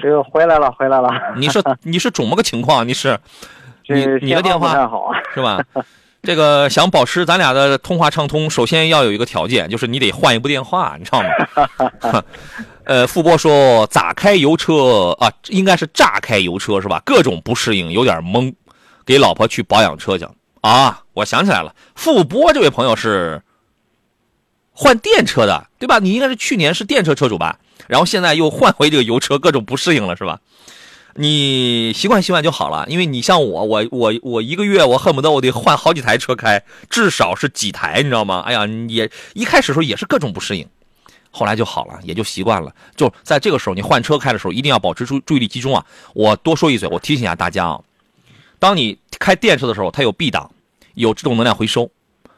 [0.02, 1.10] 这个回来了，回来了。
[1.36, 2.88] 你是 你是肿么个情况？
[2.88, 3.20] 你是
[3.88, 5.12] 你你的电话好。
[5.34, 5.64] 是吧？
[6.22, 12.24] 这个想保持咱俩的通话畅通，首先要有一个条件，就是你得换一部电话，你知道吗？
[12.86, 15.32] 呃，富波说咋开油车啊？
[15.48, 17.02] 应该是炸开油车是吧？
[17.06, 18.54] 各种不适应，有点懵，
[19.06, 20.26] 给老婆去保养车去
[20.62, 21.02] 啊！
[21.14, 23.42] 我想起来了，富波这位朋友是
[24.72, 26.00] 换电车的，对吧？
[26.00, 27.58] 你应该是去年是电车车主吧？
[27.88, 30.40] 然后现在又换回这个油车，各种不适应了是吧？
[31.16, 38.40] 你习惯习惯就好了，因为你像我，我我我一个月我恨不得我得换好几台车开，至少是几台，你知道吗？
[38.48, 40.68] 哎呀，也一开始时候也是各种不适应，
[41.30, 42.74] 后来就好了，也就习惯了。
[42.96, 45.86] 就在这个时候，你换车开的时候，一定要保持注注意力集中啊！
[46.16, 47.80] 我多说一嘴，我提醒一下大家啊，
[48.58, 50.50] 当你开电车的时候，它有 B 档，
[50.96, 51.92] 有自动能量回收，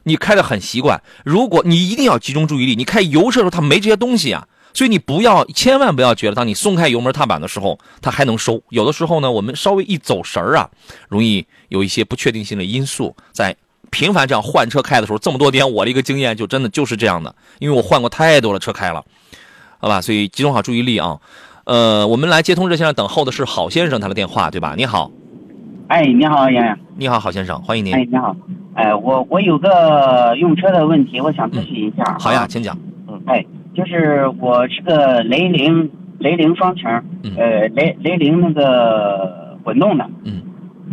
[0.03, 1.01] 你开的很习惯。
[1.23, 4.49] 如果你一定要集中注意力，你开油车的时候它没这些东西啊。
[4.75, 8.61] 所以你不要，千万不要觉得，当你松开油门踏板的时候，它还能收。
[8.69, 10.69] 有的时候呢，我们稍微一走神儿啊，
[11.07, 13.15] 容易有一些不确定性的因素。
[13.31, 13.55] 在
[13.89, 19.01] 频繁这样换车开的时候，这么多年我的一个经验就真的就是这样的，因为我换过太多的车开了，
[19.79, 20.01] 好吧？
[20.01, 21.17] 所以集中好注意力啊。
[21.63, 24.75] 呃，我们来接通热线上等候的是郝先生他的电话，对吧？
[24.75, 25.09] 你好，
[25.87, 26.77] 哎，你好，杨洋。
[26.97, 27.95] 你好，郝先生，欢迎您。
[27.95, 28.35] 哎，你好。
[28.73, 32.17] 哎，我我有个用车的问题，我想咨询一下。
[32.19, 32.77] 好呀，请讲。
[33.07, 33.45] 嗯，哎。
[33.75, 36.87] 就是我是个雷凌雷凌双擎，
[37.37, 40.41] 呃雷雷凌那个混动的，嗯，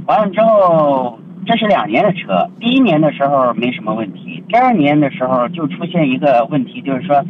[0.06, 7.24] 完了之后这是两年的车，第一年的时候没什么问题，第二年的时候就出现一个问题，就是说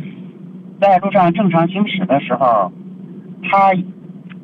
[0.81, 2.73] 在路上正常行驶的时候，
[3.43, 3.75] 它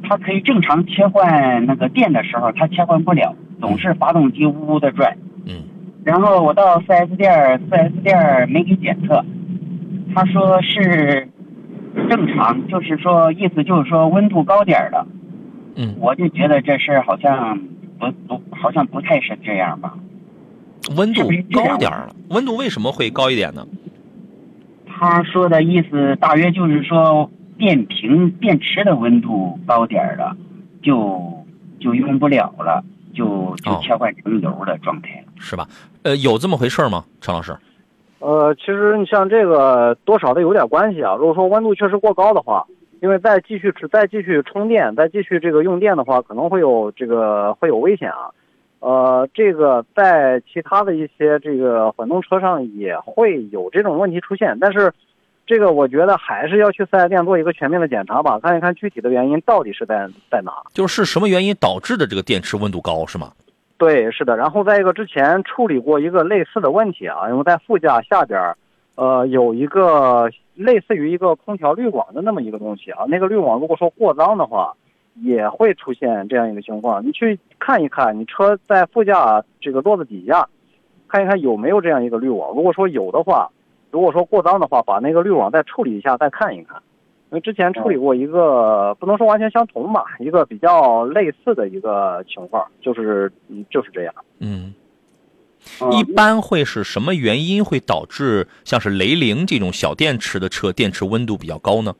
[0.02, 5.16] 它可以正常切换那个电的时候，它切换不了，总是发动机呜呜的转，
[5.46, 5.62] 嗯，
[6.04, 9.24] 然后我到 4S 店，4S 店没给检测。
[10.14, 11.28] 他说是
[12.08, 15.06] 正常，就是说意思就是说温度高点儿的，
[15.76, 17.58] 嗯，我就觉得这事儿好像
[17.98, 19.94] 不不好像不太是这样吧。
[20.96, 21.22] 温度
[21.52, 23.66] 高点儿了，温度为什么会高一点呢？
[24.86, 30.36] 他说的意思大约就是说电瓶电池的温度高点儿了，
[30.82, 31.46] 就
[31.78, 32.82] 就用不了了，
[33.14, 35.68] 就就切换成油的状态了，是吧？
[36.02, 37.56] 呃，有这么回事吗，陈老师？
[38.20, 41.14] 呃，其实你像这个多少都有点关系啊。
[41.14, 42.66] 如果说温度确实过高的话，
[43.00, 48.30] 因为再继续再继续充电，再继续这个用电的话，可能会有这个会有危险啊。
[48.80, 54.92] 呃，这个在其他的一些这个混动车上也会有这种问题出现，但是
[55.46, 60.52] 这个我觉得还是要去四 S 店做一个全面的检查吧，看一看具体的原因到底是在在哪。
[60.72, 63.32] 就是什么原因导致的这个电池温度高是吗？
[63.78, 68.54] 对，是的，然后在一个之前处理过一个类似的问题啊，因为在副驾下边，
[68.96, 74.74] 呃，有一个类似于一个空调滤网的那么一个东西啊，那个滤网如果说过脏的话，
[75.14, 77.06] 也会出现这样一个情况。
[77.06, 80.48] 你去看一看，你车在副驾这个座子底下，
[81.06, 82.52] 看一看有没有这样一个滤网。
[82.56, 83.48] 如果说有的话，
[83.92, 86.82] 如果说过脏的话，把那个滤网再处理一下，再看一看。
[87.30, 94.14] 因为之前处理过一个，不能说完全相同吧，一个比较类似的一个情况，就是嗯就是这样。
[94.40, 94.72] 嗯，
[95.92, 101.94] 一般会是什么原因会导致像是雷凌这种小电池的车电池温度比较高呢？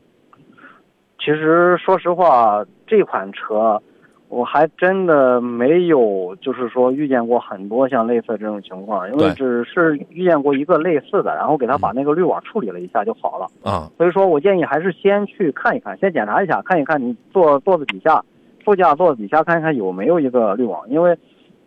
[1.19, 3.81] 其实说实话，这款车。
[4.29, 13.91] 我还真的没有，就是说遇见过很多像类似这种情况，因为只是遇见过一个类似的，然后给他把那个滤网处理了一下就好了啊。
[13.97, 18.23] 所以说我建议还是先去看一看，先检查一下，看一看你坐座子底下，
[18.63, 21.17] 副驾座子底下看一看有没有一个滤网，因为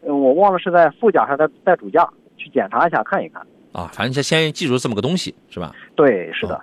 [0.03, 3.91] 我忘了是在副驾还是在在主驾去检查一下看一看啊。
[3.93, 5.73] 反正先先记住这么个东西是吧？
[5.97, 6.63] 对，是的。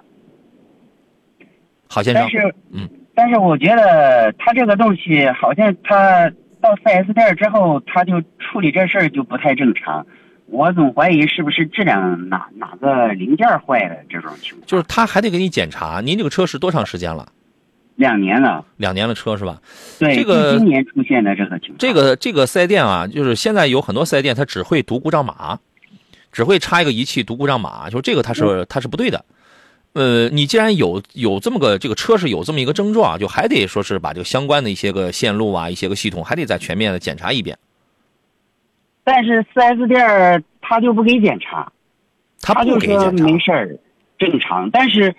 [1.89, 2.25] 好先生，
[2.71, 2.87] 嗯。
[3.19, 6.31] 但是我觉得他这个东西好像他
[6.61, 10.07] 到 4S 店之后，他就处理这事儿就不太正常。
[10.45, 14.65] 我总怀疑是不是质量哪哪个零件坏了这种情况。
[14.65, 15.99] 就是他还得给你检查。
[15.99, 17.27] 您这个车是多长时间了？
[17.97, 18.63] 两年了。
[18.77, 19.59] 两年的车是吧？
[19.99, 21.77] 对，这个今年出现的这个情况。
[21.77, 25.59] 这个这个四 S 店啊，就是现在有很多四 S 店，它只会读故障码，
[26.31, 29.25] 只会插一个仪器读故障码，就这个它是它是不对的。
[29.99, 37.57] 呃，你既然有有这么个这个车是有这么一个症状，就还得说是把这个相关的一些个线路啊，一些个系统还得再全面的检查一遍。
[39.03, 41.69] 但是四 S 店他就不给检查，
[42.41, 43.77] 他就说没事儿，
[44.17, 44.69] 正常。
[44.71, 45.13] 但是，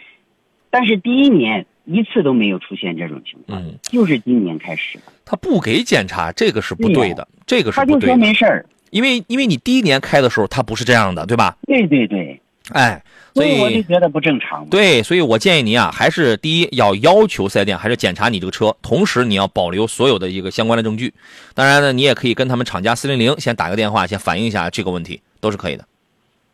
[0.70, 4.98] 但是第一年一次都没有出现这种情况，嗯，就是今年开始。
[5.27, 8.01] 他不给检查，这个是不对的，这个是不对的。
[8.01, 11.59] 他就说没事儿，因为因为你第一年开的时候他不是这样的，对吧？
[11.66, 12.40] 对对对。
[12.72, 13.02] 哎，
[13.34, 14.66] 所以我就觉得不正常。
[14.66, 21.12] 对，所以我建议您啊，还是第一要要求四 S 店还是检查你这个车，同时你要保留所有的一个相关的证据。
[21.55, 25.84] 当然呢，你也可以跟他们厂家四零零先打个电话，先反映一下这个问题，都是可以的。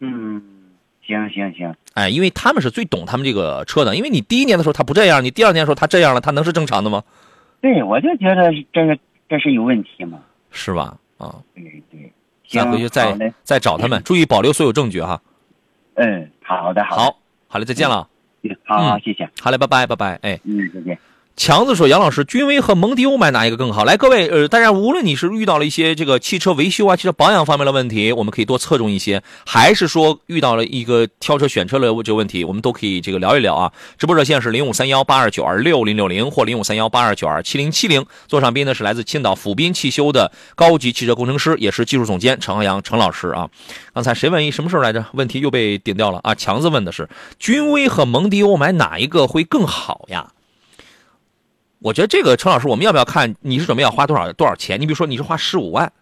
[0.01, 0.43] 嗯，
[1.07, 7.03] 行行行，哎，因为他们是最懂他们这个车的，因为你第一年的时候他不这样，你第二年的时候他这样了，他能是正常的吗？
[7.61, 8.99] 对，我就觉得这个
[9.29, 10.19] 这是有问题嘛。
[10.51, 10.97] 是吧？
[11.19, 12.13] 啊，对对，
[12.49, 15.21] 咱行回去再再找他们，注意保留所有证据哈。
[15.97, 17.19] 嗯，好的好的，好，
[17.49, 18.09] 好嘞，再见了。
[18.65, 20.41] 好好嗯谢谢，好嘞，拜拜拜拜，哎。
[20.45, 20.99] 嗯，再见。
[21.37, 33.71] 强子说：“杨老师，君威和蒙迪欧买哪一个更好？”来，各位，呃，大家无论你是遇到了一些这个汽车维修啊、汽车保养方面的问题，我们可以多侧重一些，还是说遇到了一个挑车选车的这个问题，我们都可以这个聊一聊啊。
[33.99, 38.05] 直播热线是零五三幺八二九二六零六零或零五三幺八二九二七零七零。
[38.27, 43.47] 座上宾呢是来自青岛府滨汽修的高级汽车工程师，也是技术总监陈浩洋陈老师啊。
[43.93, 45.05] 刚才谁问一什么时候来着？
[45.13, 46.35] 问题又被顶掉了啊！
[46.35, 47.07] 强子问的是
[47.39, 50.29] 君威和蒙迪欧买哪一个会更好呀？
[51.87, 54.81] 我觉得这个陈老师，我们要不要看你是准备要花多少多少钱？
[54.81, 55.93] 你比如说你是花十五万，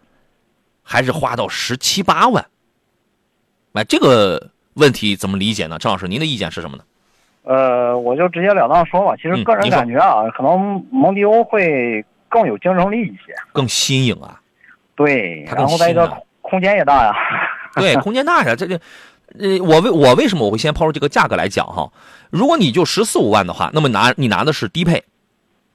[0.83, 2.47] 还是花到十七八万？
[3.75, 5.79] 哎，这个问题怎么理解呢？
[5.79, 6.85] 陈老师，您的意见是什么呢？
[7.43, 13.35] 呃，我就直截了当说吧，其实个人感觉啊，可能蒙迪欧会更有竞争力一些。
[13.53, 14.41] 更新颖啊？
[14.97, 17.13] 对，然后再一个空间也大呀。
[17.75, 18.81] 对，空间大呀，这这，
[19.39, 21.93] 呃，我为我为什么我会先抛出这个价格来讲哈？
[22.31, 25.05] 如果你就十四五万的话，那么拿你拿的是低配，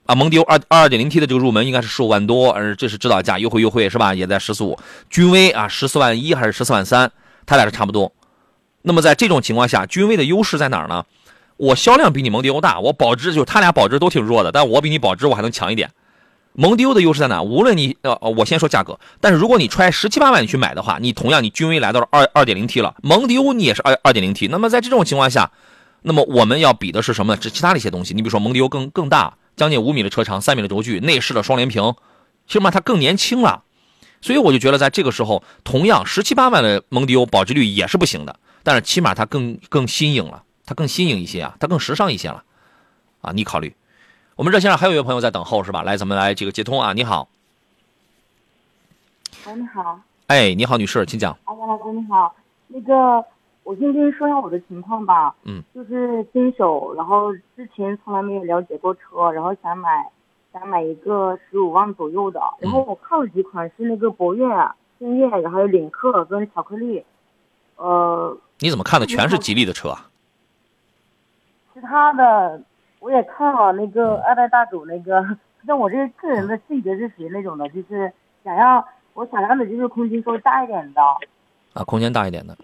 [0.10, 4.16] 啊，蒙迪欧二二点零 T 的这个入门应该是十五万多，呃，这是指导价，优惠优惠是吧？
[4.16, 4.76] 也在十四五。
[5.08, 7.12] 君威啊，十四万一还是十四万三，
[7.46, 8.12] 它俩是差不多。
[8.82, 11.06] 那么在这种情况下，君威的优势在哪儿呢？
[11.58, 15.92] 我销量比你蒙迪欧大，我保值就是它俩保值都挺弱的，但我比你保值我还能强一点。
[16.54, 17.44] 蒙迪欧的优势在哪？
[17.44, 25.52] 无论你呃，我先说价格，但是如果你揣十七八万去买的话，你同样你君威来到了二二点零 T 了，蒙迪欧你也是二二点零 T，那么在这种情况下，
[26.02, 27.40] 那么我们要比的是什么呢？
[27.40, 28.16] 是其他的一些东西。
[28.16, 31.94] 你比如说蒙迪欧更更大，将近五米的车长，三米的轴距，内饰的双联屏，
[32.48, 33.66] 起码它更年轻了。
[34.22, 42.46] 所以我就觉得在这个时候，同样十七八万的蒙迪欧保值率也是不行的，但是起码它更更新颖了，它更新颖一些啊，它更时尚一些了，
[43.20, 43.76] 啊，你考虑。
[44.38, 45.84] 我们热线上还有一位朋友在等候是吧？
[45.84, 47.28] 来，咱们来这个接通啊，你好，
[49.46, 51.38] 喂，你好，哎，你好，女士，请讲。
[51.44, 52.34] 哎，杨老师你好，
[52.68, 53.26] 那个
[53.70, 60.10] 我先跟你说一下我的情况吧，嗯，就是新手，然后之前从来没有了解过车，然后想买
[60.52, 64.44] 想买一个十五万左右的，然后我看了几款是那个博越、
[64.98, 67.06] 星越，然后还有领克跟巧克力，
[67.76, 70.10] 呃，你怎么看的全是吉利的车啊？
[71.76, 72.60] 其他的
[73.00, 75.24] 我也看了那个二代大主那个，
[75.68, 78.12] 但我这个人的性格是属于那种的，就是
[78.44, 78.84] 想要
[79.14, 81.02] 我想要的就是空间稍微大一点的。
[81.76, 82.58] 啊，空间大一点的。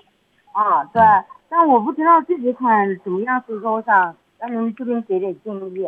[0.56, 1.02] 啊，对，
[1.50, 5.86] 但我不知道这几款怎么样，所以说我想让您这边给点建议。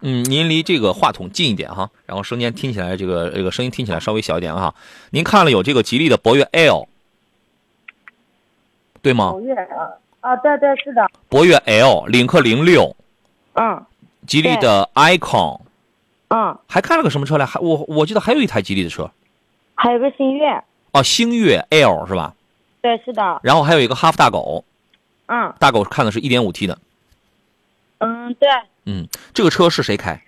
[0.00, 4.74] 嗯，您离这个话筒近一点哈，然后声音听起来这个这个声音听起来稍微小一点哈。
[5.10, 6.88] 您看了有这个吉利的博越 L，
[9.00, 9.40] 对吗博？
[9.40, 12.96] 越啊啊，对对是的，博越 L、领克零六、
[13.54, 13.86] 嗯
[14.26, 15.60] 吉利的 Icon，
[16.30, 17.46] 嗯，还看了个什么车来？
[17.46, 19.08] 还我我记得还有一台吉利的车
[19.76, 22.34] 还有个星越，哦，星越 L 是吧？
[22.82, 24.64] 对是的，然后还有一个哈弗大狗，
[25.26, 26.76] 嗯大狗看的是一点五 T 的，
[27.98, 28.48] 嗯对，
[28.84, 30.20] 嗯，这个车是谁开？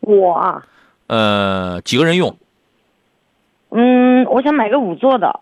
[0.00, 0.66] 我啊
[1.06, 2.36] 呃，几个人用？
[3.70, 5.40] 嗯，我想买个五座的，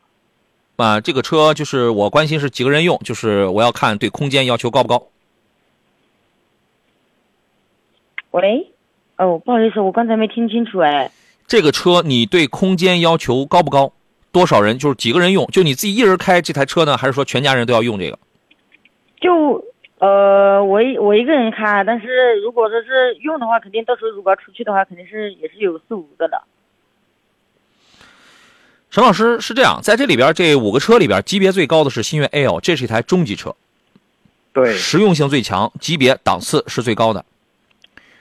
[0.76, 5.06] 啊，这个车就是我关心是几个人用，就是我要看对空间要求高不高。
[8.32, 8.70] 喂，
[9.16, 11.10] 哦不好意思，我刚才没听清楚哎，
[11.46, 13.92] 这个车你对空间要求高不高？
[14.32, 15.46] 多少人就是几个人用？
[15.48, 18.18] 就你自己一人开这台车呢，还是说全家人都要用这个？
[19.20, 19.64] 就
[19.98, 26.42] 呃我一我一个人开，但是如果说是用的话，肯定到时候如果要出去的话，肯定是也是有四五个的。
[28.90, 33.54] 沈老师是这样，在这里边这五个车里边，级别最高的是星越 L，这是一台中级车，
[34.52, 37.24] 对，实用性最强，级别档次是最高的。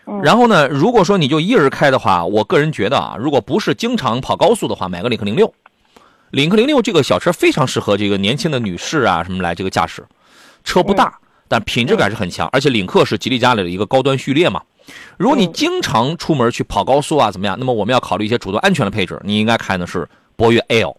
[0.07, 5.53] 嗯然后呢，如果说你就一人开的话，我个人觉得啊，如果不是经常跑高速的话，买个领克零六。
[6.31, 10.05] 领克零六这个小车非常适合这个年轻的女士啊什么来这个驾驶，
[10.63, 14.61] 车不大，但品质感是很强，而且领克是吉利家里的一个高端序列嘛。
[15.17, 20.95] 如果你经常出门去跑高速啊怎么样，那么我们要考虑一些主动安全的配置，你应该看的是博越 L，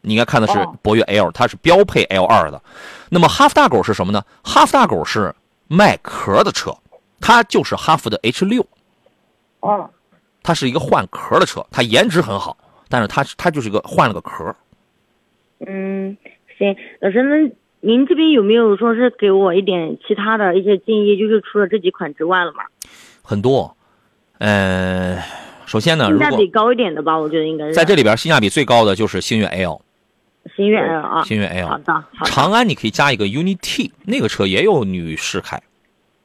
[0.00, 2.60] 你应该看的是哦博越 L，它是标配 L 二的。
[3.10, 4.24] 那么哈弗大狗是什么呢？
[4.42, 5.34] 哈弗大狗是
[5.68, 6.76] 卖壳的车，
[7.20, 8.66] 它就是哈弗的 H 六。
[9.60, 9.88] 哦，
[10.42, 12.56] 它是一个换壳的车，它颜值很好，
[12.94, 14.54] 但是它它就是个换了个壳。
[15.66, 16.16] 嗯，
[16.56, 21.18] 行，老师，那您这边有没有说是给我一点其他的一些建议？
[21.18, 22.62] 就是除了这几款之外了嘛？
[23.20, 23.76] 很多。
[24.38, 25.18] 呃，
[25.66, 27.74] 首先呢，性价比高一点的吧，我觉得应该是。
[27.74, 29.82] 在这里边性价比最高的就是星越 L，
[30.54, 31.66] 星越 L 啊，星越 L。
[31.66, 32.30] 好的，好的。
[32.30, 35.60] 长安你可以加一个 UNI T，那个车也有女士开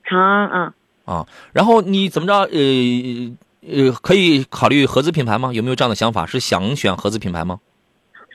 [0.03, 0.73] 长安啊，
[1.05, 1.25] 啊。
[1.51, 2.33] 然后你怎么着？
[2.35, 5.51] 呃呃，可以考虑合资品牌吗？
[5.53, 6.25] 有没有这样的想法？
[6.25, 7.59] 是想选合资品牌吗？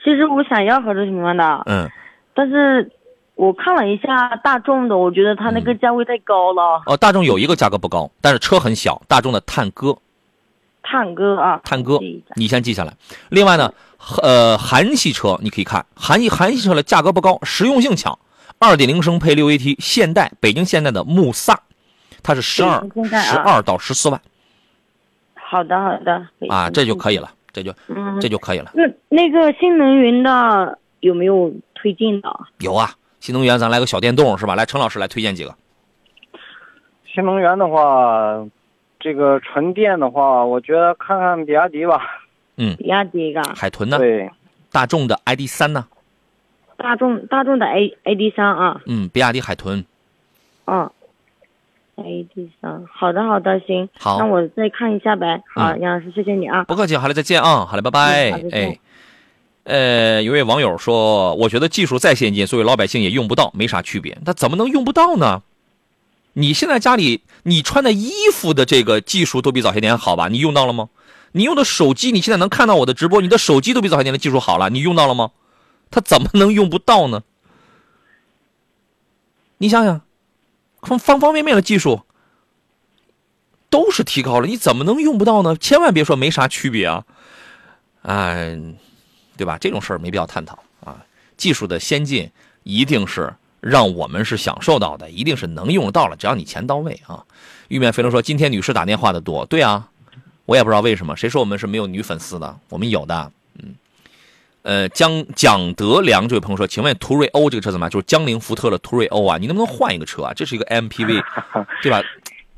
[0.03, 1.89] 其实我想要合资品牌的，嗯。
[2.33, 2.91] 但是
[3.35, 6.83] 我看了一下大众的，我觉得它那个价位太高了。
[6.85, 9.97] 哦，大众有一个价格不高，但是车很小，大众的探戈。
[10.83, 11.97] 探戈啊，探戈，
[12.35, 12.93] 你先记下来。
[13.29, 13.73] 另外呢，
[14.21, 18.19] 呃，韩系车你可以看，韩系韩系车的价格不高，实用性强，
[18.59, 21.59] 二点零升配六 AT，现代北京现代的慕萨，
[22.21, 24.21] 它是十二十二到十四万。
[25.55, 26.27] 好的，好的。
[26.49, 28.71] 啊，这就可以了，这就嗯，这就可以了。
[28.73, 32.29] 那那个新能源的有没有推荐的？
[32.59, 34.55] 有啊，新能源咱来个小电动是吧？
[34.55, 35.55] 来，陈老师来推荐几个。
[37.05, 38.45] 新能源的话。
[38.97, 42.01] 这个纯电的话，我觉得看看比亚迪吧。
[42.57, 43.39] 嗯，比亚迪个。
[43.55, 43.99] 海豚呢？
[43.99, 44.27] 对。
[44.71, 45.85] 大众的 ID 三呢？
[46.75, 48.81] 大众大众的 A ID 三啊。
[48.87, 49.85] 嗯，比亚迪海豚。
[50.65, 50.89] 嗯。
[51.95, 53.87] ID 三，好的好的，行。
[53.97, 54.19] 好。
[54.19, 55.41] 那我再看一下呗。
[55.53, 56.63] 好，杨老师，谢谢你啊。
[56.65, 58.31] 不客气，好嘞，再见啊，好嘞，拜拜。
[58.51, 58.79] 哎。
[59.63, 64.15] 呃，有位网友说，我觉得技术再先进，作为老百姓也用不到，没啥区别。
[64.23, 65.41] 那怎么能用不到呢？
[66.33, 70.27] 你现在家里你穿的衣服的这个技术都比早些年好吧？
[70.27, 70.89] 你用到了吗？
[71.31, 75.31] 你用的手机，你现在能看到我的直播，你的手机都比早些年的技术好了，你用到了吗？
[75.89, 77.23] 它怎么能用不到呢？
[79.57, 80.01] 你想想，
[80.85, 82.01] 方方方面面的技术
[83.69, 85.55] 都是提高了，你怎么能用不到呢？
[85.57, 87.03] 千万别说没啥区别啊，
[88.03, 88.57] 哎，
[89.35, 89.57] 对吧？
[89.59, 91.03] 这种事儿没必要探讨啊。
[91.35, 92.31] 技术的先进
[92.63, 93.33] 一定是。
[93.61, 97.25] 让我们是享受到的，一定是能用到了，只要你钱到位啊！
[97.67, 99.89] 玉面飞龙说：“今天女士打电话的多，对啊，
[100.45, 102.59] 我也不知道为什么，谁说我们是没有女粉丝的？
[102.69, 103.31] 我们有的，
[104.65, 107.89] 呃，江蒋德良这位朋友说，请问途锐欧这个车怎么样？
[107.91, 110.33] 就是江铃福特的途锐欧啊，你能不能换一个车啊？
[110.35, 111.23] 这是一个 MPV，
[111.83, 112.01] 对吧？”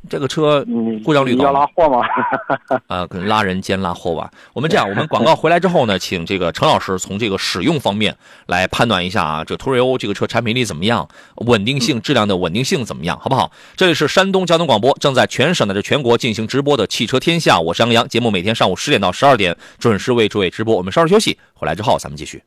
[0.10, 0.66] 这个车
[1.04, 2.02] 故障率高，要拉货吗？
[2.88, 4.32] 啊，跟拉人兼拉货吧。
[4.54, 8.16] 我们这样， 我们广告回来之后呢，请这个陈老师从这个使用方面
[8.48, 13.52] 来判断一下啊，这途锐欧这个车产品力怎么样，稳定性、质量的稳定性怎么样，好不好？
[13.76, 18.08] 这里是山东交通广播，正在全省乃至全国进行直播的汽车天下，我是杨洋。
[18.08, 20.76] 节目每天上午十点到十二点准时为诸位直播。
[20.76, 22.42] 我们稍事休息，回来之后咱们继续。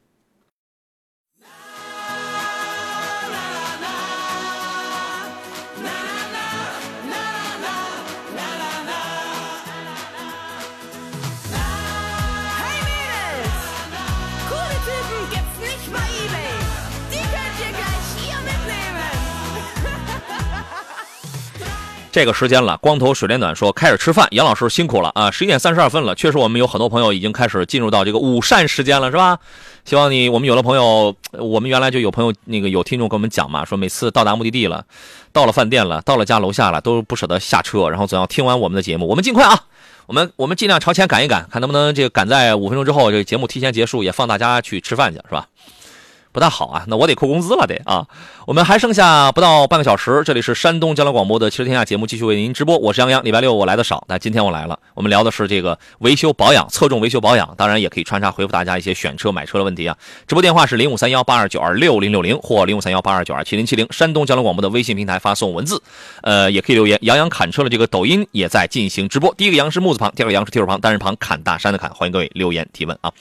[22.12, 25.31] 这个时间了，光头水莲暖说开始吃饭，杨老师辛苦了啊！
[25.31, 29.39] 十一点三十二分了，确实我们有很多朋友已经开始进入到这个午膳时间了，是吧？
[29.85, 34.85] 希望你，我们有的朋友，我们原来就有朋友那个有听众跟我们讲嘛，说每次到达目的地了，
[35.32, 39.07] 到了饭店了，到了家楼下了，都不舍得下车，然后总要听完我们的节目。
[39.07, 39.66] 我们尽快啊，
[40.07, 45.47] 我们我们尽量朝前赶一赶，看能不能这个赶在五分钟之后，这个节目提前结束，也放大家去吃饭去，是吧？
[46.32, 48.07] 不大好啊，那我得扣工资了，得啊。
[48.47, 52.77] 我们还剩下不到半个小时，这里是山东交通广播的《汽车天下》节目，继续为您直播。
[52.78, 54.78] 我是杨洋，礼拜六我来的少，但今天我来了。
[54.94, 59.97] 我们聊的是这个维修保养，侧重维修保养，当然也可以穿插回复大家一些选车买车的问题啊。
[60.27, 63.86] 直播电话是零五三幺八二九二六零六零或零五三幺八二九二七零七零。
[63.90, 65.81] 山东交通广播的微信平台发送文字，
[66.23, 66.98] 呃，也可以留言。
[67.02, 69.32] 杨洋侃车的这个抖音也在进行直播。
[69.36, 71.90] 第一个杨是木字旁，第二个杨是提手旁，单人旁，砍大山的砍。
[71.90, 73.12] 欢迎各位留言提问啊。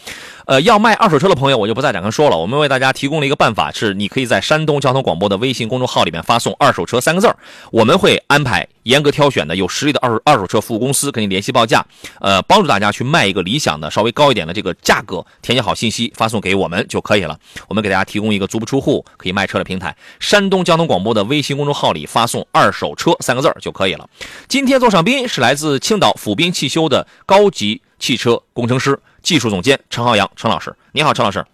[0.49, 2.35] 呃，要卖二手车的朋友，我就不再展开说了。
[2.35, 5.99] 我们为大家提供了一个办法，是你可以在山东交通广播的微信公众号。
[6.03, 7.37] 里面发送“二手车”三个字儿，
[7.71, 11.85] 我们会安排严格挑选的有实力的二手二手车服务公司跟你联系报价，
[12.19, 17.37] 呃，帮助大家去卖一个理想的稍微高一点的这个价格，填写好信息发送给我们就可以了。
[17.67, 19.95] 我们给大家提供一个足不出户可以卖车的平台。
[20.19, 24.09] 山东交通广播的微信公众号里发送“二手车”三个字儿就可以了。
[24.47, 28.97] 今天做上宾是来自青岛府滨汽修的高级汽车工程师、
[29.29, 31.45] 技术总监陈浩洋陈老师，你好，陈老师。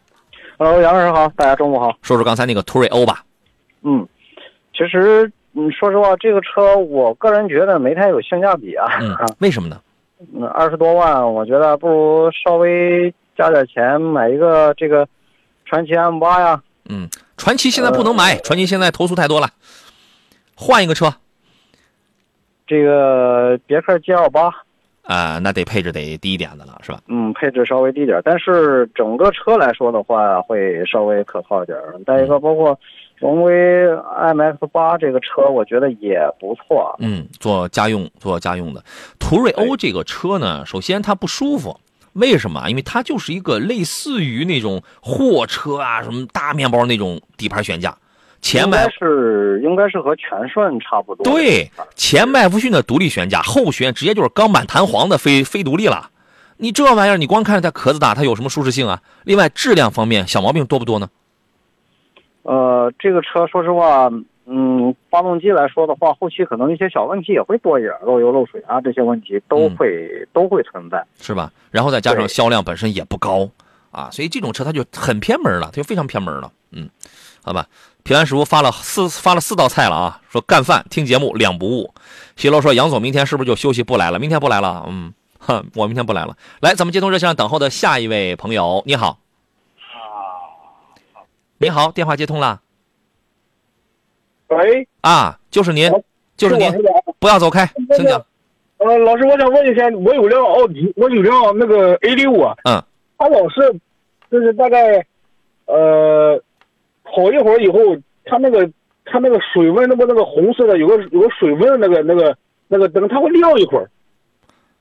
[0.58, 1.94] Hello，杨老师好，大家中午好。
[2.02, 3.26] 说说刚才那个途锐欧吧。
[3.82, 4.08] 嗯。
[4.72, 8.88] 其实，嗯，说实话，这个车我个人觉得没太有性价比啊。
[9.02, 9.82] 嗯，为什么呢？
[10.34, 15.06] 嗯，二十多万，我觉得不如稍微加点钱买一个这个
[15.66, 16.64] 传奇 M 八呀。
[16.88, 19.50] 嗯，传奇现在不能买，传奇现在投诉太多了，
[20.56, 21.14] 换一个车。
[22.66, 24.50] 这个别克 GL 八。
[25.08, 27.00] 啊，那得配置得低一点的了，是吧？
[27.08, 31.78] 嗯，配置稍微低点，但是整个车来说的话，会稍微可靠一点。
[32.06, 32.78] 再一个，包括。
[33.18, 36.94] 荣威 MX 八这个车，我觉得也不错。
[37.00, 38.84] 嗯，做家用做家用的
[39.18, 41.80] 途锐欧这个车呢，首先它不舒服，
[42.12, 42.70] 为什么啊？
[42.70, 47.98] 因为它就是一个类似于那种货车啊，什么大面包那种底盘悬架，
[48.46, 51.24] 前麦该是应该是和全顺差不多。
[51.24, 56.12] 对，前麦弗逊的独立悬架，后悬直接就是钢板弹簧的非非独立了。
[56.58, 59.02] 你这玩意儿，你光看着它壳子大，它有什么舒适性啊？
[59.24, 61.10] 另外，质量方面小毛病多不多呢？
[62.44, 64.12] 呃，这个车说实话，
[64.46, 71.04] 嗯，发动机来说的话，后期可能一些小问题也会多一点，漏油漏水啊这些问题都会、都会存在。
[71.20, 71.52] 是吧？
[71.72, 73.50] 然后再加上销量本身也不高
[73.90, 76.52] 啊，所以这种车它就很偏门了，它就非常偏门了。
[76.72, 76.88] 嗯，
[77.46, 77.68] 好吧。
[78.04, 81.94] 平安师傅发了四发了四道菜了啊，说干饭听节目两不误。
[82.36, 84.18] 徐楼说杨总明天是不是就休息不来了？
[84.18, 86.36] 明天不来了，嗯，哼，我明天不来了。
[86.60, 89.20] 来，咱们接通热线上等候的下一位朋友，你好。
[91.58, 92.62] 你好，电话接通了
[94.48, 95.92] 喂，啊，就是您，
[96.36, 96.72] 就是您
[97.18, 97.66] 不要走开，
[97.96, 98.24] 请讲。
[98.78, 102.84] 呃，老师，我想问一下，我有辆奥迪，我有辆那个 A 六啊，嗯，
[103.18, 103.80] 它老是
[104.30, 105.04] 就是大概
[105.66, 106.40] 呃
[107.16, 107.80] 跑一会儿以后，
[108.26, 108.70] 它那个
[109.06, 112.38] 它那个水温，那不那个红色的有个有个水温的那个那个
[112.68, 113.90] 那个灯，它会亮一会儿，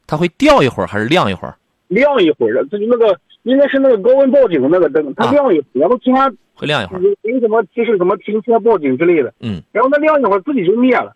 [0.06, 1.56] 它会掉一会儿还是亮一会儿？
[1.86, 7.00] 亮一会儿的，就是那个应该是那个高温报警的那个灯，它亮一会儿，然后其他会亮一会儿。
[7.00, 11.14] 有有什么提示什么停车报警之类的，嗯，然后它亮一会儿自己就灭了。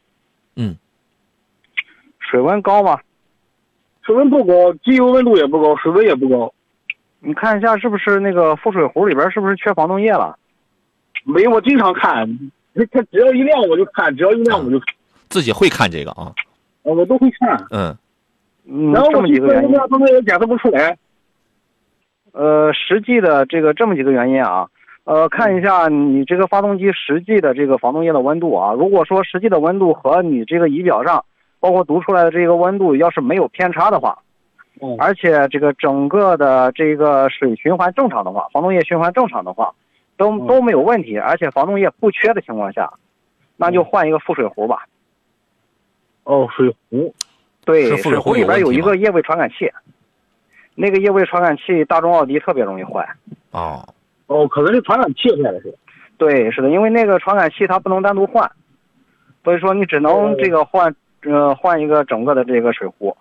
[0.55, 0.77] 嗯，
[2.20, 3.01] 水温高吗？
[4.03, 6.53] 水温不高，机油温度也不高，水温也不高。
[7.20, 10.39] 你看一下是不是那个副水壶里边是不是缺防冻液了？
[11.28, 12.26] 没，我经常看，
[12.90, 14.86] 它只要一亮我就看，只要一亮我就看，
[15.28, 16.32] 自己会看这个啊？
[16.84, 17.66] 呃我都会看。
[17.70, 17.94] 嗯
[18.66, 19.72] 嗯，然后这么几个原因
[20.24, 20.96] 检测不出来。
[22.32, 24.68] 呃，实际的这个这么几个原因啊，
[25.05, 28.72] 呃，看一下你这个发动机实际的这个防冻液的温度啊。
[28.72, 31.24] 如果说实际的温度和你这个仪表上，
[31.60, 34.18] 包括读出来的这个温度要是没有偏差的话，
[34.80, 39.74] 嗯，而且这个整个的这个水循环正常的话，防冻液循环正常的话，
[40.19, 42.93] 都都没有问题，而且防冻液不缺的情况下，
[43.57, 44.85] 那就换一个副水壶吧。
[46.24, 47.15] 哦，水壶。
[47.65, 49.70] 对，水壶里边有一个液位传感器，
[50.74, 53.09] 那个液位传感器大众奥迪特别容易坏。
[53.53, 53.82] 哦
[54.27, 55.78] 哦，可能是传感器坏了是吧？
[56.19, 58.51] 对，是的，因为那个传感器它不能单独换，
[59.45, 63.16] 所以说你只能这个换呃换一个整个的这个水壶。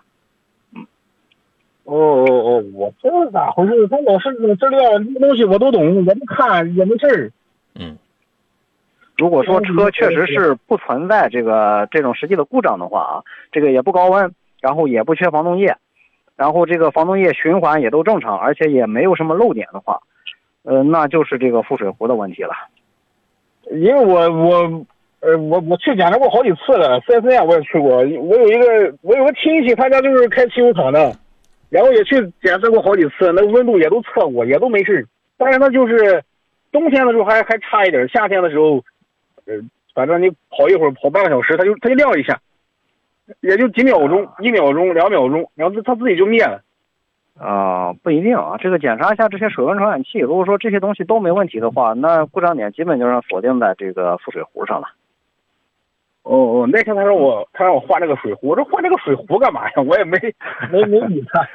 [1.87, 3.87] 哦哦哦，我这是咋回事？
[3.87, 7.31] 他老是这料这个东西我都懂，我不看也没事儿。
[9.15, 15.75] 如果说车确实是不存在这个这种实际的故障的话啊，这个也不高温，然后也不缺防冻液，
[16.35, 20.01] 然后这个防冻液循环也都正常，而且也没有什么漏点的话，
[20.63, 22.51] 呃，那就是这个副水壶的问题了。
[23.71, 24.85] 因为我我
[25.21, 27.95] 呃我我去检查过好几次了，四 S 店我也去过。
[27.97, 28.03] 我
[28.35, 31.11] 有一个我有个亲戚，他家就是开汽油厂的，
[31.69, 35.05] 然后也去检测过好几次，那个温度也都测过，也都没事儿。
[35.37, 36.23] 但是他就是
[36.71, 38.83] 冬天的时候还还差一点，夏天的时候，
[39.45, 39.55] 呃，
[39.93, 42.39] 反正你跑一会儿，跑半个小时，它就它就亮一下，
[43.41, 46.61] 也就几秒钟，一秒钟、两秒钟，然后它它自己就灭了。
[47.39, 54.87] 啊、不一定啊，这个检查一下这些水温传感器，如果说这些东西都没问题的话，那故障点基本就是锁定在这个副水壶上了。
[56.29, 59.73] 哦哦，那天他让我他让我换这个水壶，我说换这个水壶干嘛呀？
[59.87, 60.17] 我也没
[60.71, 61.47] 没没理他。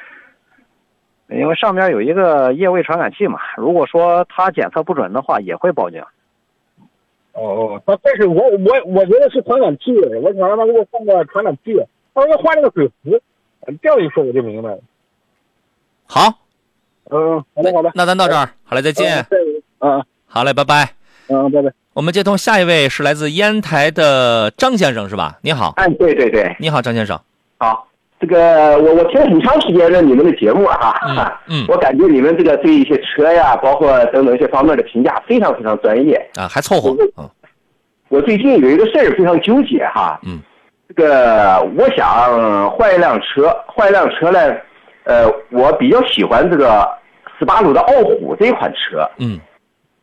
[1.28, 6.02] 因为上面有一个液位传感器嘛，如果说它检测不准的话，也会报警。
[7.32, 9.92] 哦哦，他但是我我我觉得是传感器，
[10.22, 11.74] 我想让他给我换个传感器，
[12.14, 13.18] 他说要换那个水壶，
[13.82, 14.80] 这样一说我就明白了。
[16.06, 16.20] 好，
[17.10, 19.24] 嗯，好的好的，那咱到这儿，好嘞，再见。
[19.80, 20.94] 嗯，好嘞，拜拜。
[21.28, 21.72] 嗯，拜拜。
[21.94, 25.36] 我们接通下一位是来自烟台的张先生，是吧？
[25.42, 25.74] 你好。
[25.76, 27.20] 哎，对对对，你好，张先生。
[27.58, 27.86] 好，
[28.18, 36.96] 这个我我听了很长时间的你们的节目啊哈，嗯，我感觉你们这个对一些车呀，包括等等一些方面的评价非常非常专业啊，还凑合。
[37.18, 37.28] 嗯，
[38.08, 40.40] 我最近有一个事儿非常纠结哈，嗯，
[40.88, 44.56] 这个我想换一辆车，换一辆车呢，
[45.04, 46.88] 呃，我比较喜欢这个
[47.38, 49.38] 斯巴鲁的傲虎这款车，嗯，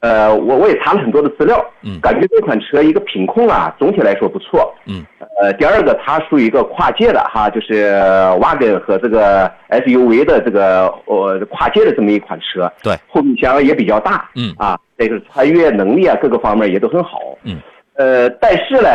[0.02, 5.06] 呃，我我也查了很多的资料，嗯，感觉这款车一个品控啊，总体来说不错，嗯，
[5.42, 7.94] 呃，第二个它属于一个跨界的哈，就是
[8.42, 14.54] 瓦根和这个 SUV 的这个呃跨界的这么一款车，对，后备箱也比较大，嗯。
[14.58, 17.58] 啊，这个穿越能力啊各个方面也都很好，嗯，
[17.96, 18.90] 呃，但是呢，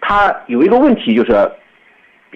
[0.00, 1.30] 它有一个问题就是，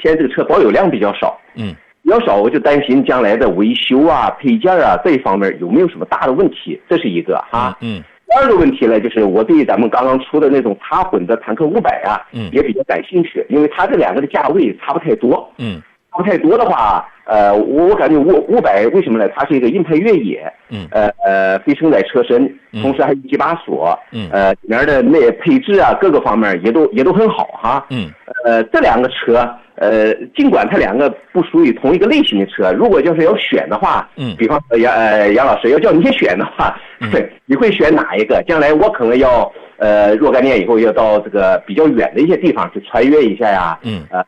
[0.02, 1.74] 现在这个车保有量比较少，嗯，
[2.06, 7.76] 比较少，我就担心将来的维修啊、配件啊这一方面有没有什么大的问题，这是一个哈。
[7.80, 12.48] 嗯第二个问题呢，就是我对咱们刚刚出的那种插混的坦克五百啊，嗯。
[12.52, 15.48] 也比较感兴趣，因为它这两个的价位差不太多。
[15.58, 15.80] 嗯，
[16.12, 19.28] 差不太多的话，呃，我我感觉五五百为什么呢？
[19.34, 22.52] 它是一个硬派越野，嗯，呃呃，非承载车身，
[22.82, 28.10] 同时还有几把锁，嗯，呃，里面的那配置啊，各个方面也都也都很好哈，嗯，
[28.44, 36.78] 呃，这两个车，呃，尽管它两个不属于同一个类型的车，如果就是要选的话，嗯，比方说杨呃杨老师要叫你选的话，
[37.12, 38.42] 对， 你会选哪一个？
[38.48, 44.24] 将来我可能要呃若干年以后要到这个比较远的一些地方去穿越一下呀，嗯，呃，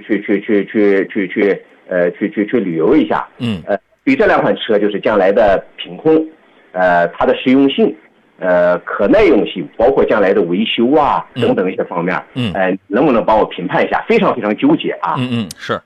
[0.00, 6.26] 去去去去去去呃去去去旅游一下，嗯，呃，对这两款车就是将来的品控，
[6.72, 7.94] 呃，它的实用性。
[8.40, 14.02] 呃，可耐用性，包括将来的维修啊等等一些方面，嗯，呃，能不能帮我评判一下？
[14.08, 15.14] 非常非常纠结啊。
[15.18, 15.80] 嗯嗯，是，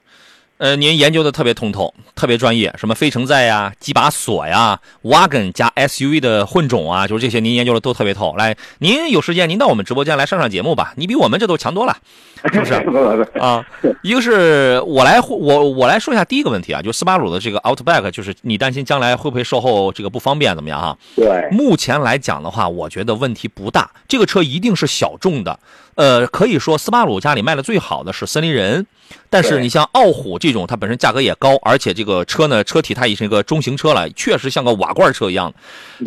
[0.58, 8.34] 呃，您研究的特别通透，特别专业，什么非承载呀、几把锁呀、wagon 加 SUV 的混种啊，就是这些您研究的都特别透。
[8.36, 11.96] 来，您有时间您到我们直播间来上上节目吧，你比我们这都强多了，
[12.52, 12.74] 是不是？
[13.40, 13.66] 啊，
[14.02, 20.96] 一个是我来我我来说一下第一个问题啊，就斯巴鲁的这个 Outback，就是你担心将来会不会售后这个不方便怎么样哈？
[21.16, 25.58] 对，目前来讲的话，我觉得问题不大，这个车一定是小众的。
[25.94, 28.86] 呃，可以说斯巴鲁家里卖的最好的是森林人，
[29.30, 35.52] 但是你像傲虎这种，它本身价格也高，而且这个车呢，车体它也是一个中型车了，确实像个瓦罐车一样。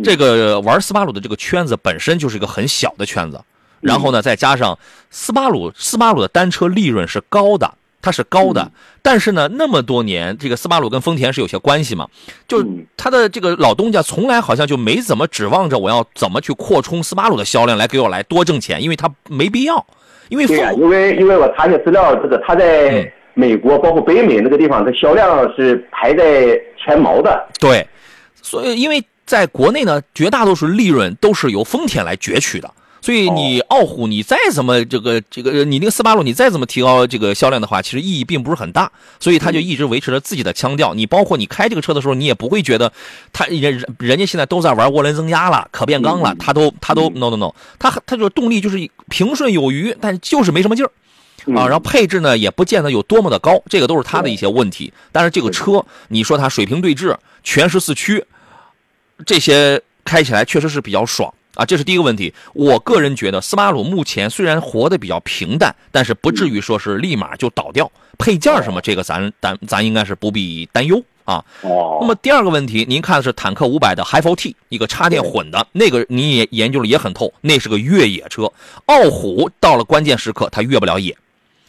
[0.04, 3.40] 这个玩斯巴鲁的这个圈子本身就是一个很小的圈子，
[3.80, 4.78] 然后呢，再加上
[5.10, 7.74] 斯巴鲁，斯巴鲁的单车利润是高的。
[8.00, 8.70] 它是高的，
[9.02, 12.06] 但是呢，那么多年，这个斯巴鲁跟丰田是有些关系嘛？
[12.46, 12.64] 就
[12.96, 19.84] 他的这个老东家从来好像就没怎么指望着我要怎么去扩充斯巴鲁的销量来给我来多挣钱，因为他没必要，
[20.28, 27.48] 因为对呀、因为因为我查一些资料，这个它在美国、包括北美那个地方，它销量是排在前茅的。
[27.58, 27.86] 对，
[28.42, 32.70] 所以因为在国内呢，绝大多数利润都是由丰田来攫取的。
[33.08, 38.92] 所以你傲虎，你再怎么这个这个，你那个斯巴鲁，你再怎么提高这个销量的话，其实意义并不是很大。
[39.18, 40.92] 所以他就一直维持着自己的腔调。
[40.92, 42.92] 你包括你开这个车的时候，你也不会觉得
[43.32, 50.92] 他人人家现在都在玩涡轮增压了、可变缸了，他都他都 no no no，他他就是动力就是平顺有余，但就是没什么劲儿。
[51.56, 54.92] 啊，然后配置呢也不见得有多么的高，这个都是他的一些问题。
[55.12, 58.22] 但是这个车，你说它水平对置、全时四驱，
[59.24, 61.32] 这些开起来确实是比较爽。
[61.58, 62.32] 啊，这是第一个问题。
[62.54, 67.90] 我个人觉得，斯巴鲁目前虽然活得比较平淡，但是不至于说是立马就倒掉。
[68.16, 71.44] 配件什么，这个咱咱咱应该是不必担忧啊。
[71.62, 71.98] 哦。
[72.00, 78.52] 那么第二个问题，您看的是坦克五百的 Hi4T，一个插电混的，那个你也研究了也很透，那是个越野车。
[78.86, 81.16] 傲虎到了关键时刻，它越不了野。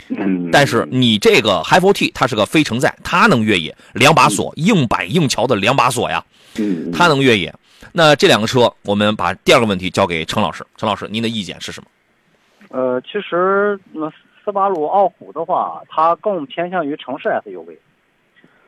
[0.09, 0.51] 嗯。
[0.51, 6.23] 但是你这个 Hi4T，它是个非承载，它能越野，两把锁，硬板硬桥的两把锁呀。
[6.57, 6.91] 嗯。
[6.91, 7.51] 它能越野。
[7.93, 10.65] 那这两个车，我们把第二个问题交给程老师。
[10.77, 11.87] 程老师，您的意见是什么？
[12.69, 14.11] 呃，其实那
[14.43, 17.77] 斯巴鲁傲虎的话，它更偏向于城市 SUV，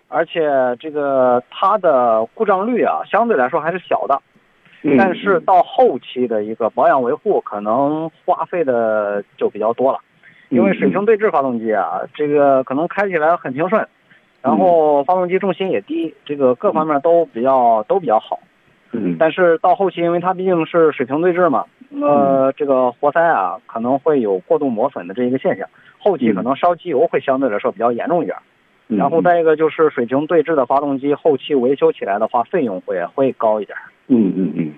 [0.08, 0.42] 而且
[0.80, 4.22] 这个它的故障率啊，相对来说还是小的。
[4.84, 10.00] 嗯但是到后期的一个保养维护，可能花费的就比较多了，
[10.50, 13.88] 因为水平对置发动机啊，这个可能开起来很平顺，
[14.42, 18.40] 然后发动机重心也低，这个各方面都比较都比较好。
[18.94, 21.66] 嗯，但是到后期，因为它毕竟是水平对置嘛，
[22.02, 28.36] 呃，这个活塞啊可能会有过度磨损的这一个现象，后期可能烧机油会相对来说比较严重一点。
[28.90, 33.78] 嗯然后再一个就是水平对置的发动机，后期维修起来的话，费用会会高一点。
[34.08, 34.74] 嗯嗯嗯，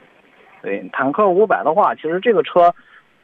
[0.62, 2.72] 对，坦克五百的话，其实这个车，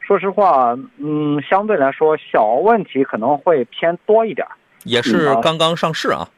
[0.00, 4.44] 说实话，嗯，相对来说小问题可能会偏多一点。
[4.82, 6.26] 也是刚刚上市啊。
[6.26, 6.34] 嗯，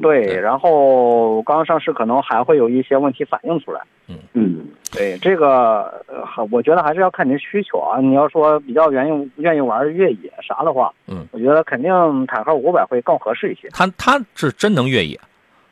[0.00, 3.80] 对，然后刚上市可能还会有一些问题反映出来。
[4.08, 8.00] 嗯嗯，对，这个呃，还我觉得还是要看您需求啊。
[8.00, 11.90] 你要说比较愿意愿意玩越野啥的话，嗯，我觉得肯定
[12.26, 13.68] 坦克五百会更合适一些。
[13.72, 15.18] 它它是真能越野，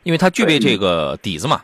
[0.03, 1.61] 因为它具备这个底子嘛。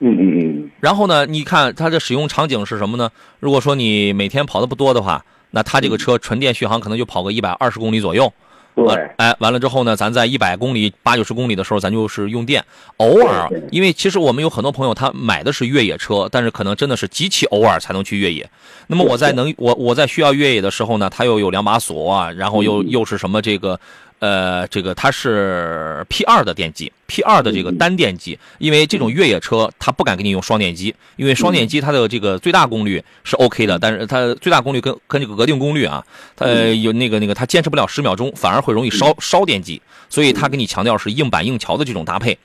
[0.00, 0.70] 嗯嗯嗯。
[0.80, 3.10] 然后呢，你看它的使用场景是什么呢？
[3.38, 8.32] 如果说你每天跑的不多的话，那它这个车纯电续航可能就跑个一百二十公里左右。
[8.74, 12.64] 对，哎，完了之后呢，咱在一百公里、八九十公里的时候，咱就是用电。
[12.96, 18.48] 偶尔，因为其实我们有很多朋友，他买的是越野车，但是可能真的是极其偶尔才能去越野。
[18.88, 23.78] 那么我在能我我在需要越野的时候呢，它又有两把锁啊，然后又又是什么这个。
[24.24, 36.02] 呃，这个它是 P 二的电机，P 二的这个单电机，因为这种越野车它不敢给你用双电机，因为双电机它的这个最大功率是 OK 的，但是它最大功率跟跟这个额定功率啊，
[36.34, 42.38] 它有那个那个它坚持不了十秒钟，反而会容易烧烧电机，所以它给你强调是硬板硬桥的这种搭配，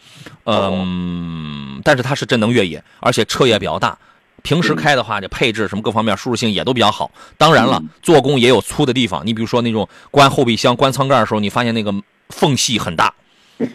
[0.43, 3.97] 嗯，但是它是真能越野，而且车也比较大。
[4.44, 7.10] 平时开的话，这配置什么各方面舒适性也都比较好。
[7.38, 9.26] 当然了，做工也有粗的地方。
[9.26, 11.94] 你比如说那种关后备箱、关舱盖的时候，你发现那个
[12.30, 13.14] 缝隙很大，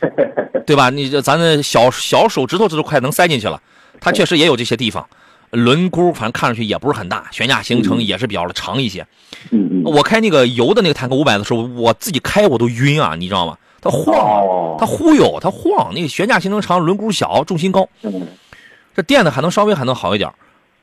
[0.66, 0.90] 对吧？
[0.90, 3.60] 你这咱的小小手指头这都快能塞进去了，
[4.00, 5.06] 它确实也有这些地方。
[5.50, 9.06] 轮毂反正看上去也不是很大，悬架行程也是比较的长一些。
[9.50, 13.56] 嗯我开那个油的那个坦克五百的时候，我自己开我都晕啊，你知道吗？
[13.80, 15.92] 它晃，它忽悠，它晃。
[15.94, 17.88] 那个悬架行程长，轮毂小，重心高。
[18.96, 20.34] 这电的还能稍微还能好一点儿。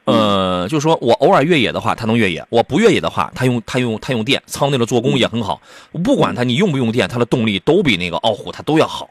[0.06, 5.61] 呃，就是说我偶尔越野的话，它能越野；我不越野的话，它用它用它用电，舱内的做工也很好。
[6.03, 9.07] 不管它你用不用电，它的动力都比那个傲虎它都要好。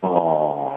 [0.00, 0.72] 哦，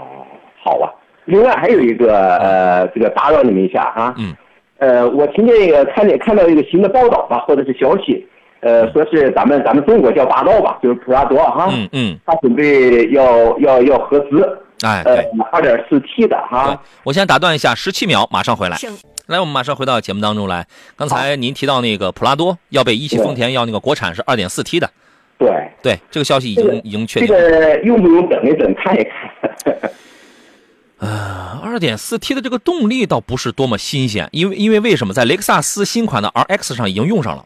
[0.64, 0.94] 好吧。
[1.26, 4.14] 另外还有一个呃，这个打扰你们一下啊。
[4.18, 4.36] 嗯。
[4.78, 8.24] 呃，我听见一个看见看到一个新的报道吧，或者是消息，
[8.60, 11.70] 呃，说是咱们咱们中国叫霸道吧，就是普拉多哈。
[11.72, 12.20] 嗯嗯。
[12.26, 14.60] 他准备要要要合资。
[14.84, 16.80] 哎，呃对，二点四 T 的哈。
[17.04, 18.78] 我先打断一下，十七秒，马上回来。
[19.28, 20.68] 来，我们马上回到节目当中来。
[20.96, 24.90] 刚才您提到那个普拉多要被一汽丰田要那个国产是二点四 T 的，
[25.40, 25.50] 对
[25.82, 27.36] 对，这个消息已经已经确这定。
[27.36, 29.92] 个用不用等一等看一看？
[31.00, 37.46] 呃， 二点四 T 的这个动力倒不是多么新鲜，因为因为为什么在雷克萨斯新款的 RX 上已经用上了。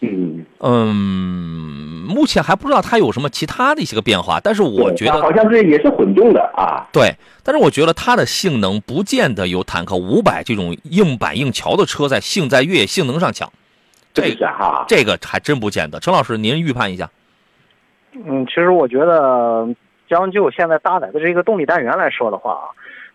[0.00, 6.84] 嗯嗯，目前还不知道它有什么其他的一些个变化，但是我觉得好像是也是混动的啊。
[6.92, 13.50] 对，但是我觉得它的性能不见得有坦克五百这种硬板硬桥的车在性在越野性能上强。
[14.12, 16.00] 这个哈，这个还真不见得。
[16.00, 17.08] 陈老师，您预判一下。
[18.12, 19.68] 嗯，其实我觉得，
[20.08, 22.58] 将就现在搭载的这个动力单元来说的话，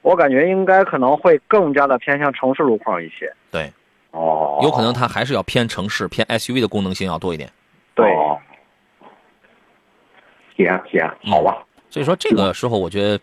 [0.02, 3.30] 我感觉应该可能会更加的偏向城市路况一些。
[3.52, 3.70] 对，
[4.12, 7.50] 哦，有可能它还是要偏城市、偏 SUV 的功能性要多一点。
[7.94, 8.10] 对，
[10.56, 11.58] 行行，好吧。
[11.90, 13.20] 所以说这个时候，我觉得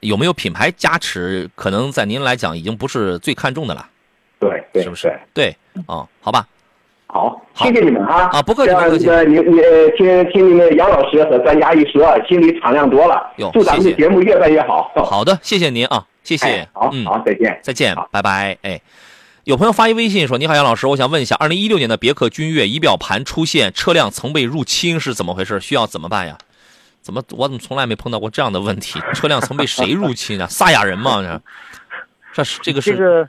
[0.00, 3.86] 有没有品牌加持，可能在您来讲已经不是最看重的了。
[4.38, 5.12] 对，对是不是？
[5.34, 5.54] 对，
[5.88, 6.46] 嗯、好吧。
[7.06, 8.30] 好，谢谢你们哈。
[8.32, 9.06] 啊，不客气，不客气。
[9.28, 13.50] 你你呃听听你们杨老师和专家一说，心里敞亮多了哟。
[13.52, 14.90] 祝咱们的节目越办越好。
[14.96, 16.46] 好的，谢谢您啊，谢谢。
[16.46, 18.56] 哎好嗯，好，再见，再见，拜拜。
[18.62, 18.80] 哎，
[19.44, 25.60] 有朋友发一微信说：“你好，杨老师，我想问一下，二零一六年的别克君越仪表盘出现车辆曾被入侵是怎么回事？
[25.60, 26.38] 需要怎么办呀？
[27.04, 28.98] 怎么我怎么从来没碰到过这样的问题？
[29.12, 30.46] 车辆曾被谁入侵啊？
[30.46, 31.20] 撒亚人吗？
[32.32, 33.28] 这这是这个是这个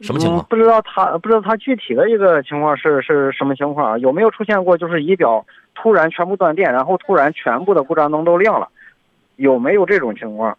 [0.00, 0.46] 什么情况嗯？
[0.48, 4.00] 不知道他不知道他具体的一个情况是是什么情况？
[4.00, 5.44] 有没有出现过就是仪表
[5.74, 8.66] 突然全部断电，然后突然全部的故障灯都亮了？
[9.36, 10.56] 有没有这种情况？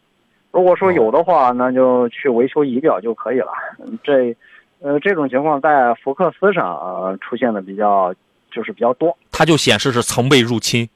[0.51, 3.51] 如果说有的话，那就去维修仪表就可以了。
[3.79, 4.35] 嗯这
[4.79, 8.13] 呃这种情况在福克斯上、呃、出现的比较
[8.51, 9.17] 就是比较多。
[9.31, 10.87] 它就显示是曾被入侵。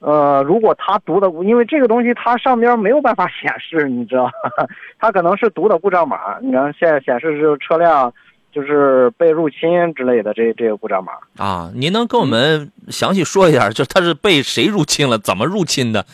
[0.00, 4.30] 呃，如果他读的，因为这个东西它上边没有办法显示，你知道，
[4.98, 8.12] 它可能是读的故障码，你看现在显示是车辆
[8.52, 11.12] 就是被入侵之类的这这个故障码。
[11.36, 16.06] 啊，您能跟我们详细说一下，就是它是被谁入侵了，怎么入侵的？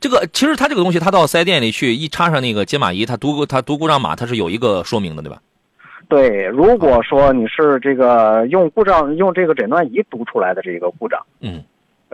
[0.00, 5.38] 这个其实它这个东西，它到四 S 店里去一插上那个解码仪，它读它读故障码，它是有一个说明的，对吧？
[6.08, 11.62] 对，如果说你是这个用故障用这个诊断仪读出来的这个故障，嗯，呃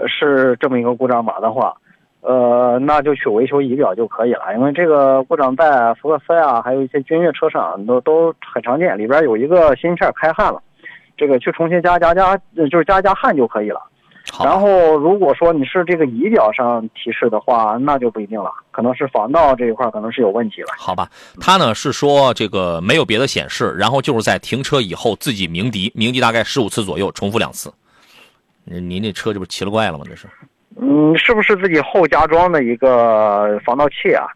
[0.07, 1.75] 是这么一个故障码的话，
[2.21, 10.63] 呃，那就去维修仪表就可以了，因为这个故障在福克斯啊，还有一些君越车上都都很常见，里边有一个芯片开焊了，
[11.17, 13.81] 这个去重新加加加，呃就是加加焊就可以了。
[14.43, 20.69] 然后，如果说你是这个仪表上提示的话，那就不一定了，可能是防盗这一块可能是有问题了。
[20.79, 21.07] 好吧，
[21.39, 27.71] 它呢是说这个没有别的显示，然后就是在停车以后自己鸣笛，鸣笛大概十五次左右，重复两次。
[28.65, 30.05] 您您这车这不奇了怪了吗？
[30.09, 30.27] 这是
[30.81, 34.27] 嗯，是不是自己后加装的一个防盗器啊？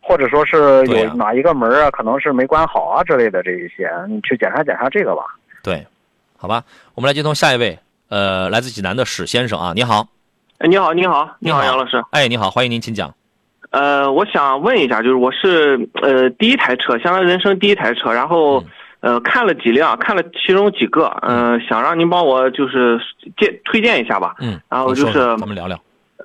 [0.00, 5.22] 或者说是有哪一个门啊，可能是没关好啊之类的这一些，你去检查检查这个吧。
[5.62, 5.86] 对，
[6.36, 6.62] 好吧，
[6.94, 7.78] 我们来接通下一位，
[8.08, 10.06] 呃，来自济南的史先生啊，你好，
[10.58, 12.02] 哎，你好，你好，你好，杨老师。
[12.10, 13.14] 哎，你好，欢迎您，请讲。
[13.70, 18.62] 呃，我想问一下，就是我是呃第一台车，相当于人生第一台车，然后、
[19.04, 22.98] 呃看了几辆，看了其中几个，嗯、想让您帮我就是
[23.36, 24.34] 介推荐一下吧。
[24.40, 25.78] 嗯，然后就是你说说咱们聊聊。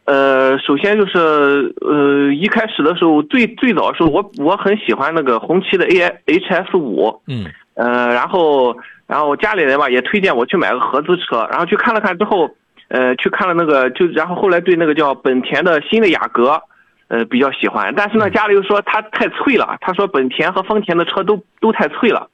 [0.05, 7.45] 呃，首先就是呃一开始的时候，最最早的时候，我我很喜欢那个红旗的 A H S 五，嗯，
[7.75, 8.73] 呃，然后
[9.07, 12.49] 然后家里人吧也推荐我去买个合资车，然后去看了看之后，
[12.87, 16.61] 呃，去看了那个就然后后来对那个叫本田的新的雅阁，
[17.09, 22.29] 呃比较喜欢，但是嗯呢家里又说它太脆了，他说本田和丰田的车都都太脆了。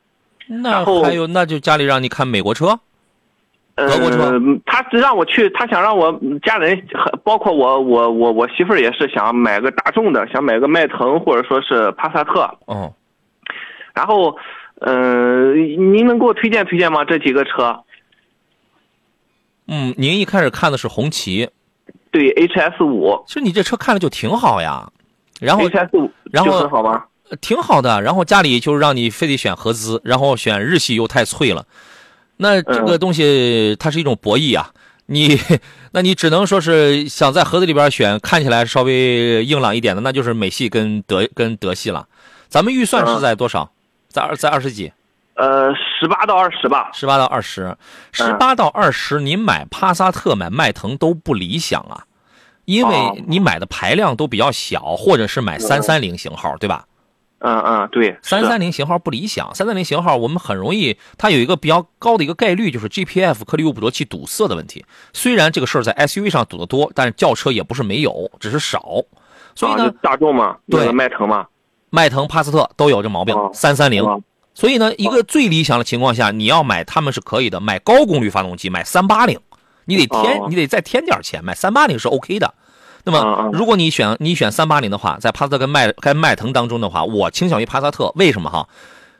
[0.47, 2.79] 那还有，那就家里让你看美国车，
[3.75, 6.81] 呃德国车，他只让我去，他想让我嗯家人，
[7.23, 12.41] 包括我，我我我媳妇儿也是想买个大众的，想买个迈腾或者说是帕萨特。
[12.65, 12.93] 哦，
[13.93, 14.37] 然后，
[14.81, 17.03] 呃，您能给我推荐推荐吗？
[17.03, 17.83] 这几个车？
[19.67, 21.49] 嗯，您一开始看的是红旗，
[22.11, 24.87] 对 HS 五，其实你这车看着就挺好呀，
[25.41, 27.03] 然后 HS 五然后就很好吗？
[27.29, 31.65] 呃挺好的，然后家里就是让你非得选合资，然后选日系又太脆了，
[32.37, 34.71] 那这个东西它是一种博弈啊。
[35.07, 35.39] 你，
[35.93, 42.07] 那你只能说是想在盒子里边选看起来稍微硬朗一点的，那就是美系跟德跟德系了。
[42.49, 43.71] 咱们预算是在多少？
[44.07, 44.91] 在二在二十几？
[45.35, 46.89] 呃，十八到二十吧。
[46.93, 47.77] 十八到二十，
[48.11, 52.05] 十八到二十，您买帕萨特、买迈腾都不理想啊，
[52.65, 56.85] 因为你买的排量都比较小，或者是买三三零型号，对吧？
[57.45, 64.83] 嗯嗯，对，三三零型号不理想，三三零型号我们很容易，它有一个比较高的一个概率，就是 GPF 颗粒物捕捉器堵塞的问题。
[65.13, 68.83] 虽然这个事儿在 SUV 上堵得多，但是轿车也不是没有，只是少。
[69.53, 71.45] 所以呢，啊大众嘛，对迈腾嘛，
[71.91, 74.03] 迈腾、帕萨特都有这毛病，三三零。
[74.53, 79.39] 所以呢，一个最理想的情况下，你要买他们是可以的，买高功率发动机，买三八零，
[79.85, 82.53] 你得添，哦你得再添点钱，买三八零是 OK 的。
[83.05, 88.11] 那么，如果你选你选三八零的话，在帕萨特跟迈跟迈腾当中的话，我倾向于帕萨特。
[88.15, 88.67] 为什么哈？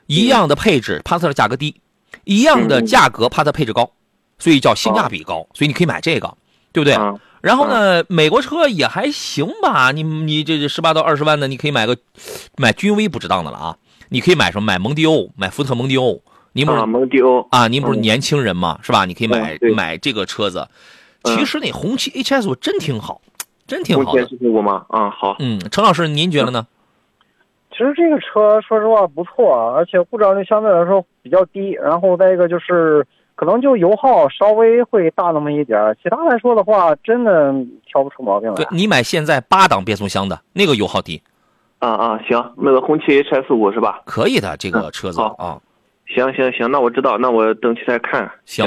[0.07, 1.75] 一样的配置，帕萨特价格低；
[2.23, 3.91] 一样的价格，帕萨特配置高，
[4.39, 5.47] 所以叫性价比高。
[5.53, 6.35] 所以你可以买这个，
[6.73, 6.97] 对不对？
[7.41, 9.91] 然后呢，美国车也还行吧。
[9.91, 11.95] 你你这这十八到二十万的，你可以买个
[12.57, 13.77] 买君威不值当的了啊。
[14.09, 14.65] 你可以买什么？
[14.65, 16.21] 买蒙迪欧，买福特蒙迪欧。
[16.53, 17.67] 您不是、啊蒙迪欧啊？
[17.67, 19.05] 您不是嗯年轻人嘛，是吧？
[19.05, 20.67] 你可以买、买这个车子。
[21.23, 23.19] 其实那红旗 HS 我真挺好，
[23.67, 24.25] 真挺好的。
[24.27, 24.85] 是我吗？
[24.89, 25.35] 啊，好。
[25.39, 26.65] 嗯，陈老师，您觉得呢？
[27.71, 31.71] 其实这个车说实话不错啊，而且故障率相对来说比较低。
[31.71, 33.05] 然后再一个就是
[33.35, 37.53] 可能就油耗稍微会大那么一点儿，其他来说的话，真的
[37.85, 38.67] 挑不出毛病来对。
[38.71, 41.21] 你买现在八档变速箱的那个油耗低，
[41.79, 44.01] 啊啊，行，那个红旗 HS 五是吧？
[44.05, 45.59] 可以的，这个车子好啊。
[46.07, 48.31] 行行行，那我知道，那我等起来看。
[48.45, 48.65] 行，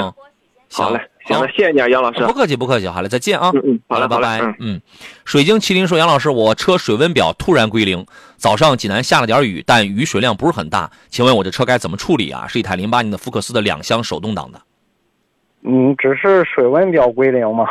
[0.71, 1.01] 好嘞，
[1.33, 2.25] 行，谢谢你啊，杨老师。
[2.25, 3.51] 不客气，不客气，好嘞，再见啊！
[3.53, 4.55] 嗯嗯，好嘞，拜拜。
[4.59, 4.81] 嗯，
[5.25, 12.47] 水晶麒麟说：“杨老师，我车水温表突然归零，早上济南下了点雨，但雨水量不是很大，请问我这车该怎么处理啊？
[12.47, 14.59] 是一台零八年的福克斯的两厢手动挡的。
[15.63, 17.65] 嗯，只是水温表归零吗。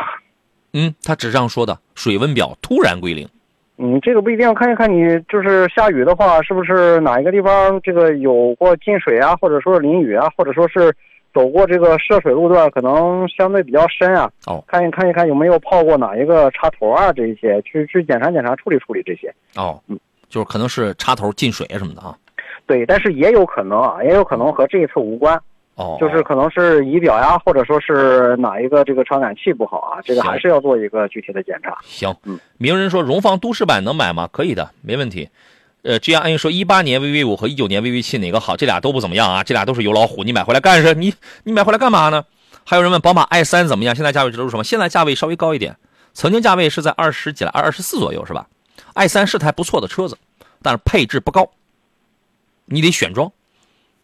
[0.72, 3.28] 嗯，他纸上说的，水温表突然归零。
[3.78, 10.92] 嗯，这个不一定，看一看你就是下雨的话，是不是哪一个地方这个有过进水啊，或者说是淋雨啊，或者说是
[11.32, 14.30] 走过这个涉水路段，可能相对比较深啊。
[14.46, 19.32] 哦，看一看一看有没有泡过哪一个插头啊，这一些去去检查检查，处理处理这些。
[19.56, 19.98] 哦，嗯
[20.28, 22.16] 就是可能是插头进水什么的啊。
[22.66, 25.40] 对，但是也有可能啊，也有可能和这一次无关。
[25.74, 31.78] 哦，就是可能是仪表呀，或者说是哪一个这个传感器不好啊，这个还是要做一个具体的检查。
[31.82, 34.28] 行，嗯，名人说荣放都市版能买吗？
[34.32, 35.28] 可以的，没问题。
[35.88, 38.54] 呃这样按说一八年 VV 五和一九年 VV 七哪个好？
[38.58, 40.92] 这俩都不怎么样啊，这俩都是油老虎，你买回来干什？
[40.92, 42.26] 你你买回来干嘛呢？
[42.64, 43.96] 还有人问宝马 i 三怎么样？
[43.96, 44.62] 现在价位值都是什么？
[44.62, 45.74] 现在价位稍微高一点，
[46.12, 48.46] 曾经价位是在二十几来，二二十四左右是吧
[48.92, 50.18] ？i 三是台不错的车子，
[50.60, 51.50] 但是配置不高，
[52.66, 53.32] 你得选装。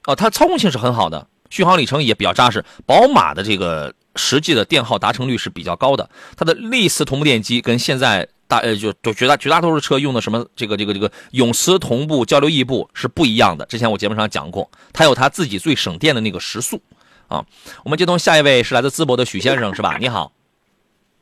[0.06, 2.64] 哦，它操控性是很好的，续航里程也比较扎实。
[2.86, 13.64] 宝马的这个实际的电耗达成率是比较高的，它的力磁同步电机跟现在大呃就就绝大绝大多数车用的什么这个这个这个永磁同步交流异步是不一样的。
[13.66, 16.80] 之前我节目上讲过，它有它自己最省电的那个时速
[17.28, 17.44] 啊。
[17.84, 19.96] 我们接通下一位是来自淄博的许先生是吧？
[19.98, 20.32] 你好，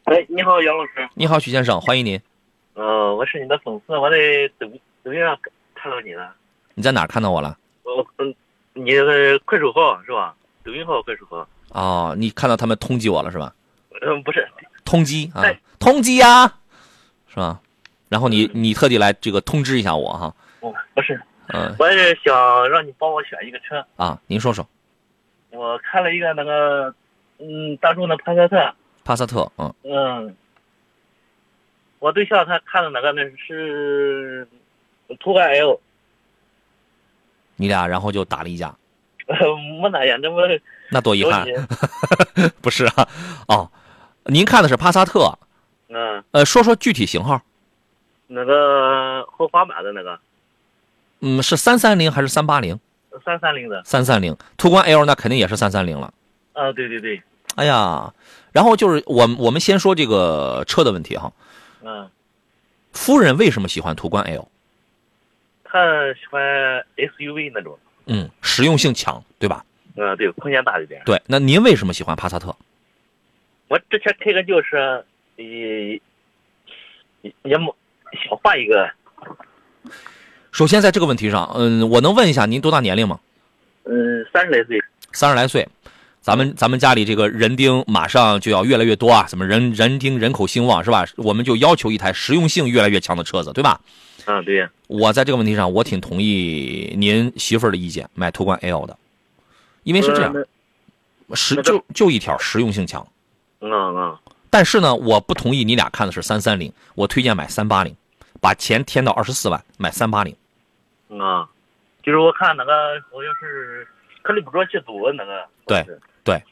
[0.04, 1.08] 哎，你好，杨老师。
[1.14, 2.20] 你好，许先生，欢迎您。
[2.74, 4.16] 呃，我是你的粉丝，我在
[4.58, 4.66] 抖
[5.04, 5.38] 抖音上
[5.74, 6.34] 看到你了。
[6.74, 7.56] 你在哪儿看到我了？
[7.84, 8.34] 我嗯，
[8.72, 10.34] 你的快手号是吧？
[10.64, 11.46] 抖音号、快手号。
[11.68, 13.54] 哦，你看到他们通缉我了是吧？
[14.00, 14.48] 嗯，不是。
[14.84, 16.52] 通缉啊哎，通缉呀、
[17.32, 17.58] 是吧？
[18.08, 21.18] 然后你你特地来这个通知一下我哈，我，不是，
[21.48, 23.82] 嗯我是想让你帮我选一个车。
[23.96, 24.68] 啊，您说说，
[25.50, 26.94] 我看了一个那个，
[27.38, 28.74] 嗯，大众的帕萨特。
[29.04, 30.36] 帕萨特，嗯，嗯。
[32.00, 34.46] 我对象他看的那个那是
[35.20, 35.80] 途观 L，
[37.54, 38.74] 你俩然后就打了一架，
[39.80, 40.36] 没打架，这不
[40.90, 41.46] 那多遗憾，
[42.60, 43.08] 不是啊？
[43.46, 43.70] 哦，
[44.24, 45.38] 您看的是帕萨特，
[45.94, 47.40] 嗯，呃，说说具体型号，
[48.26, 50.18] 那个后滑板的那个
[51.20, 52.80] 嗯，是三三零还是三八零？
[53.24, 53.82] 三三零的。
[53.84, 56.12] 三三零，途观 L 那肯定也是三三零了。
[56.54, 57.22] 啊，对对对，
[57.56, 58.12] 哎呀，
[58.52, 61.30] 然后就是我们我们先说这个车的问题哈，
[61.82, 62.08] 嗯，
[62.92, 64.48] 夫人为什么喜欢途观 L？
[65.64, 65.78] 他
[66.14, 66.42] 喜欢
[66.96, 69.64] SUV 那种，嗯，实用性强，对吧？
[69.96, 71.02] 嗯，对，空间大一点。
[71.04, 72.56] 对，那您为什么喜欢帕萨特？
[73.68, 75.04] 我之前开个轿车，
[75.36, 76.00] 也
[77.22, 77.74] 也也没
[78.28, 78.90] 想换一个，
[80.50, 83.18] 首先在这个问题上，嗯，我能问一下您多大年龄吗？
[83.84, 84.78] 嗯，三十来岁，
[85.12, 85.66] 三十来岁，
[86.20, 91.04] 咱们咱们家里这个人丁马上就要越来越多啊，怎么人人丁人口兴旺是吧？
[91.16, 93.80] 我们就要求一台实用性越来越强的车子，对吧？
[94.26, 94.70] 嗯，对呀。
[94.86, 98.96] 我在这个问题上，我挺同意您媳妇儿的意见，买途观 L 的，
[99.84, 100.32] 因为是这样，
[101.34, 103.04] 实就就一条实用性强。
[103.60, 104.18] 嗯嗯。
[104.52, 107.96] 但是呢，我不同意你俩看的是三三零，我推荐买三八零，
[108.38, 110.36] 把钱添到二十四万买三八零。
[111.18, 111.48] 啊，
[112.02, 112.70] 就是我看那个
[113.10, 113.88] 好像是
[114.20, 115.42] 克里姆多七组那个。
[115.66, 115.82] 对
[116.22, 116.42] 对。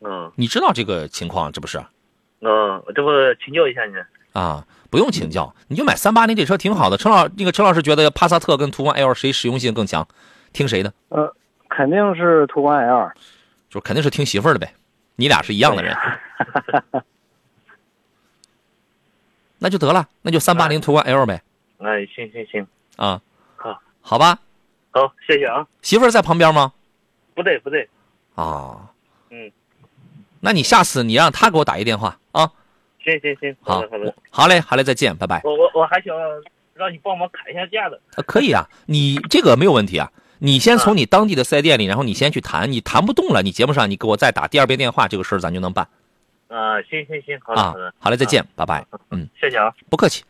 [0.00, 0.30] 嗯。
[0.36, 1.78] 你知道这个情况这不是？
[2.40, 3.08] 嗯，这不
[3.42, 3.94] 请教一下你。
[4.34, 6.98] 啊，不用请教，你就买三八零这车挺好的。
[6.98, 10.06] 陈老那个陈老师觉得帕萨特跟途观 L 谁实用性更强？
[10.52, 10.92] 听谁的？
[11.08, 11.34] 呃，
[11.70, 13.10] 肯定是途观 L，
[13.70, 14.74] 就肯定是听媳妇儿的呗。
[15.20, 15.96] 你俩是一样的人，
[19.58, 21.42] 那就得了，那就三八零途观 L 呗。
[21.78, 22.64] 哎，行行行。
[22.94, 23.20] 啊，
[23.56, 24.38] 好，好吧。
[24.92, 25.66] 好，谢谢啊。
[25.82, 26.72] 媳妇儿在旁边吗？
[27.34, 27.88] 不对，不对。
[28.36, 28.88] 啊。
[29.30, 29.50] 嗯。
[30.38, 32.48] 那你下次你让他给我打一电话啊。
[33.02, 35.40] 行行行，好的好的，好嘞，好嘞，再见，拜拜。
[35.42, 36.14] 我我我还想
[36.74, 38.00] 让你帮忙砍一下价的。
[38.14, 40.08] 呃，可以啊，你这个没有问题啊。
[40.38, 45.88] 你先从你当地的四 S 店里，然后你先去谈，你谈不动了，你节目上你给我再打第二遍电话，这个事儿咱就能办。
[46.48, 48.84] 啊，行行行，好的啊好的，，好嘞，再见，拜拜。
[49.10, 49.72] 嗯，谢谢啊。
[49.90, 50.22] 不客气。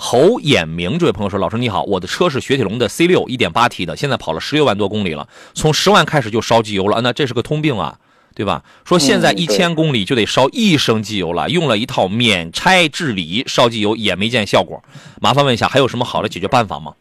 [0.00, 7.98] 侯衍明这位朋友说：“老师你好，我的车是雪铁龙的 C 六，一点八 T 的，现在跑了十六万多公里了，从十万开始就烧机油了，啊那这是个通病啊，
[8.32, 8.62] 对吧？
[8.84, 14.80] 说现在嗯一千公里就得烧一升机油了，用了一套免拆治理烧机油也没见效果，
[15.20, 16.94] 麻烦问一下还有什么好的解决办法吗？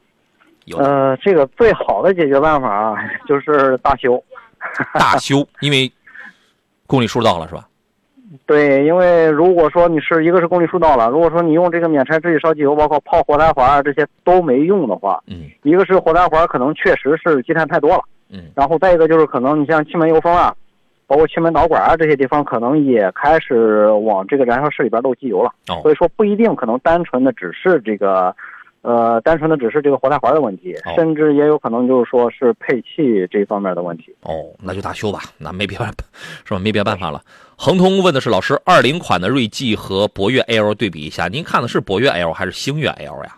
[0.76, 2.96] 呃，这个最好的解决办法啊，
[3.28, 4.22] 就是大修。
[4.96, 5.90] 大修，因为
[6.88, 7.68] 公里数到了是吧？
[8.46, 20.54] 对，因为如果说你是一个是公里数到了，如果说你用这个免拆治理烧机油，包括泡活塞环啊这些都没用的话，嗯，一个是活塞环可能确实是积碳太多了，嗯，然后再一个就是可能你像气门油封啊，
[21.06, 28.36] 包括气门导管啊这些地方，可能也开始往这个燃烧室里边漏机油了，哦所以说不一定可能单纯的只是这个。
[28.88, 34.16] 呃，单纯的只是这个活塞环的问题，哦甚至也有可能就是说是配气这方面的问题。
[34.22, 35.94] 哦，那就大修吧，那没别办，
[36.46, 36.60] 是吧？
[36.60, 37.22] 没别办法了。
[37.58, 43.38] 恒通问的是老师，二零款的锐际和博越 L 对比一下，您看的是博越 L 还是星越 L 呀？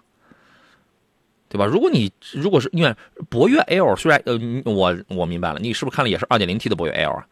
[1.48, 1.66] 对吧？
[1.66, 2.94] 如果你如果是因为
[3.28, 4.40] 博越 L 虽然呃，
[4.72, 7.26] 我我明白了，你是不是看了也是二点零 T 的博越 L 啊？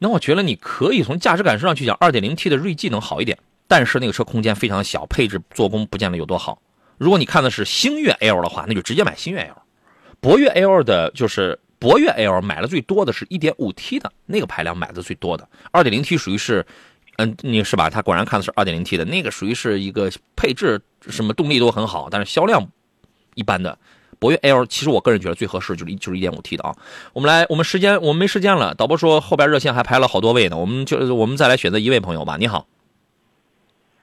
[0.00, 3.38] 那我觉得你可以从驾驶感上去讲，二点零 T 的锐际能好一点，
[3.68, 6.60] 但是那个车空间非常小，配置做工不见得有多好。
[7.02, 9.60] 如果你看的是星越 L 的话，那就直接买星越 L。
[10.20, 16.64] 博越 L 的就是博越 L 买的最多的是一点五 T 的那个排量买的最多的二点零 T 属于是，
[17.16, 17.90] 嗯，你是吧？
[17.90, 22.64] 他果然看的是 2.0T 的那个属于是一个配置什么动力都很好，但是销量
[23.34, 23.76] 一般的。
[24.20, 26.72] 博越 L 其实我个人觉得最合适就是就是一点五 T 的啊。
[27.12, 32.36] 我们来，我们时间我们没时间了，导播说后边热线还排了好多位呢，我们就我们再来选择一位朋友吧。
[32.38, 32.68] 你好，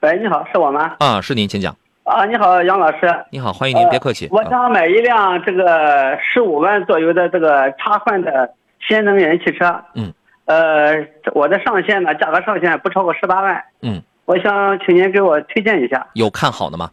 [0.02, 0.98] 喂，你好，是我吗？
[1.00, 1.78] 啊，是您，请讲。
[2.10, 3.02] 啊，你好，杨老师。
[3.30, 4.27] 你好，欢迎您，别客气。
[4.31, 8.49] 我想买一辆这个十五万左右的这个插混的
[8.80, 9.80] 新能源汽车。
[9.94, 10.11] 嗯。
[10.45, 10.95] 呃，
[11.36, 13.64] 我的上限呢，价格上限不超过十八万。
[13.84, 14.02] 嗯。
[14.26, 16.07] 我想请您给我推荐一下。
[16.14, 16.90] 有看好的吗？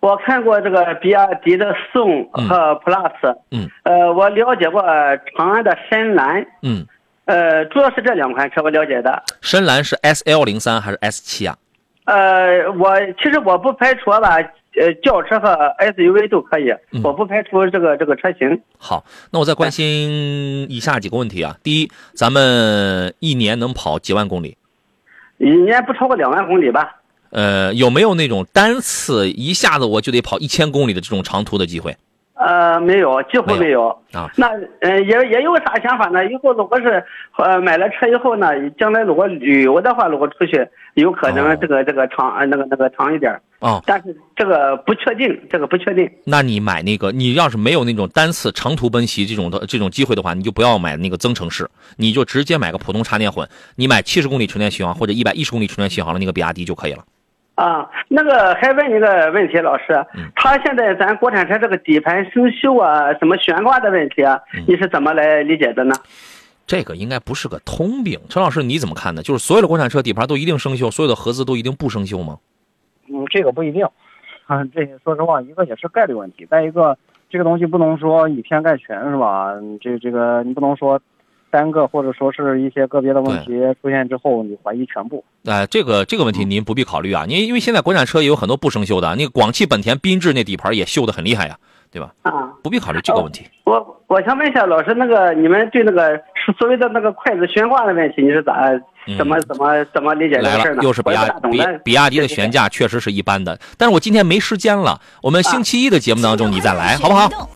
[0.00, 3.36] 我看过这个比亚迪的宋和 Plus。
[3.50, 3.66] 嗯。
[3.84, 4.82] 呃，我了解过
[5.38, 6.46] 长安的深蓝。
[6.60, 6.86] 嗯。
[7.24, 9.22] 呃，主要是这两款车我了解的。
[9.40, 11.56] 深蓝是 S L 零三还是 S 七啊？
[12.04, 14.36] 呃，我其实我不排除吧，
[14.76, 15.48] 呃，轿车和
[15.78, 18.60] SUV 都可以，嗯我不排除这个这个车型。
[18.76, 21.56] 好，那我再关心以下几个问题啊。
[21.62, 24.56] 第一，咱们一年能跑几万公里？
[25.38, 27.00] 一年不超过两万公里吧？
[27.30, 31.96] 呃，有没有那种单次一下子我就得跑一千公里的这种长途的机会？
[32.34, 33.88] 呃，没有，几乎没有。
[34.12, 34.48] 啊，那
[34.80, 36.24] 呃也也有啥想法呢？
[36.26, 37.04] 以后如果是
[37.36, 46.10] 呃买了车以后呢，将来如果旅游的话，如果出去有可能这个、这个长呃那个那个长一点儿，哦，但是这个不确定，这个不确定。
[46.24, 57.04] 那你买那个，你要是没有那种单次长途奔袭这种的这种机会的话，你就不要买那个增程式，你就直接买个普通插电混，你买七十公里纯电续航或者一百一十公里纯电续航的那个比亚迪就可以了。
[57.54, 60.04] 啊，那个还问你个问题，老师，
[60.34, 65.94] 他现在咱国产车这个底盘生锈啊，什么悬挂的问题啊，你是怎么来理解的呢？
[66.66, 69.22] 这个应该不是个通病，陈老师你怎么看呢？
[69.22, 72.38] 就是所有的国产车底盘都一定生锈，所有的合资都一定不生锈吗？
[73.08, 73.84] 嗯，这个不一定，
[74.46, 76.96] 啊，这说实话，一个也是概率问题，再一个
[77.30, 79.52] 这个东西不能说以偏概全，是吧？
[79.80, 81.00] 这这个你不能说
[81.54, 85.24] 单个或者说是一些个别的问题出现之后，你怀疑全部。
[85.44, 91.56] 哎、这个这个问题您不必考虑啊，因为因为现在国产车也有很多不生锈的，那个广汽本田缤智那底盘也锈的很厉害呀，
[91.92, 92.10] 对吧？
[92.22, 93.44] 啊，不必考虑这个问题。
[93.62, 96.20] 我我想问一下老师，那个你们对那个
[96.58, 98.68] 所谓的那个筷子悬挂的问题，你是咋
[99.16, 100.82] 怎么怎么怎么理解来了，个事儿呢？
[100.82, 101.58] 又是比亚我也不大懂比。
[101.84, 107.48] 比亚迪的悬架确实是一般的，但是我今天没时间了，我们星期一的节目当中你再来，好不好？